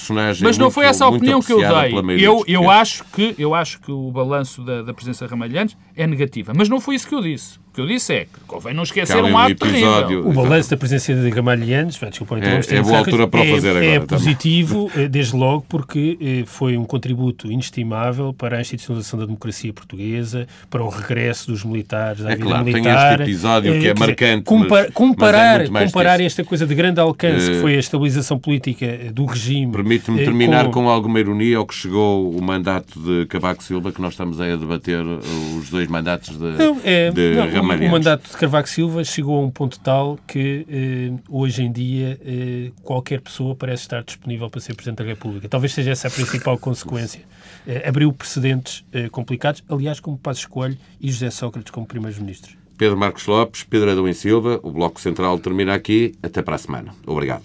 Mas 0.43 0.57
não 0.57 0.71
foi 0.71 0.87
essa 0.95 1.05
a 1.05 1.09
opinião 1.09 1.41
que 1.41 1.53
eu 1.53 1.59
dei. 1.59 2.25
Eu, 2.25 2.45
eu, 2.47 2.71
acho 2.71 3.05
que, 3.13 3.35
eu 3.39 3.55
acho 3.55 3.81
que 3.81 3.91
o 3.91 4.11
balanço 4.11 4.63
da, 4.63 4.83
da 4.83 4.95
presença 4.95 5.25
de 5.25 5.31
Ramalhantes 5.31 5.77
é 5.97 6.07
negativa. 6.07 6.53
Mas 6.57 6.69
não 6.69 6.81
foi 6.81 6.95
isso 6.95 7.09
que 7.09 7.15
eu 7.15 7.21
disse. 7.21 7.59
O 7.75 7.79
que 7.79 7.81
eu 7.81 7.87
disse 7.89 8.13
é 8.13 8.25
que 8.27 8.39
convém 8.47 8.73
não 8.73 8.85
esquecer 8.85 9.17
um, 9.17 9.31
um 9.31 9.37
ato 9.37 9.57
terrível. 9.57 10.29
O 10.29 10.33
balanço 10.33 10.71
da 10.71 10.77
presença 10.77 11.13
de 11.13 11.29
Ramalhantes, 11.29 11.99
desculpa, 11.99 12.39
então, 12.39 12.49
é, 12.49 12.79
é 12.79 12.81
boa 12.81 12.99
altura 12.99 13.27
para 13.27 13.41
o 13.41 13.47
fazer 13.47 13.67
é, 13.67 13.71
agora. 13.71 13.87
É 13.87 13.99
positivo, 13.99 14.89
eh, 14.97 15.09
desde 15.09 15.35
logo, 15.35 15.67
porque 15.69 16.17
eh, 16.21 16.45
foi 16.47 16.77
um 16.77 16.85
contributo 16.85 17.51
inestimável 17.51 18.33
para 18.33 18.59
a 18.59 18.61
institucionalização 18.61 19.19
da 19.19 19.27
democracia 19.27 19.73
portuguesa, 19.73 20.47
para 20.71 20.85
o 20.85 20.89
regresso 20.89 21.51
dos 21.51 21.65
militares 21.65 22.25
à 22.25 22.31
é 22.31 22.37
vida 22.37 22.47
claro, 22.47 22.65
militar. 22.65 23.17
Tem 23.17 23.27
este 23.27 23.33
episódio 23.33 23.81
que 23.81 23.89
é, 23.89 23.91
é 23.91 23.95
marcante. 23.95 24.45
Compar, 24.45 24.93
comparar 24.93 25.69
mas 25.69 25.83
é 25.83 25.87
comparar 25.87 26.21
esta 26.21 26.45
coisa 26.45 26.65
de 26.69 26.77
grande 26.77 27.01
alcance, 27.01 27.51
que 27.51 27.61
foi 27.61 27.75
a 27.75 27.81
estabilização 27.81 28.39
política 28.39 28.87
do 29.13 29.25
regime. 29.25 29.73
Permite-me 29.73 30.19
terminar 30.19 30.67
com... 30.67 30.85
com 30.85 30.89
alguma 30.89 31.19
ironia 31.19 31.57
ao 31.57 31.67
que 31.67 31.75
chegou 31.75 32.31
o 32.31 32.41
mandato 32.41 33.01
de 33.01 33.27
Cavaco 33.27 33.65
Silva, 33.65 33.91
que 33.91 34.01
nós 34.01 34.13
estamos 34.13 34.41
a 34.41 34.55
debater 34.55 35.03
os 35.59 35.71
dois 35.71 35.89
mandatos 35.89 36.39
de, 36.39 36.53
não, 36.57 36.81
é, 36.85 37.11
de 37.11 37.35
não, 37.35 37.64
o, 37.65 37.87
o 37.87 37.91
mandato 37.91 38.31
de 38.31 38.37
Carvalho 38.37 38.67
Silva 38.67 39.05
chegou 39.05 39.43
a 39.43 39.47
um 39.47 39.51
ponto 39.51 39.79
tal 39.81 40.19
que 40.27 40.67
eh, 40.69 41.13
hoje 41.29 41.63
em 41.63 41.73
dia 41.73 42.19
eh, 42.25 42.71
qualquer 42.83 43.21
pessoa 43.21 43.55
parece 43.55 43.83
estar 43.83 44.03
disponível 44.03 44.49
para 44.51 44.61
ser 44.61 44.75
Presidente 44.75 44.99
da 44.99 45.05
República. 45.05 45.49
Talvez 45.49 45.73
seja 45.73 45.91
essa 45.91 46.09
a 46.09 46.11
principal 46.11 46.59
consequência. 46.59 47.23
Eh, 47.67 47.89
abriu 47.89 48.13
precedentes 48.13 48.85
eh, 48.93 49.09
complicados, 49.09 49.65
aliás, 49.69 50.01
como 50.01 50.19
Passos 50.19 50.47
Coelho 50.47 50.77
e 51.01 51.11
José 51.11 51.31
Sócrates 51.31 51.71
como 51.71 51.87
primeiros-ministros. 51.87 52.57
Pedro 52.77 52.97
Marcos 52.97 53.27
Lopes, 53.27 53.63
Pedro 53.63 53.91
Adão 53.91 54.09
e 54.09 54.15
Silva, 54.15 54.59
o 54.63 54.71
Bloco 54.71 55.01
Central 55.01 55.39
termina 55.39 55.75
aqui. 55.75 56.15
Até 56.23 56.43
para 56.43 56.57
a 56.57 56.59
semana. 56.59 56.95
Obrigado. 57.07 57.43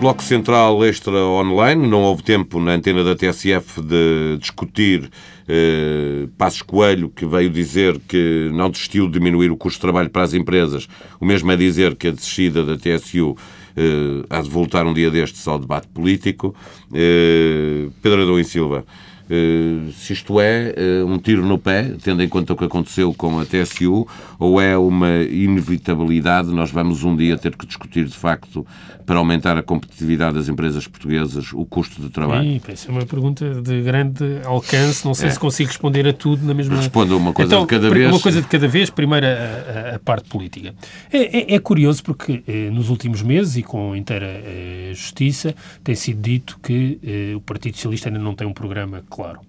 Bloco 0.00 0.22
Central 0.22 0.84
Extra 0.84 1.16
Online. 1.16 1.86
Não 1.86 2.02
houve 2.02 2.22
tempo 2.22 2.60
na 2.60 2.72
antena 2.72 3.02
da 3.02 3.16
TSF 3.16 3.80
de 3.80 4.36
discutir 4.38 5.08
eh, 5.48 6.28
Passos 6.38 6.62
Coelho, 6.62 7.08
que 7.08 7.26
veio 7.26 7.50
dizer 7.50 7.98
que 8.08 8.50
não 8.52 8.70
desistiu 8.70 9.06
de 9.06 9.12
diminuir 9.18 9.50
o 9.50 9.56
custo 9.56 9.76
de 9.76 9.82
trabalho 9.82 10.10
para 10.10 10.22
as 10.22 10.34
empresas. 10.34 10.88
O 11.20 11.24
mesmo 11.24 11.50
é 11.52 11.56
dizer 11.56 11.94
que 11.96 12.08
a 12.08 12.10
descida 12.10 12.64
da 12.64 12.76
TSU 12.76 13.36
eh, 13.76 14.24
há 14.30 14.40
de 14.40 14.48
voltar 14.48 14.86
um 14.86 14.94
dia 14.94 15.10
destes 15.10 15.46
ao 15.46 15.58
debate 15.58 15.88
político. 15.88 16.54
Eh, 16.92 17.88
Pedro 18.02 18.22
Adão 18.22 18.38
e 18.38 18.44
Silva. 18.44 18.84
Uh, 19.30 19.90
se 19.92 20.12
isto 20.12 20.38
é 20.40 20.74
uh, 21.02 21.06
um 21.06 21.18
tiro 21.18 21.44
no 21.44 21.58
pé, 21.58 21.94
tendo 22.02 22.22
em 22.22 22.28
conta 22.28 22.52
o 22.52 22.56
que 22.56 22.64
aconteceu 22.64 23.12
com 23.14 23.40
a 23.40 23.44
TSU, 23.44 24.06
ou 24.38 24.60
é 24.60 24.76
uma 24.76 25.22
inevitabilidade, 25.22 26.48
nós 26.48 26.70
vamos 26.70 27.04
um 27.04 27.16
dia 27.16 27.38
ter 27.38 27.56
que 27.56 27.66
discutir 27.66 28.04
de 28.04 28.16
facto 28.16 28.66
para 29.06 29.18
aumentar 29.18 29.56
a 29.56 29.62
competitividade 29.62 30.34
das 30.34 30.48
empresas 30.48 30.86
portuguesas 30.86 31.52
o 31.52 31.64
custo 31.64 32.00
de 32.00 32.08
trabalho? 32.08 32.44
Sim, 32.44 32.60
essa 32.68 32.88
é 32.88 32.92
uma 32.92 33.06
pergunta 33.06 33.60
de 33.60 33.82
grande 33.82 34.40
alcance, 34.44 35.04
não 35.04 35.14
sei 35.14 35.28
é. 35.28 35.32
se 35.32 35.38
consigo 35.38 35.68
responder 35.68 36.06
a 36.08 36.12
tudo 36.12 36.46
na 36.46 36.54
mesma... 36.54 36.76
Responda 36.76 37.16
uma 37.16 37.32
coisa 37.32 37.54
então, 37.54 37.62
de 37.62 37.68
cada 37.68 37.90
vez. 37.90 38.10
Uma 38.10 38.20
coisa 38.20 38.40
de 38.40 38.48
cada 38.48 38.66
vez, 38.66 38.90
primeiro 38.90 39.26
a, 39.26 39.30
a, 39.30 39.96
a 39.96 39.98
parte 39.98 40.28
política. 40.28 40.74
É, 41.12 41.52
é, 41.52 41.54
é 41.54 41.58
curioso 41.58 42.02
porque 42.02 42.42
eh, 42.46 42.70
nos 42.70 42.88
últimos 42.88 43.22
meses, 43.22 43.56
e 43.56 43.62
com 43.62 43.94
inteira 43.94 44.26
eh, 44.26 44.92
justiça, 44.94 45.54
tem 45.82 45.94
sido 45.94 46.20
dito 46.20 46.58
que 46.62 46.98
eh, 47.02 47.36
o 47.36 47.40
Partido 47.40 47.76
Socialista 47.76 48.08
ainda 48.08 48.18
não 48.18 48.34
tem 48.34 48.46
um 48.46 48.52
programa 48.52 49.02
claro. 49.14 49.40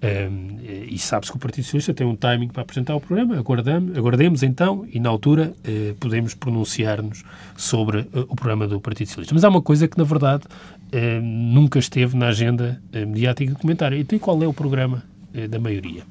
Um, 0.00 0.58
e 0.86 0.98
sabe-se 0.98 1.32
que 1.32 1.38
o 1.38 1.40
Partido 1.40 1.64
Socialista 1.64 1.94
tem 1.94 2.06
um 2.06 2.14
timing 2.14 2.48
para 2.48 2.62
apresentar 2.62 2.94
o 2.94 3.00
programa, 3.00 3.36
aguardamos, 3.36 3.96
aguardemos 3.96 4.42
então 4.42 4.86
e 4.92 5.00
na 5.00 5.08
altura 5.08 5.52
uh, 5.66 5.94
podemos 5.94 6.34
pronunciar-nos 6.34 7.24
sobre 7.56 8.00
uh, 8.00 8.26
o 8.28 8.36
programa 8.36 8.68
do 8.68 8.80
Partido 8.80 9.08
Socialista. 9.08 9.34
Mas 9.34 9.44
há 9.44 9.48
uma 9.48 9.62
coisa 9.62 9.88
que, 9.88 9.96
na 9.96 10.04
verdade, 10.04 10.44
uh, 10.44 11.22
nunca 11.22 11.78
esteve 11.78 12.16
na 12.16 12.28
agenda 12.28 12.80
mediática 12.92 13.52
de 13.52 13.58
comentário. 13.58 13.98
Então, 13.98 14.18
qual 14.18 14.40
é 14.42 14.46
o 14.46 14.52
programa 14.52 15.02
da 15.50 15.58
maioria? 15.58 16.02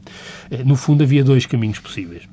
no 0.63 0.75
fundo, 0.75 1.03
havia 1.03 1.23
dois 1.23 1.45
caminhos 1.45 1.79
possíveis. 1.79 2.23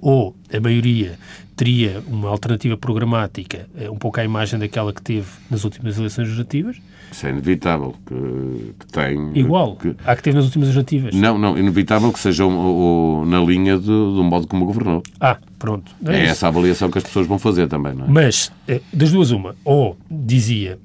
ou 0.00 0.34
a 0.52 0.58
maioria 0.58 1.18
teria 1.54 2.02
uma 2.08 2.28
alternativa 2.28 2.76
programática 2.76 3.68
um 3.90 3.98
pouco 3.98 4.18
à 4.18 4.24
imagem 4.24 4.58
daquela 4.58 4.92
que 4.92 5.02
teve 5.02 5.28
nas 5.50 5.64
últimas 5.64 5.98
eleições 5.98 6.24
legislativas, 6.24 6.80
isso 7.14 7.26
é 7.26 7.30
inevitável 7.30 7.94
que, 8.06 8.74
que 8.78 8.86
tem. 8.86 9.30
Igual 9.34 9.76
que, 9.76 9.94
há 10.04 10.16
que 10.16 10.22
teve 10.22 10.36
nas 10.36 10.46
últimas 10.46 10.68
legislativas. 10.68 11.14
Não, 11.14 11.38
não, 11.38 11.58
inevitável 11.58 12.12
que 12.12 12.18
seja 12.18 12.44
o, 12.44 13.20
o, 13.20 13.24
na 13.26 13.40
linha 13.40 13.78
do, 13.78 14.16
do 14.16 14.24
modo 14.24 14.46
como 14.46 14.64
governou. 14.64 15.02
Ah, 15.20 15.38
pronto. 15.58 15.92
É, 16.06 16.16
é 16.16 16.24
essa 16.26 16.46
a 16.46 16.48
avaliação 16.48 16.90
que 16.90 16.98
as 16.98 17.04
pessoas 17.04 17.26
vão 17.26 17.38
fazer 17.38 17.68
também, 17.68 17.94
não 17.94 18.06
é? 18.06 18.08
Mas, 18.08 18.52
eh, 18.66 18.80
das 18.92 19.12
duas, 19.12 19.30
uma, 19.30 19.54
ou 19.64 19.96
dizia 20.10 20.78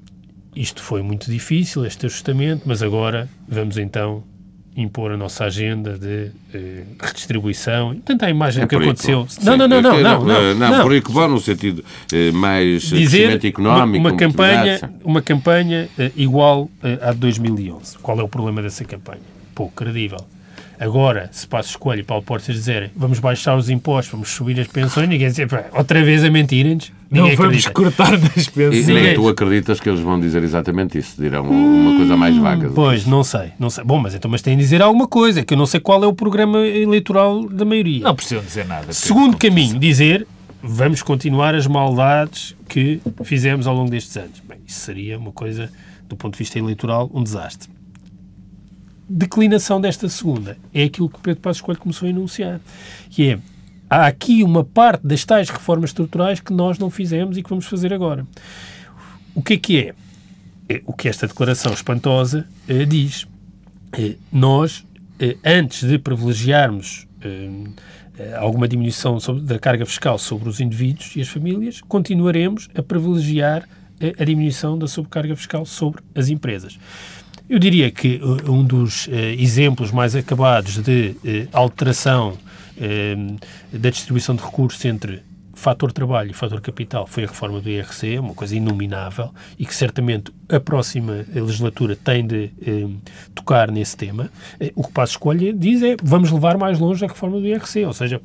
isto 0.58 0.82
foi 0.82 1.02
muito 1.02 1.30
difícil, 1.30 1.84
este 1.84 2.06
ajustamento, 2.06 2.62
mas 2.66 2.82
agora 2.82 3.28
vamos 3.46 3.78
então 3.78 4.24
impor 4.78 5.10
a 5.10 5.16
nossa 5.16 5.44
agenda 5.44 5.98
de 5.98 6.30
eh, 6.54 6.84
redistribuição. 7.00 7.96
Tanta 8.04 8.26
a 8.26 8.30
imagem 8.30 8.62
é 8.62 8.66
que 8.66 8.76
aconteceu. 8.76 9.26
Não, 9.42 9.56
não, 9.56 9.66
não, 9.66 9.82
não, 9.82 10.00
não, 10.00 10.24
não, 10.24 10.54
não. 10.54 10.82
Por 10.82 10.92
aí 10.92 11.02
que 11.02 11.10
vão 11.10 11.28
no 11.28 11.40
sentido 11.40 11.84
eh, 12.12 12.30
mais 12.30 12.82
Dizer 12.82 13.44
económico. 13.44 13.98
Uma, 13.98 14.16
campanha, 14.16 14.90
uma 15.04 15.20
campanha 15.20 15.88
eh, 15.98 16.12
igual 16.16 16.70
eh, 16.82 16.98
à 17.02 17.12
de 17.12 17.18
2011. 17.18 17.98
Qual 17.98 18.18
é 18.20 18.22
o 18.22 18.28
problema 18.28 18.62
dessa 18.62 18.84
campanha? 18.84 19.20
Pouco 19.54 19.74
credível. 19.74 20.24
Agora, 20.80 21.28
se 21.32 21.46
Passos 21.46 21.74
Coelho 21.74 22.00
e 22.00 22.04
Paulo 22.04 22.22
Portas 22.22 22.54
dizerem 22.54 22.90
vamos 22.94 23.18
baixar 23.18 23.56
os 23.56 23.68
impostos, 23.68 24.12
vamos 24.12 24.28
subir 24.28 24.60
as 24.60 24.68
pensões, 24.68 25.08
ninguém 25.08 25.28
diz, 25.28 25.38
outra 25.72 26.02
vez 26.04 26.22
a 26.22 26.30
mentirem-nos. 26.30 26.92
Não 27.10 27.22
vamos 27.34 27.66
acredita. 27.66 27.70
cortar 27.70 28.16
das 28.18 28.46
pensões. 28.48 28.86
E 28.88 28.92
nem 28.92 29.14
tu 29.14 29.28
acreditas 29.28 29.80
que 29.80 29.88
eles 29.88 30.00
vão 30.00 30.20
dizer 30.20 30.42
exatamente 30.42 30.98
isso, 30.98 31.20
dirão 31.20 31.44
hum, 31.44 31.88
uma 31.88 31.96
coisa 31.96 32.16
mais 32.16 32.36
vaga. 32.36 32.70
Pois, 32.74 33.06
não 33.06 33.24
sei, 33.24 33.50
não 33.58 33.70
sei. 33.70 33.82
Bom, 33.82 33.98
mas 33.98 34.14
então 34.14 34.30
mas 34.30 34.42
têm 34.42 34.56
de 34.56 34.62
dizer 34.62 34.82
alguma 34.82 35.08
coisa, 35.08 35.42
que 35.42 35.54
eu 35.54 35.58
não 35.58 35.66
sei 35.66 35.80
qual 35.80 36.04
é 36.04 36.06
o 36.06 36.12
programa 36.12 36.58
eleitoral 36.58 37.48
da 37.48 37.64
maioria. 37.64 38.04
Não 38.04 38.14
precisam 38.14 38.44
dizer 38.44 38.66
nada. 38.66 38.92
Segundo 38.92 39.36
caminho, 39.36 39.78
dizer 39.78 40.26
vamos 40.62 41.02
continuar 41.02 41.54
as 41.54 41.66
maldades 41.66 42.54
que 42.68 43.00
fizemos 43.24 43.66
ao 43.66 43.74
longo 43.74 43.90
destes 43.90 44.16
anos. 44.16 44.42
Bem, 44.46 44.58
isso 44.66 44.80
seria 44.80 45.16
uma 45.16 45.32
coisa, 45.32 45.70
do 46.08 46.16
ponto 46.16 46.34
de 46.34 46.38
vista 46.38 46.58
eleitoral, 46.58 47.10
um 47.14 47.22
desastre 47.22 47.70
declinação 49.08 49.80
desta 49.80 50.08
segunda 50.08 50.56
é 50.72 50.84
aquilo 50.84 51.08
que 51.08 51.20
Pedro 51.20 51.40
Passos 51.40 51.62
Coelho 51.62 51.80
começou 51.80 52.06
a 52.06 52.10
enunciar, 52.10 52.60
que 53.10 53.30
é 53.30 53.38
há 53.88 54.06
aqui 54.06 54.42
uma 54.42 54.64
parte 54.64 55.06
das 55.06 55.24
tais 55.24 55.48
reformas 55.48 55.90
estruturais 55.90 56.40
que 56.40 56.52
nós 56.52 56.78
não 56.78 56.90
fizemos 56.90 57.38
e 57.38 57.42
que 57.42 57.48
vamos 57.48 57.66
fazer 57.66 57.92
agora. 57.92 58.26
O 59.34 59.42
que 59.42 59.54
é 59.54 59.56
que 59.56 59.78
é? 59.78 59.94
é 60.68 60.82
o 60.84 60.92
que 60.92 61.08
esta 61.08 61.26
declaração 61.26 61.72
espantosa 61.72 62.46
eh, 62.68 62.84
diz. 62.84 63.26
Eh, 63.92 64.16
nós 64.30 64.84
antes 65.44 65.88
de 65.88 65.98
privilegiarmos 65.98 67.06
alguma 68.38 68.68
diminuição 68.68 69.18
da 69.42 69.58
carga 69.58 69.84
fiscal 69.84 70.18
sobre 70.18 70.48
os 70.48 70.60
indivíduos 70.60 71.14
e 71.16 71.20
as 71.20 71.28
famílias, 71.28 71.80
continuaremos 71.80 72.68
a 72.74 72.82
privilegiar 72.82 73.68
a 74.18 74.24
diminuição 74.24 74.78
da 74.78 74.86
sobrecarga 74.86 75.34
fiscal 75.34 75.66
sobre 75.66 76.02
as 76.14 76.28
empresas. 76.28 76.78
Eu 77.48 77.58
diria 77.58 77.90
que 77.90 78.20
um 78.46 78.62
dos 78.62 79.08
exemplos 79.38 79.90
mais 79.90 80.14
acabados 80.14 80.78
de 80.78 81.16
alteração 81.52 82.36
da 83.72 83.90
distribuição 83.90 84.34
de 84.34 84.42
recursos 84.42 84.84
entre 84.84 85.22
fator 85.58 85.90
trabalho 85.90 86.30
e 86.30 86.34
fator 86.34 86.60
capital 86.60 87.06
foi 87.06 87.24
a 87.24 87.26
reforma 87.26 87.60
do 87.60 87.68
IRC, 87.68 88.20
uma 88.20 88.32
coisa 88.32 88.54
inominável 88.54 89.34
e 89.58 89.66
que 89.66 89.74
certamente 89.74 90.32
a 90.48 90.60
próxima 90.60 91.26
legislatura 91.34 91.96
tem 91.96 92.24
de 92.24 92.52
eh, 92.64 92.86
tocar 93.34 93.68
nesse 93.68 93.96
tema. 93.96 94.30
Eh, 94.60 94.72
o 94.76 94.84
que 94.84 94.92
Passo 94.92 95.14
Escolha 95.14 95.52
diz 95.52 95.82
é 95.82 95.96
vamos 96.00 96.30
levar 96.30 96.56
mais 96.56 96.78
longe 96.78 97.04
a 97.04 97.08
reforma 97.08 97.40
do 97.40 97.46
IRC, 97.46 97.84
ou 97.84 97.92
seja, 97.92 98.20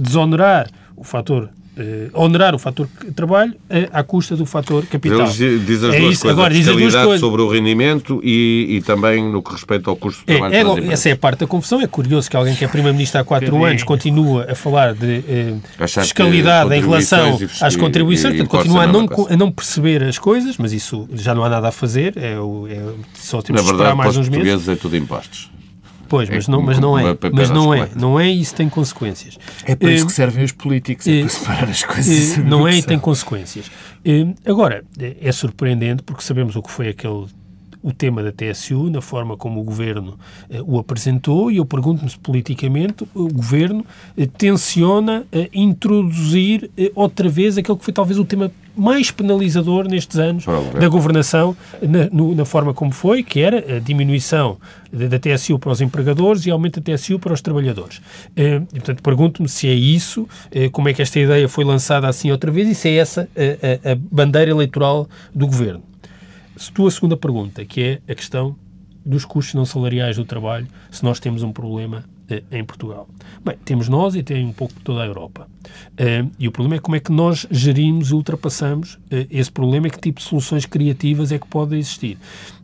desonerar 0.00 0.70
o 0.96 1.04
fator 1.04 1.50
uh, 1.76 2.10
onerar 2.22 2.54
o 2.54 2.58
fator 2.58 2.88
trabalho 3.14 3.52
uh, 3.52 3.88
à 3.92 4.02
custa 4.02 4.36
do 4.36 4.46
fator 4.46 4.84
capital. 4.86 5.20
Eles 5.20 5.36
dizem 5.64 5.90
as 5.90 5.94
é 5.94 5.98
duas 6.00 6.12
isso. 6.14 6.22
coisas, 6.22 6.38
Agora, 6.38 6.54
diz 6.54 6.68
as 6.68 6.76
duas 6.76 6.94
coisas. 6.94 7.20
sobre 7.20 7.42
o 7.42 7.48
rendimento 7.48 8.20
e, 8.22 8.66
e, 8.70 8.82
também 8.82 9.22
no 9.22 9.42
que 9.42 9.52
respeita 9.52 9.90
ao 9.90 9.96
custo 9.96 10.24
do 10.24 10.32
é, 10.32 10.38
trabalho. 10.38 10.90
É, 10.90 10.92
essa 10.92 11.08
é 11.08 11.12
a 11.12 11.16
parte 11.16 11.40
da 11.40 11.46
confusão. 11.46 11.80
É 11.80 11.86
curioso 11.86 12.30
que 12.30 12.36
alguém 12.36 12.54
que 12.54 12.64
é 12.64 12.68
Primeiro-Ministro 12.68 13.20
há 13.20 13.24
quatro 13.24 13.64
anos 13.64 13.82
continua 13.82 14.46
a 14.50 14.54
falar 14.54 14.94
de 14.94 15.18
uh, 15.18 15.88
fiscalidade 15.88 16.74
em 16.74 16.80
relação 16.80 17.38
e, 17.40 17.48
às 17.60 17.76
contribuições, 17.76 18.34
e, 18.34 18.38
portanto, 18.38 18.50
continua 18.50 18.84
a 18.84 18.86
não, 18.86 19.06
a 19.30 19.36
não 19.36 19.50
perceber 19.50 20.02
as 20.02 20.18
coisas, 20.18 20.56
mas 20.56 20.72
isso 20.72 21.08
já 21.14 21.34
não 21.34 21.44
há 21.44 21.48
nada 21.48 21.68
a 21.68 21.72
fazer, 21.72 22.14
é, 22.16 22.32
é 22.32 22.94
só 23.14 23.42
temos 23.42 23.62
Na 23.62 23.68
verdade, 23.68 23.96
mais 23.96 24.16
uns 24.16 24.28
meses. 24.28 24.68
é 24.68 24.76
tudo 24.76 24.96
impostos. 24.96 25.55
Pois, 26.08 26.28
mas, 26.28 26.48
é, 26.48 26.50
não, 26.50 26.62
mas 26.62 26.78
não 26.78 26.98
é. 26.98 27.16
Mas 27.32 27.50
não 27.50 27.74
é. 27.74 27.88
Não 27.94 28.20
é 28.20 28.28
e 28.28 28.40
isso 28.40 28.54
tem 28.54 28.68
consequências. 28.68 29.38
É 29.64 29.74
para 29.74 29.90
isso 29.90 30.06
que 30.06 30.12
servem 30.12 30.44
os 30.44 30.52
políticos, 30.52 31.06
é 31.06 31.20
para 31.20 31.28
separar 31.28 31.68
as 31.68 31.82
coisas. 31.82 32.38
Não 32.38 32.66
é 32.66 32.76
e 32.76 32.82
tem 32.82 32.98
consequências. 32.98 33.70
Agora, 34.44 34.84
é 34.98 35.32
surpreendente 35.32 36.02
porque 36.02 36.22
sabemos 36.22 36.56
o 36.56 36.62
que 36.62 36.70
foi 36.70 36.88
aquele 36.88 37.26
o 37.86 37.92
tema 37.92 38.20
da 38.20 38.32
TSU, 38.32 38.90
na 38.90 39.00
forma 39.00 39.36
como 39.36 39.60
o 39.60 39.62
Governo 39.62 40.18
eh, 40.50 40.60
o 40.66 40.76
apresentou, 40.76 41.52
e 41.52 41.58
eu 41.58 41.64
pergunto-me 41.64 42.10
se 42.10 42.18
politicamente 42.18 43.06
o 43.14 43.28
Governo 43.32 43.86
eh, 44.18 44.26
tenciona 44.26 45.24
eh, 45.30 45.48
introduzir 45.54 46.68
outra 46.96 47.28
vez 47.28 47.56
aquele 47.56 47.78
que 47.78 47.84
foi 47.84 47.94
talvez 47.94 48.18
o 48.18 48.24
tema 48.24 48.50
mais 48.76 49.12
penalizador 49.12 49.88
nestes 49.88 50.18
anos 50.18 50.44
da 50.78 50.88
governação, 50.88 51.56
na, 51.80 52.10
no, 52.10 52.34
na, 52.34 52.44
forma 52.44 52.74
como 52.74 52.90
foi, 52.90 53.22
que 53.22 53.40
era 53.40 53.76
a 53.76 53.78
diminuição 53.78 54.58
da, 54.92 55.18
TSU 55.18 55.58
para 55.58 55.70
os 55.70 55.80
empregadores 55.80 56.44
e 56.44 56.50
aumento 56.50 56.80
da 56.80 56.92
TSU 56.92 57.18
para 57.18 57.32
os 57.32 57.40
trabalhadores. 57.40 58.02
e, 58.36 58.60
portanto, 58.74 59.02
pergunto-me 59.02 59.48
se 59.48 59.66
é 59.66 59.72
isso, 59.72 60.28
como 60.72 60.90
é 60.90 60.92
que 60.92 61.00
esta 61.00 61.18
ideia 61.18 61.48
foi 61.48 61.64
lançada 61.64 62.06
assim 62.06 62.30
outra 62.30 62.50
vez 62.50 62.68
e 62.68 62.74
se 62.74 62.88
é 62.90 62.96
essa 62.96 63.28
a, 63.34 63.90
a, 63.90 63.92
a 63.92 63.94
bandeira 63.94 64.50
eleitoral 64.50 65.08
do 65.34 65.46
Governo 65.46 65.82
se 66.56 66.72
tua 66.72 66.90
segunda 66.90 67.16
pergunta, 67.16 67.64
que 67.64 67.82
é 67.82 68.12
a 68.12 68.14
questão 68.14 68.56
dos 69.04 69.24
custos 69.24 69.54
não 69.54 69.64
salariais 69.64 70.16
do 70.16 70.24
trabalho, 70.24 70.66
se 70.90 71.04
nós 71.04 71.20
temos 71.20 71.42
um 71.42 71.52
problema 71.52 72.04
eh, 72.28 72.42
em 72.50 72.64
Portugal. 72.64 73.08
Bem, 73.44 73.56
temos 73.64 73.88
nós 73.88 74.16
e 74.16 74.22
tem 74.22 74.44
um 74.44 74.52
pouco 74.52 74.74
toda 74.82 75.02
a 75.02 75.06
Europa. 75.06 75.46
Uh, 75.92 76.30
e 76.38 76.48
o 76.48 76.52
problema 76.52 76.76
é 76.76 76.78
como 76.80 76.96
é 76.96 77.00
que 77.00 77.12
nós 77.12 77.46
gerimos 77.50 78.10
e 78.10 78.14
ultrapassamos 78.14 78.94
uh, 78.94 79.26
esse 79.30 79.50
problema 79.50 79.86
e 79.86 79.90
que 79.90 80.00
tipo 80.00 80.18
de 80.18 80.26
soluções 80.26 80.66
criativas 80.66 81.30
é 81.30 81.38
que 81.38 81.46
podem 81.46 81.78
existir. 81.78 82.18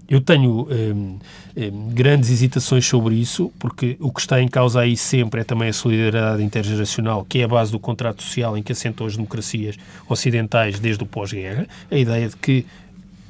Eu 0.08 0.20
tenho 0.20 0.68
um, 0.68 1.18
um, 1.56 1.88
grandes 1.90 2.28
hesitações 2.28 2.84
sobre 2.84 3.14
isso, 3.14 3.52
porque 3.58 3.96
o 4.00 4.12
que 4.12 4.20
está 4.20 4.42
em 4.42 4.48
causa 4.48 4.80
aí 4.80 4.96
sempre 4.96 5.40
é 5.40 5.44
também 5.44 5.68
a 5.68 5.72
solidariedade 5.72 6.42
intergeracional, 6.42 7.24
que 7.24 7.38
é 7.38 7.44
a 7.44 7.48
base 7.48 7.70
do 7.72 7.78
contrato 7.78 8.22
social 8.22 8.58
em 8.58 8.62
que 8.62 8.72
assentam 8.72 9.06
as 9.06 9.16
democracias 9.16 9.76
ocidentais 10.08 10.78
desde 10.78 11.02
o 11.02 11.06
pós-guerra. 11.06 11.66
A 11.90 11.96
ideia 11.96 12.28
de 12.28 12.36
que 12.36 12.66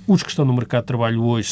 os 0.07 0.23
que 0.23 0.31
estão 0.31 0.45
no 0.45 0.53
mercado 0.53 0.83
de 0.83 0.87
trabalho 0.87 1.23
hoje 1.23 1.51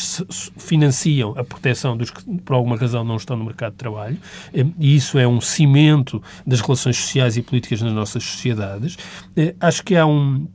financiam 0.56 1.34
a 1.36 1.44
proteção 1.44 1.96
dos 1.96 2.10
que, 2.10 2.22
por 2.38 2.54
alguma 2.54 2.76
razão, 2.76 3.04
não 3.04 3.16
estão 3.16 3.36
no 3.36 3.44
mercado 3.44 3.72
de 3.72 3.78
trabalho, 3.78 4.18
eh, 4.52 4.66
e 4.78 4.96
isso 4.96 5.18
é 5.18 5.26
um 5.26 5.40
cimento 5.40 6.22
das 6.46 6.60
relações 6.60 6.96
sociais 6.96 7.36
e 7.36 7.42
políticas 7.42 7.80
nas 7.82 7.92
nossas 7.92 8.24
sociedades. 8.24 8.98
Eh, 9.36 9.54
acho 9.60 9.82
que 9.84 9.96
há 9.96 10.06
um 10.06 10.46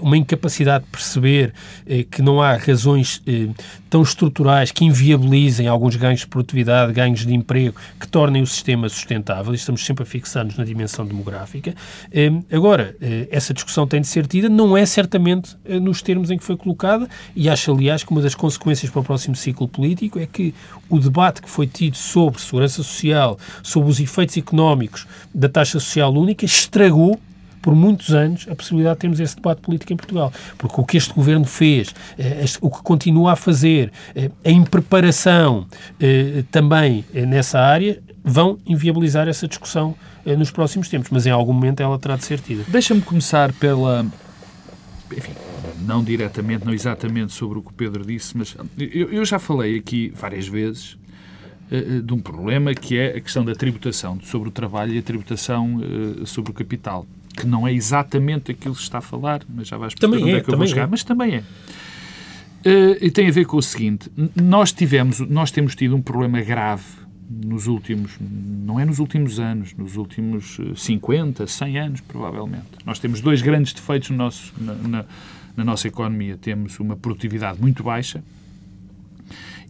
uma 0.00 0.16
incapacidade 0.16 0.84
de 0.84 0.90
perceber 0.90 1.52
eh, 1.86 2.04
que 2.10 2.22
não 2.22 2.40
há 2.40 2.56
razões 2.56 3.22
eh, 3.26 3.48
tão 3.94 4.02
estruturais 4.02 4.72
que 4.72 4.84
inviabilizem 4.84 5.68
alguns 5.68 5.94
ganhos 5.94 6.20
de 6.20 6.26
produtividade, 6.26 6.92
ganhos 6.92 7.24
de 7.24 7.32
emprego, 7.32 7.76
que 8.00 8.08
tornem 8.08 8.42
o 8.42 8.46
sistema 8.46 8.88
sustentável. 8.88 9.54
Estamos 9.54 9.86
sempre 9.86 10.02
a 10.02 10.06
fixar-nos 10.06 10.56
na 10.56 10.64
dimensão 10.64 11.06
demográfica. 11.06 11.72
Eh, 12.10 12.32
agora, 12.50 12.96
eh, 13.00 13.28
essa 13.30 13.54
discussão 13.54 13.86
tem 13.86 14.00
de 14.00 14.08
ser 14.08 14.26
tida, 14.26 14.48
não 14.48 14.76
é 14.76 14.84
certamente 14.84 15.56
eh, 15.64 15.78
nos 15.78 16.02
termos 16.02 16.28
em 16.32 16.36
que 16.36 16.42
foi 16.42 16.56
colocada, 16.56 17.08
e 17.36 17.48
acho, 17.48 17.70
aliás, 17.70 18.02
que 18.02 18.10
uma 18.10 18.20
das 18.20 18.34
consequências 18.34 18.90
para 18.90 19.00
o 19.00 19.04
próximo 19.04 19.36
ciclo 19.36 19.68
político 19.68 20.18
é 20.18 20.26
que 20.26 20.52
o 20.88 20.98
debate 20.98 21.40
que 21.40 21.48
foi 21.48 21.68
tido 21.68 21.96
sobre 21.96 22.40
segurança 22.40 22.82
social, 22.82 23.38
sobre 23.62 23.90
os 23.90 24.00
efeitos 24.00 24.36
económicos 24.36 25.06
da 25.32 25.48
taxa 25.48 25.78
social 25.78 26.12
única, 26.12 26.44
estragou 26.44 27.20
por 27.64 27.74
muitos 27.74 28.12
anos 28.12 28.46
a 28.50 28.54
possibilidade 28.54 28.96
de 28.96 29.00
termos 29.00 29.20
esse 29.20 29.34
debate 29.34 29.62
político 29.62 29.90
em 29.90 29.96
Portugal. 29.96 30.30
Porque 30.58 30.78
o 30.78 30.84
que 30.84 30.98
este 30.98 31.14
governo 31.14 31.46
fez, 31.46 31.94
eh, 32.18 32.44
o 32.60 32.70
que 32.70 32.82
continua 32.82 33.32
a 33.32 33.36
fazer, 33.36 33.90
eh, 34.14 34.30
a 34.44 34.50
impreparação 34.50 35.66
eh, 35.98 36.44
também 36.50 37.06
nessa 37.14 37.58
área, 37.58 38.02
vão 38.22 38.58
inviabilizar 38.66 39.28
essa 39.28 39.48
discussão 39.48 39.94
nos 40.26 40.50
próximos 40.50 40.90
tempos. 40.90 41.08
Mas 41.10 41.24
em 41.24 41.30
algum 41.30 41.54
momento 41.54 41.82
ela 41.82 41.98
terá 41.98 42.16
de 42.16 42.24
ser 42.26 42.38
tida. 42.38 42.64
Deixa-me 42.68 43.00
começar 43.00 43.50
pela. 43.54 44.04
Enfim, 45.16 45.32
não 45.86 46.04
diretamente, 46.04 46.66
não 46.66 46.74
exatamente 46.74 47.32
sobre 47.32 47.60
o 47.60 47.62
que 47.62 47.70
o 47.70 47.74
Pedro 47.74 48.04
disse, 48.04 48.36
mas 48.36 48.54
eu, 48.76 49.10
eu 49.10 49.24
já 49.24 49.38
falei 49.38 49.78
aqui 49.78 50.12
várias 50.14 50.46
vezes 50.46 50.98
de 52.04 52.12
um 52.12 52.18
problema 52.18 52.74
que 52.74 52.98
é 52.98 53.16
a 53.16 53.20
questão 53.20 53.42
da 53.42 53.54
tributação 53.54 54.20
sobre 54.22 54.50
o 54.50 54.52
trabalho 54.52 54.92
e 54.94 54.98
a 54.98 55.02
tributação 55.02 55.80
sobre 56.26 56.50
o 56.50 56.54
capital 56.54 57.06
que 57.36 57.46
não 57.46 57.66
é 57.66 57.72
exatamente 57.72 58.52
aquilo 58.52 58.74
que 58.74 58.80
se 58.80 58.86
está 58.86 58.98
a 58.98 59.02
falar, 59.02 59.42
mas 59.48 59.68
já 59.68 59.76
vais 59.76 59.94
perceber 59.94 60.18
também 60.18 60.24
onde 60.24 60.34
é, 60.34 60.38
é 60.38 60.40
que 60.42 60.52
eu 60.52 60.56
vou 60.56 60.66
chegar, 60.66 60.84
é. 60.84 60.86
mas 60.86 61.04
também 61.04 61.34
é. 61.36 61.38
Uh, 62.66 62.96
e 62.98 63.10
tem 63.10 63.28
a 63.28 63.30
ver 63.30 63.44
com 63.44 63.58
o 63.58 63.62
seguinte: 63.62 64.10
nós 64.34 64.72
tivemos, 64.72 65.20
nós 65.20 65.50
temos 65.50 65.74
tido 65.74 65.94
um 65.94 66.00
problema 66.00 66.40
grave 66.40 66.84
nos 67.28 67.66
últimos, 67.66 68.16
não 68.20 68.78
é 68.78 68.84
nos 68.84 68.98
últimos 68.98 69.38
anos, 69.38 69.74
nos 69.74 69.96
últimos 69.96 70.58
50, 70.76 71.42
eh, 71.42 71.46
100 71.46 71.78
anos, 71.78 72.00
provavelmente. 72.00 72.66
Nós 72.84 72.98
temos 72.98 73.20
dois 73.20 73.42
grandes 73.42 73.72
defeitos 73.72 74.10
no 74.10 74.16
nosso, 74.16 74.52
na, 74.58 74.74
na, 74.74 75.04
na 75.56 75.64
nossa 75.64 75.88
economia. 75.88 76.36
Temos 76.36 76.78
uma 76.78 76.96
produtividade 76.96 77.60
muito 77.60 77.82
baixa, 77.82 78.22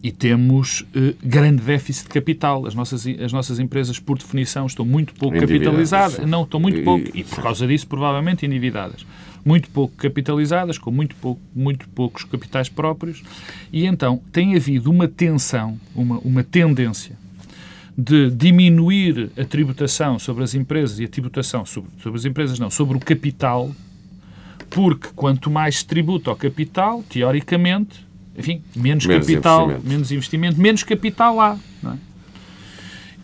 e 0.05 0.11
temos 0.11 0.81
uh, 0.81 1.15
grande 1.23 1.63
déficit 1.63 2.03
de 2.03 2.09
capital. 2.09 2.67
As 2.67 2.75
nossas, 2.75 3.07
as 3.07 3.33
nossas 3.33 3.57
empresas, 3.57 3.97
por 3.97 4.19
definição, 4.19 4.67
estão 4.67 4.85
muito 4.85 5.15
pouco 5.15 5.35
capitalizadas. 5.39 6.23
Não, 6.27 6.43
estão 6.43 6.59
muito 6.59 6.83
pouco. 6.83 7.09
E, 7.11 7.23
por 7.23 7.41
causa 7.41 7.65
disso, 7.65 7.87
provavelmente 7.87 8.45
endividadas. 8.45 9.03
Muito 9.43 9.67
pouco 9.71 9.95
capitalizadas, 9.95 10.77
com 10.77 10.91
muito, 10.91 11.15
pouco, 11.15 11.41
muito 11.55 11.89
poucos 11.89 12.23
capitais 12.23 12.69
próprios. 12.69 13.23
E 13.73 13.87
então 13.87 14.21
tem 14.31 14.55
havido 14.55 14.91
uma 14.91 15.07
tensão, 15.07 15.75
uma, 15.95 16.19
uma 16.19 16.43
tendência 16.43 17.17
de 17.97 18.29
diminuir 18.29 19.31
a 19.35 19.43
tributação 19.43 20.19
sobre 20.19 20.43
as 20.43 20.53
empresas 20.53 20.99
e 20.99 21.05
a 21.05 21.07
tributação 21.07 21.65
sobre, 21.65 21.89
sobre 21.99 22.19
as 22.19 22.25
empresas, 22.25 22.59
não, 22.59 22.69
sobre 22.69 22.95
o 22.95 22.99
capital, 22.99 23.71
porque 24.69 25.07
quanto 25.15 25.49
mais 25.49 25.77
se 25.77 25.85
tributa 25.87 26.29
ao 26.29 26.35
capital, 26.35 27.01
teoricamente, 27.09 28.04
enfim, 28.37 28.61
menos, 28.75 29.05
menos 29.05 29.25
capital, 29.25 29.65
investimento. 29.65 29.89
menos 29.89 30.11
investimento, 30.11 30.61
menos 30.61 30.83
capital 30.83 31.35
lá. 31.35 31.59
É? 31.85 31.93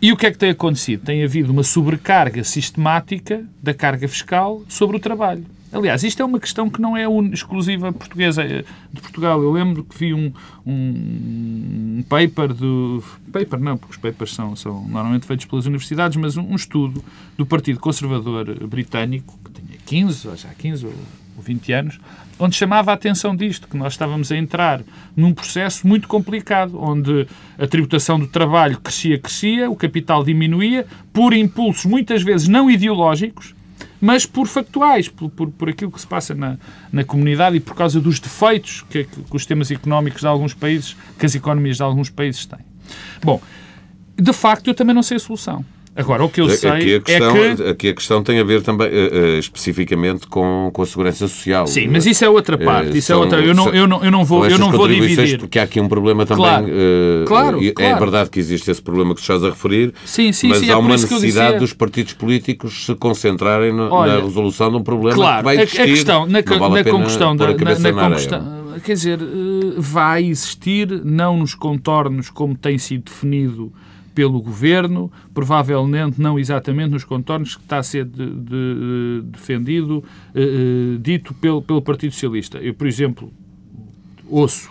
E 0.00 0.10
o 0.10 0.16
que 0.16 0.26
é 0.26 0.30
que 0.32 0.38
tem 0.38 0.50
acontecido? 0.50 1.04
Tem 1.04 1.22
havido 1.22 1.52
uma 1.52 1.62
sobrecarga 1.62 2.42
sistemática 2.42 3.44
da 3.62 3.72
carga 3.72 4.08
fiscal 4.08 4.62
sobre 4.68 4.96
o 4.96 5.00
trabalho. 5.00 5.44
Aliás, 5.72 6.02
isto 6.02 6.20
é 6.20 6.24
uma 6.24 6.38
questão 6.38 6.68
que 6.68 6.82
não 6.82 6.94
é 6.94 7.04
exclusiva 7.32 7.90
portuguesa 7.92 8.42
é 8.42 8.62
de 8.92 9.00
Portugal. 9.00 9.42
Eu 9.42 9.52
lembro 9.52 9.82
que 9.82 9.96
vi 9.96 10.12
um, 10.12 10.30
um 10.66 12.04
paper 12.08 12.52
do. 12.52 13.02
Paper 13.32 13.58
não, 13.58 13.78
porque 13.78 13.92
os 13.92 13.96
papers 13.96 14.34
são, 14.34 14.54
são 14.54 14.86
normalmente 14.86 15.24
feitos 15.24 15.46
pelas 15.46 15.64
universidades, 15.64 16.18
mas 16.18 16.36
um, 16.36 16.42
um 16.42 16.56
estudo 16.56 17.02
do 17.38 17.46
Partido 17.46 17.80
Conservador 17.80 18.66
Britânico, 18.66 19.38
que 19.42 19.62
tinha 19.62 19.78
15, 19.86 20.28
ou 20.28 20.36
já 20.36 20.50
15 20.50 20.84
ou 20.84 20.92
20 21.38 21.72
anos, 21.72 22.00
onde 22.38 22.56
chamava 22.56 22.90
a 22.90 22.94
atenção 22.94 23.36
disto, 23.36 23.68
que 23.68 23.76
nós 23.76 23.92
estávamos 23.92 24.32
a 24.32 24.36
entrar 24.36 24.82
num 25.16 25.32
processo 25.32 25.86
muito 25.86 26.08
complicado, 26.08 26.80
onde 26.80 27.26
a 27.58 27.66
tributação 27.66 28.18
do 28.18 28.26
trabalho 28.26 28.80
crescia, 28.80 29.18
crescia, 29.18 29.70
o 29.70 29.76
capital 29.76 30.24
diminuía, 30.24 30.86
por 31.12 31.32
impulsos 31.32 31.84
muitas 31.84 32.22
vezes 32.22 32.48
não 32.48 32.70
ideológicos, 32.70 33.54
mas 34.00 34.26
por 34.26 34.48
factuais, 34.48 35.08
por, 35.08 35.30
por, 35.30 35.50
por 35.50 35.68
aquilo 35.68 35.92
que 35.92 36.00
se 36.00 36.06
passa 36.06 36.34
na, 36.34 36.58
na 36.92 37.04
comunidade 37.04 37.56
e 37.56 37.60
por 37.60 37.74
causa 37.74 38.00
dos 38.00 38.18
defeitos 38.18 38.82
que, 38.90 39.04
que 39.04 39.20
os 39.30 39.42
sistemas 39.42 39.70
económicos 39.70 40.22
de 40.22 40.26
alguns 40.26 40.54
países, 40.54 40.96
que 41.18 41.24
as 41.24 41.34
economias 41.34 41.76
de 41.76 41.82
alguns 41.84 42.10
países 42.10 42.44
têm. 42.44 42.58
Bom, 43.22 43.40
De 44.16 44.32
facto, 44.32 44.68
eu 44.68 44.74
também 44.74 44.94
não 44.94 45.02
sei 45.02 45.16
a 45.16 45.20
solução. 45.20 45.64
Agora, 45.94 46.24
o 46.24 46.28
que 46.30 46.40
eu 46.40 46.48
sei 46.48 46.70
aqui 46.70 46.94
a 46.94 47.00
questão, 47.00 47.36
é 47.36 47.54
que... 47.54 47.62
Aqui 47.68 47.88
a 47.88 47.94
questão 47.94 48.22
tem 48.22 48.40
a 48.40 48.44
ver 48.44 48.62
também, 48.62 48.88
uh, 48.88 48.90
uh, 48.90 49.38
especificamente, 49.38 50.26
com, 50.26 50.70
com 50.72 50.82
a 50.82 50.86
segurança 50.86 51.28
social. 51.28 51.66
Sim, 51.66 51.88
mas 51.88 52.06
isso 52.06 52.24
é 52.24 52.28
outra 52.30 52.56
parte. 52.56 52.92
Uh, 52.92 52.96
isso 52.96 53.12
é 53.12 53.16
outra... 53.16 53.40
Eu 53.40 53.54
não, 53.54 53.68
eu 53.68 53.86
não, 53.86 54.02
eu 54.02 54.10
não 54.10 54.24
vou, 54.24 54.46
eu 54.46 54.58
não 54.58 54.70
vou 54.70 54.88
dividir. 54.88 55.38
Porque 55.38 55.58
há 55.58 55.64
aqui 55.64 55.80
um 55.80 55.88
problema 55.88 56.24
também... 56.24 56.44
Claro, 56.44 56.66
claro, 57.26 57.62
É 57.62 57.72
claro. 57.72 57.98
verdade 57.98 58.30
que 58.30 58.38
existe 58.38 58.70
esse 58.70 58.80
problema 58.80 59.14
que 59.14 59.20
estás 59.20 59.44
a 59.44 59.50
referir, 59.50 59.92
sim, 60.04 60.32
sim, 60.32 60.48
mas 60.48 60.58
sim, 60.58 60.70
há 60.70 60.72
é 60.72 60.76
uma 60.76 60.90
necessidade 60.90 61.56
é. 61.56 61.58
dos 61.58 61.74
partidos 61.74 62.14
políticos 62.14 62.86
se 62.86 62.94
concentrarem 62.94 63.72
no, 63.72 63.92
Olha, 63.92 64.14
na 64.14 64.20
resolução 64.24 64.70
de 64.70 64.76
um 64.78 64.82
problema 64.82 65.14
claro, 65.14 65.38
que 65.38 65.44
vai 65.44 65.56
existir. 65.56 65.80
A 65.82 65.84
questão, 65.84 66.26
na, 66.26 66.40
vale 66.40 66.82
na 66.82 66.90
conquistão 66.90 67.36
da... 67.36 67.48
Na, 67.48 67.78
na 67.78 68.08
conquistão, 68.08 68.62
quer 68.82 68.94
dizer, 68.94 69.18
vai 69.76 70.24
existir, 70.24 71.02
não 71.04 71.36
nos 71.36 71.54
contornos 71.54 72.30
como 72.30 72.56
tem 72.56 72.78
sido 72.78 73.04
definido 73.04 73.72
pelo 74.14 74.40
Governo, 74.40 75.10
provavelmente 75.32 76.20
não 76.20 76.38
exatamente 76.38 76.90
nos 76.90 77.04
contornos 77.04 77.56
que 77.56 77.62
está 77.62 77.78
a 77.78 77.82
ser 77.82 78.04
de, 78.04 78.26
de, 78.26 78.34
de, 78.34 79.22
defendido, 79.32 80.04
uh, 80.34 80.98
dito 80.98 81.34
pelo, 81.34 81.62
pelo 81.62 81.82
Partido 81.82 82.12
Socialista. 82.12 82.58
Eu, 82.58 82.74
por 82.74 82.86
exemplo, 82.86 83.32
ouço 84.28 84.70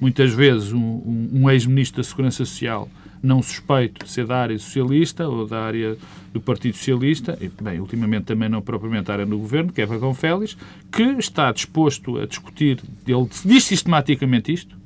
muitas 0.00 0.32
vezes 0.32 0.72
um, 0.72 0.78
um, 0.78 1.30
um 1.32 1.50
ex-ministro 1.50 2.02
da 2.02 2.04
Segurança 2.08 2.44
Social 2.44 2.88
não 3.22 3.42
suspeito 3.42 4.04
de 4.04 4.10
ser 4.10 4.26
da 4.26 4.36
área 4.36 4.58
socialista 4.58 5.26
ou 5.26 5.46
da 5.46 5.60
área 5.62 5.96
do 6.32 6.40
Partido 6.40 6.76
Socialista, 6.76 7.36
e, 7.40 7.48
bem, 7.48 7.80
ultimamente 7.80 8.24
também 8.24 8.48
não 8.48 8.62
propriamente 8.62 9.06
da 9.06 9.14
área 9.14 9.26
do 9.26 9.38
Governo, 9.38 9.72
que 9.72 9.80
é 9.80 9.86
Vagão 9.86 10.14
Félix, 10.14 10.56
que 10.92 11.02
está 11.02 11.50
disposto 11.50 12.18
a 12.18 12.26
discutir, 12.26 12.80
ele 13.06 13.28
diz 13.44 13.64
sistematicamente 13.64 14.52
isto, 14.52 14.76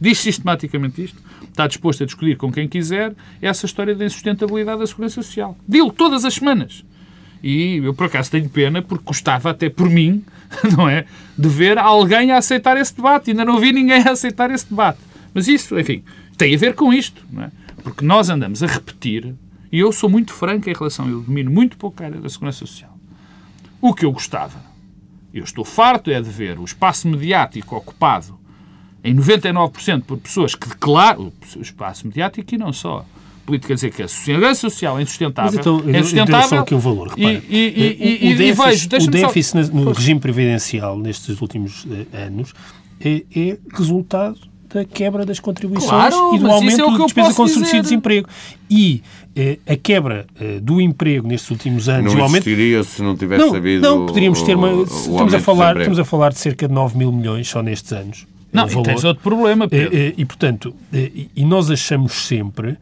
diz 0.00 0.18
sistematicamente 0.18 1.04
isto, 1.04 1.22
está 1.50 1.66
disposto 1.66 2.02
a 2.02 2.06
discutir 2.06 2.36
com 2.36 2.50
quem 2.50 2.66
quiser 2.66 3.14
essa 3.42 3.66
história 3.66 3.94
da 3.94 4.04
insustentabilidade 4.04 4.80
da 4.80 4.86
Segurança 4.86 5.22
Social. 5.22 5.56
Dilo 5.68 5.92
todas 5.92 6.24
as 6.24 6.34
semanas. 6.34 6.84
E 7.42 7.76
eu, 7.76 7.94
por 7.94 8.06
acaso, 8.06 8.30
tenho 8.30 8.48
pena, 8.48 8.82
porque 8.82 9.04
gostava 9.04 9.50
até 9.50 9.68
por 9.68 9.88
mim, 9.88 10.24
não 10.76 10.88
é, 10.88 11.06
de 11.36 11.48
ver 11.48 11.78
alguém 11.78 12.32
a 12.32 12.38
aceitar 12.38 12.76
esse 12.76 12.94
debate. 12.94 13.30
Ainda 13.30 13.44
não 13.44 13.58
vi 13.58 13.72
ninguém 13.72 14.02
a 14.02 14.12
aceitar 14.12 14.50
esse 14.50 14.68
debate. 14.68 14.98
Mas 15.32 15.48
isso, 15.48 15.78
enfim, 15.78 16.02
tem 16.36 16.54
a 16.54 16.58
ver 16.58 16.74
com 16.74 16.92
isto, 16.92 17.24
não 17.30 17.44
é? 17.44 17.50
Porque 17.82 18.04
nós 18.04 18.28
andamos 18.28 18.62
a 18.62 18.66
repetir, 18.66 19.34
e 19.72 19.78
eu 19.78 19.92
sou 19.92 20.10
muito 20.10 20.32
franco 20.32 20.68
em 20.68 20.72
relação, 20.72 21.08
eu 21.08 21.20
domino 21.20 21.50
muito 21.50 21.76
pouco 21.76 22.02
a 22.02 22.06
área 22.06 22.20
da 22.20 22.28
Segurança 22.28 22.58
Social. 22.58 22.96
O 23.80 23.94
que 23.94 24.04
eu 24.04 24.12
gostava, 24.12 24.60
eu 25.32 25.44
estou 25.44 25.64
farto 25.64 26.10
é 26.10 26.20
de 26.20 26.28
ver 26.28 26.58
o 26.58 26.64
espaço 26.64 27.08
mediático 27.08 27.76
ocupado 27.76 28.39
em 29.02 29.14
99% 29.14 30.02
por 30.02 30.18
pessoas 30.18 30.54
que 30.54 30.68
declaram 30.68 31.32
o 31.56 31.60
espaço 31.60 32.06
mediático 32.06 32.54
e 32.54 32.58
não 32.58 32.72
só. 32.72 33.04
Política 33.46 33.74
dizer 33.74 33.90
que 33.90 34.02
a 34.02 34.08
segurança 34.08 34.60
social 34.60 34.98
é 34.98 35.02
insustentável. 35.02 35.50
Mas 35.50 35.60
então, 35.60 35.82
é 35.86 35.98
insustentável 35.98 36.48
só 36.48 36.58
aqui 36.58 36.74
um 36.74 36.78
valor, 36.78 37.08
repara. 37.08 37.42
E, 37.48 37.56
e, 37.56 38.28
e, 38.28 38.30
o, 38.30 38.34
o 38.34 38.38
déficit, 38.38 38.90
vejo, 38.90 39.08
o 39.08 39.10
déficit 39.10 39.66
só... 39.66 39.72
no 39.72 39.92
regime 39.92 40.20
previdencial 40.20 40.98
nestes 40.98 41.40
últimos 41.40 41.86
eh, 41.90 42.26
anos 42.26 42.52
é, 43.00 43.24
é 43.34 43.58
resultado 43.72 44.38
da 44.72 44.84
quebra 44.84 45.26
das 45.26 45.40
contribuições 45.40 45.90
claro, 45.90 46.36
e 46.36 46.38
do 46.38 46.48
aumento 46.48 46.80
é 46.80 46.98
da 46.98 47.04
despesa 47.04 47.34
com 47.34 47.48
subsídio 47.48 47.78
de 47.78 47.82
desemprego. 47.82 48.28
E 48.70 49.02
eh, 49.34 49.58
a 49.66 49.76
quebra 49.76 50.26
eh, 50.40 50.60
do 50.60 50.80
emprego 50.80 51.26
nestes 51.26 51.50
últimos 51.50 51.88
anos... 51.88 52.12
Não 52.12 52.20
o 52.20 52.22
aumento... 52.22 52.46
existiria 52.46 52.84
se 52.84 53.02
não 53.02 53.16
tivesse 53.16 53.44
não, 53.44 53.54
havido 53.54 53.82
Não, 53.82 54.06
poderíamos 54.06 54.42
ter 54.42 54.54
uma... 54.54 54.68
o, 54.68 54.80
o 54.80 54.84
estamos, 54.84 55.34
a 55.34 55.40
falar, 55.40 55.76
estamos 55.76 55.98
a 55.98 56.04
falar 56.04 56.28
de 56.30 56.38
cerca 56.38 56.68
de 56.68 56.74
9 56.74 56.96
mil 56.96 57.10
milhões 57.10 57.48
só 57.48 57.62
nestes 57.62 57.92
anos. 57.92 58.26
Não, 58.52 58.66
e 58.66 58.82
tens 58.82 59.04
outro 59.04 59.22
problema, 59.22 59.68
Pedro. 59.68 59.96
E, 59.96 60.14
e, 60.16 60.24
portanto, 60.24 60.74
e 60.92 61.44
nós 61.44 61.70
achamos 61.70 62.12
sempre 62.12 62.76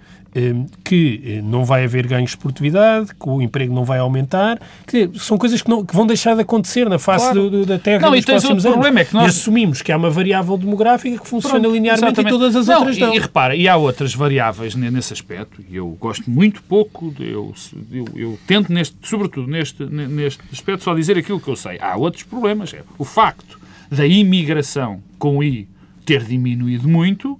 que 0.84 1.40
não 1.42 1.64
vai 1.64 1.84
haver 1.84 2.06
ganhos 2.06 2.32
de 2.32 2.38
produtividade, 2.38 3.08
que 3.08 3.28
o 3.28 3.40
emprego 3.40 3.74
não 3.74 3.84
vai 3.84 3.98
aumentar, 3.98 4.60
que 4.86 5.10
são 5.18 5.38
coisas 5.38 5.62
que, 5.62 5.68
não, 5.68 5.84
que 5.84 5.94
vão 5.94 6.06
deixar 6.06 6.34
de 6.34 6.42
acontecer 6.42 6.88
na 6.88 6.98
face 6.98 7.24
claro. 7.24 7.50
do, 7.50 7.66
da 7.66 7.78
Terra 7.78 8.02
não, 8.02 8.10
nos 8.10 8.20
e 8.20 8.26
próximos 8.26 8.64
outro 8.64 8.68
anos. 8.68 8.74
problema, 8.74 9.00
é 9.00 9.04
que 9.04 9.14
nós... 9.14 9.24
E 9.24 9.28
assumimos 9.28 9.82
que 9.82 9.90
há 9.90 9.96
uma 9.96 10.10
variável 10.10 10.56
demográfica 10.56 11.18
que 11.18 11.26
funciona 11.26 11.60
Pronto, 11.60 11.74
linearmente 11.74 12.20
exatamente. 12.20 12.34
e 12.34 12.38
todas 12.38 12.56
as 12.56 12.66
não, 12.66 12.78
outras 12.78 12.98
não. 12.98 13.12
E, 13.12 13.16
e 13.16 13.18
repara, 13.18 13.56
e 13.56 13.68
há 13.68 13.76
outras 13.76 14.14
variáveis 14.14 14.74
nesse 14.74 15.12
aspecto, 15.12 15.62
e 15.68 15.76
eu 15.76 15.88
gosto 16.00 16.30
muito 16.30 16.62
pouco, 16.62 17.10
de, 17.10 17.30
eu, 17.30 17.54
eu, 17.90 18.04
eu, 18.14 18.38
tento, 18.46 18.72
neste, 18.72 18.96
sobretudo 19.02 19.50
neste, 19.50 19.84
neste 19.84 20.42
aspecto, 20.52 20.84
só 20.84 20.94
dizer 20.94 21.16
aquilo 21.18 21.40
que 21.40 21.48
eu 21.48 21.56
sei. 21.56 21.78
Há 21.80 21.96
outros 21.96 22.22
problemas. 22.22 22.72
É 22.74 22.82
o 22.98 23.04
facto 23.04 23.57
da 23.90 24.06
imigração 24.06 25.02
com 25.18 25.42
I 25.42 25.68
ter 26.04 26.24
diminuído 26.24 26.88
muito. 26.88 27.38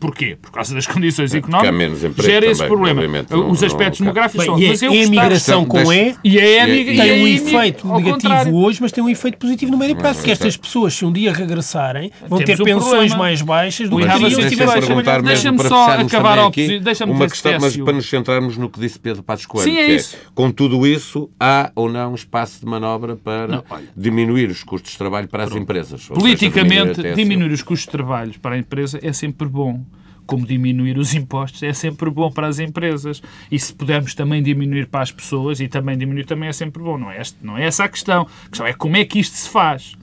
Porquê? 0.00 0.36
Por 0.40 0.50
causa 0.50 0.74
das 0.74 0.86
condições 0.86 1.34
económicas. 1.34 1.74
menos 1.74 2.04
emprego 2.04 2.22
gera 2.30 2.46
esse 2.46 2.60
também, 2.60 2.68
problema. 2.76 3.00
obviamente, 3.02 3.34
Os 3.34 3.62
aspectos 3.62 4.00
não- 4.00 4.06
demográficos 4.06 4.44
são. 4.46 4.58
e 4.58 4.68
Mas 4.68 4.82
eu 4.82 4.90
a, 4.90 4.94
a 4.94 4.96
imigração 4.96 5.64
com 5.64 5.92
E 5.92 6.14
E 6.24 6.38
é 6.38 6.62
a 6.62 6.68
E- 6.68 6.72
e- 6.76 6.80
e 6.92 6.96
tem 6.96 7.10
é 7.10 7.22
um 7.22 7.26
efeito 7.26 7.86
negativo 7.86 8.12
contrário. 8.12 8.54
hoje, 8.54 8.78
mas 8.80 8.92
tem 8.92 9.02
um 9.02 9.08
efeito 9.08 9.38
positivo 9.38 9.72
no 9.72 9.78
médio 9.78 9.96
prazo, 9.96 10.22
que 10.22 10.30
estas 10.30 10.56
pessoas, 10.56 10.94
se 10.94 11.04
um 11.04 11.12
dia 11.12 11.32
regressarem, 11.32 12.10
vão 12.28 12.38
Temos 12.38 12.56
ter 12.56 12.62
um 12.62 12.64
pensões 12.64 12.90
problema. 12.90 13.16
mais 13.16 13.42
baixas 13.42 13.88
do 13.88 13.96
We 13.96 14.02
que 14.02 14.08
have 14.08 14.24
a 14.24 14.28
teriam 14.28 14.42
se 14.42 14.48
tivessem 14.56 15.22
Deixa-me 15.22 15.62
só 15.64 15.90
acabar 15.90 16.38
ao 16.38 16.48
aqui 16.48 16.80
uma 17.06 17.28
questão, 17.28 17.58
mas 17.60 17.76
para 17.76 17.92
nos 17.92 18.08
centrarmos 18.08 18.56
no 18.56 18.68
que 18.68 18.78
disse 18.80 18.98
Pedro 18.98 19.22
Passos 19.22 19.46
Coelho, 19.46 19.70
Sim, 19.70 19.78
é 19.78 19.86
que 19.86 19.92
isso. 19.96 20.16
com 20.34 20.50
tudo 20.50 20.86
isso, 20.86 21.28
há 21.40 21.70
ou 21.74 21.88
não 21.90 22.14
espaço 22.14 22.60
de 22.60 22.66
manobra 22.66 23.16
para 23.16 23.62
diminuir 23.96 24.48
os 24.50 24.62
custos 24.62 24.92
de 24.92 24.98
trabalho 24.98 25.28
para 25.28 25.44
as 25.44 25.54
empresas? 25.54 26.06
Politicamente, 26.08 27.02
diminuir 27.14 27.52
os 27.52 27.62
custos 27.62 27.86
de 27.86 27.90
trabalho 27.90 28.34
para 28.40 28.54
a 28.54 28.58
empresa 28.58 28.98
é 29.02 29.12
sempre 29.12 29.36
bom. 29.56 29.84
Como 30.26 30.44
diminuir 30.44 30.98
os 30.98 31.14
impostos 31.14 31.62
é 31.62 31.72
sempre 31.72 32.10
bom 32.10 32.30
para 32.30 32.48
as 32.48 32.58
empresas. 32.58 33.22
E 33.50 33.58
se 33.58 33.72
pudermos 33.72 34.14
também 34.14 34.42
diminuir 34.42 34.86
para 34.86 35.02
as 35.02 35.12
pessoas 35.12 35.60
e 35.60 35.68
também 35.68 35.96
diminuir 35.96 36.26
também 36.26 36.48
é 36.48 36.52
sempre 36.52 36.82
bom. 36.82 36.98
Não 36.98 37.10
é, 37.10 37.20
este, 37.20 37.36
não 37.42 37.56
é 37.56 37.64
essa 37.64 37.84
a 37.84 37.88
questão. 37.88 38.22
A 38.22 38.48
questão 38.48 38.66
é 38.66 38.72
como 38.72 38.96
é 38.96 39.04
que 39.04 39.20
isto 39.20 39.36
se 39.36 39.48
faz. 39.48 39.96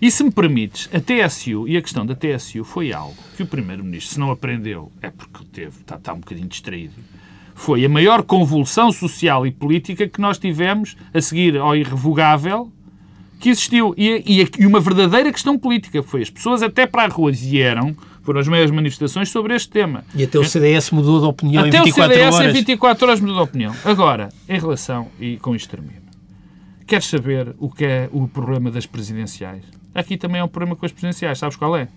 E 0.00 0.10
se 0.10 0.22
me 0.22 0.30
permites, 0.30 0.90
a 0.92 1.00
TSU 1.00 1.66
e 1.66 1.76
a 1.76 1.82
questão 1.82 2.04
da 2.04 2.14
TSU 2.14 2.64
foi 2.64 2.92
algo 2.92 3.16
que 3.36 3.42
o 3.42 3.46
Primeiro-Ministro, 3.46 4.14
se 4.14 4.20
não 4.20 4.30
aprendeu, 4.30 4.90
é 5.00 5.10
porque 5.10 5.44
teve, 5.52 5.80
está, 5.80 5.96
está 5.96 6.12
um 6.12 6.18
bocadinho 6.18 6.48
distraído. 6.48 6.94
Foi 7.54 7.84
a 7.84 7.88
maior 7.88 8.22
convulsão 8.22 8.90
social 8.90 9.46
e 9.46 9.52
política 9.52 10.08
que 10.08 10.20
nós 10.20 10.38
tivemos 10.38 10.96
a 11.14 11.20
seguir 11.20 11.56
ao 11.56 11.76
irrevogável 11.76 12.72
que 13.42 13.50
existiu. 13.50 13.92
E, 13.96 14.22
e, 14.26 14.62
e 14.62 14.66
uma 14.66 14.80
verdadeira 14.80 15.32
questão 15.32 15.58
política. 15.58 16.02
Foi 16.02 16.22
as 16.22 16.30
pessoas 16.30 16.62
até 16.62 16.86
para 16.86 17.04
a 17.04 17.08
rua 17.08 17.32
vieram, 17.32 17.96
foram 18.22 18.40
as 18.40 18.48
maiores 18.48 18.70
manifestações 18.70 19.28
sobre 19.30 19.54
este 19.54 19.68
tema. 19.68 20.04
E 20.14 20.24
até 20.24 20.38
o 20.38 20.44
CDS 20.44 20.90
mudou 20.90 21.20
de 21.20 21.26
opinião 21.26 21.64
Até 21.64 21.78
em 21.78 21.80
o 21.80 21.84
24 21.84 22.14
CDS 22.14 22.34
horas. 22.34 22.50
em 22.50 22.52
24 22.52 23.06
horas 23.06 23.20
mudou 23.20 23.36
de 23.36 23.42
opinião. 23.42 23.74
Agora, 23.84 24.28
em 24.48 24.58
relação, 24.58 25.08
e 25.20 25.36
com 25.36 25.54
isto 25.54 25.68
termino, 25.68 26.02
queres 26.86 27.06
saber 27.06 27.54
o 27.58 27.70
que 27.70 27.84
é 27.84 28.08
o 28.12 28.26
problema 28.28 28.70
das 28.70 28.86
presidenciais? 28.86 29.64
Aqui 29.94 30.16
também 30.16 30.40
é 30.40 30.44
um 30.44 30.48
problema 30.48 30.76
com 30.76 30.86
as 30.86 30.92
presidenciais, 30.92 31.38
sabes 31.38 31.56
qual 31.56 31.76
é? 31.76 31.88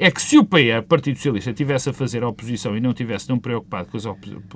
É 0.00 0.12
que 0.12 0.22
se 0.22 0.38
o 0.38 0.44
PE, 0.44 0.82
Partido 0.88 1.16
Socialista, 1.16 1.52
tivesse 1.52 1.90
a 1.90 1.92
fazer 1.92 2.22
a 2.22 2.28
oposição 2.28 2.76
e 2.76 2.80
não 2.80 2.94
tivesse 2.94 3.26
tão 3.26 3.36
preocupado 3.36 3.88
com 3.88 3.96
as, 3.96 4.04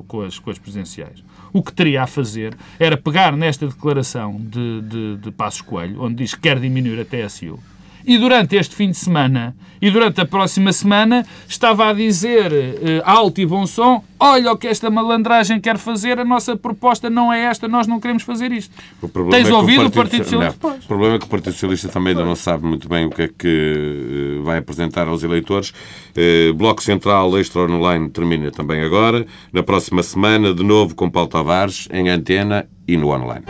com 0.07 0.20
as, 0.23 0.39
com 0.39 0.51
as 0.51 0.59
presidenciais, 0.59 1.25
o 1.53 1.61
que 1.61 1.73
teria 1.73 2.05
a 2.05 2.07
fazer 2.07 2.57
era 2.79 2.97
pegar 2.97 3.37
nesta 3.37 3.66
declaração 3.66 4.41
de, 4.41 4.83
de, 4.83 5.16
de 5.16 5.31
Passos 5.33 5.61
Coelho, 5.61 6.01
onde 6.01 6.14
diz 6.16 6.33
que 6.33 6.43
quer 6.43 6.61
diminuir 6.61 7.01
a 7.01 7.05
TSU, 7.05 7.59
e 8.07 8.18
durante 8.18 8.57
este 8.57 8.74
fim 8.74 8.90
de 8.90 8.96
semana 8.96 9.55
e 9.82 9.90
durante 9.90 10.20
a 10.20 10.24
próxima 10.24 10.72
semana 10.72 11.26
estava 11.48 11.88
a 11.88 11.92
dizer 11.92 12.53
eh, 12.53 13.03
alto 13.05 13.40
e 13.40 13.46
bom 13.46 13.66
som: 13.66 14.03
olha 14.18 14.53
o 14.53 14.57
que 14.57 14.68
esta 14.68 14.88
malandragem 14.88 15.61
quer 15.61 15.76
fazer, 15.76 16.20
a 16.20 16.24
nossa 16.24 16.57
proposta 16.57 17.11
não 17.11 17.32
é 17.32 17.40
esta, 17.40 17.66
nós 17.66 17.88
não 17.88 17.98
queremos 17.98 18.22
fazer 18.22 18.53
isto. 18.53 18.72
Tens 19.28 19.48
é 19.48 19.53
ouvido 19.53 19.86
o 19.86 19.90
Partido 19.90 20.22
Socialista? 20.22 20.68
Não. 20.68 20.76
O 20.76 20.86
problema 20.86 21.16
é 21.16 21.18
que 21.18 21.24
o 21.24 21.28
Partido 21.28 21.53
Socialista 21.53 21.88
também 21.88 22.12
ainda 22.12 22.24
não 22.24 22.36
sabe 22.36 22.64
muito 22.64 22.88
bem 22.88 23.07
o 23.07 23.11
que 23.11 23.22
é 23.22 23.28
que 23.28 24.38
eh, 24.38 24.42
vai 24.44 24.59
apresentar 24.59 25.09
aos 25.09 25.24
eleitores. 25.24 25.74
Eh, 26.14 26.53
Bloco 26.53 26.80
Central 26.80 27.36
Extra 27.36 27.62
Online 27.62 28.09
termina 28.09 28.53
também 28.53 28.82
agora. 28.82 29.26
Na 29.53 29.64
próxima 29.64 30.05
semana, 30.05 30.55
de 30.55 30.62
novo 30.62 30.94
com 30.94 31.11
Paulo 31.11 31.28
Tavares, 31.28 31.88
em 31.92 32.09
antena 32.09 32.68
e 32.86 32.96
no 32.96 33.09
online. 33.09 33.44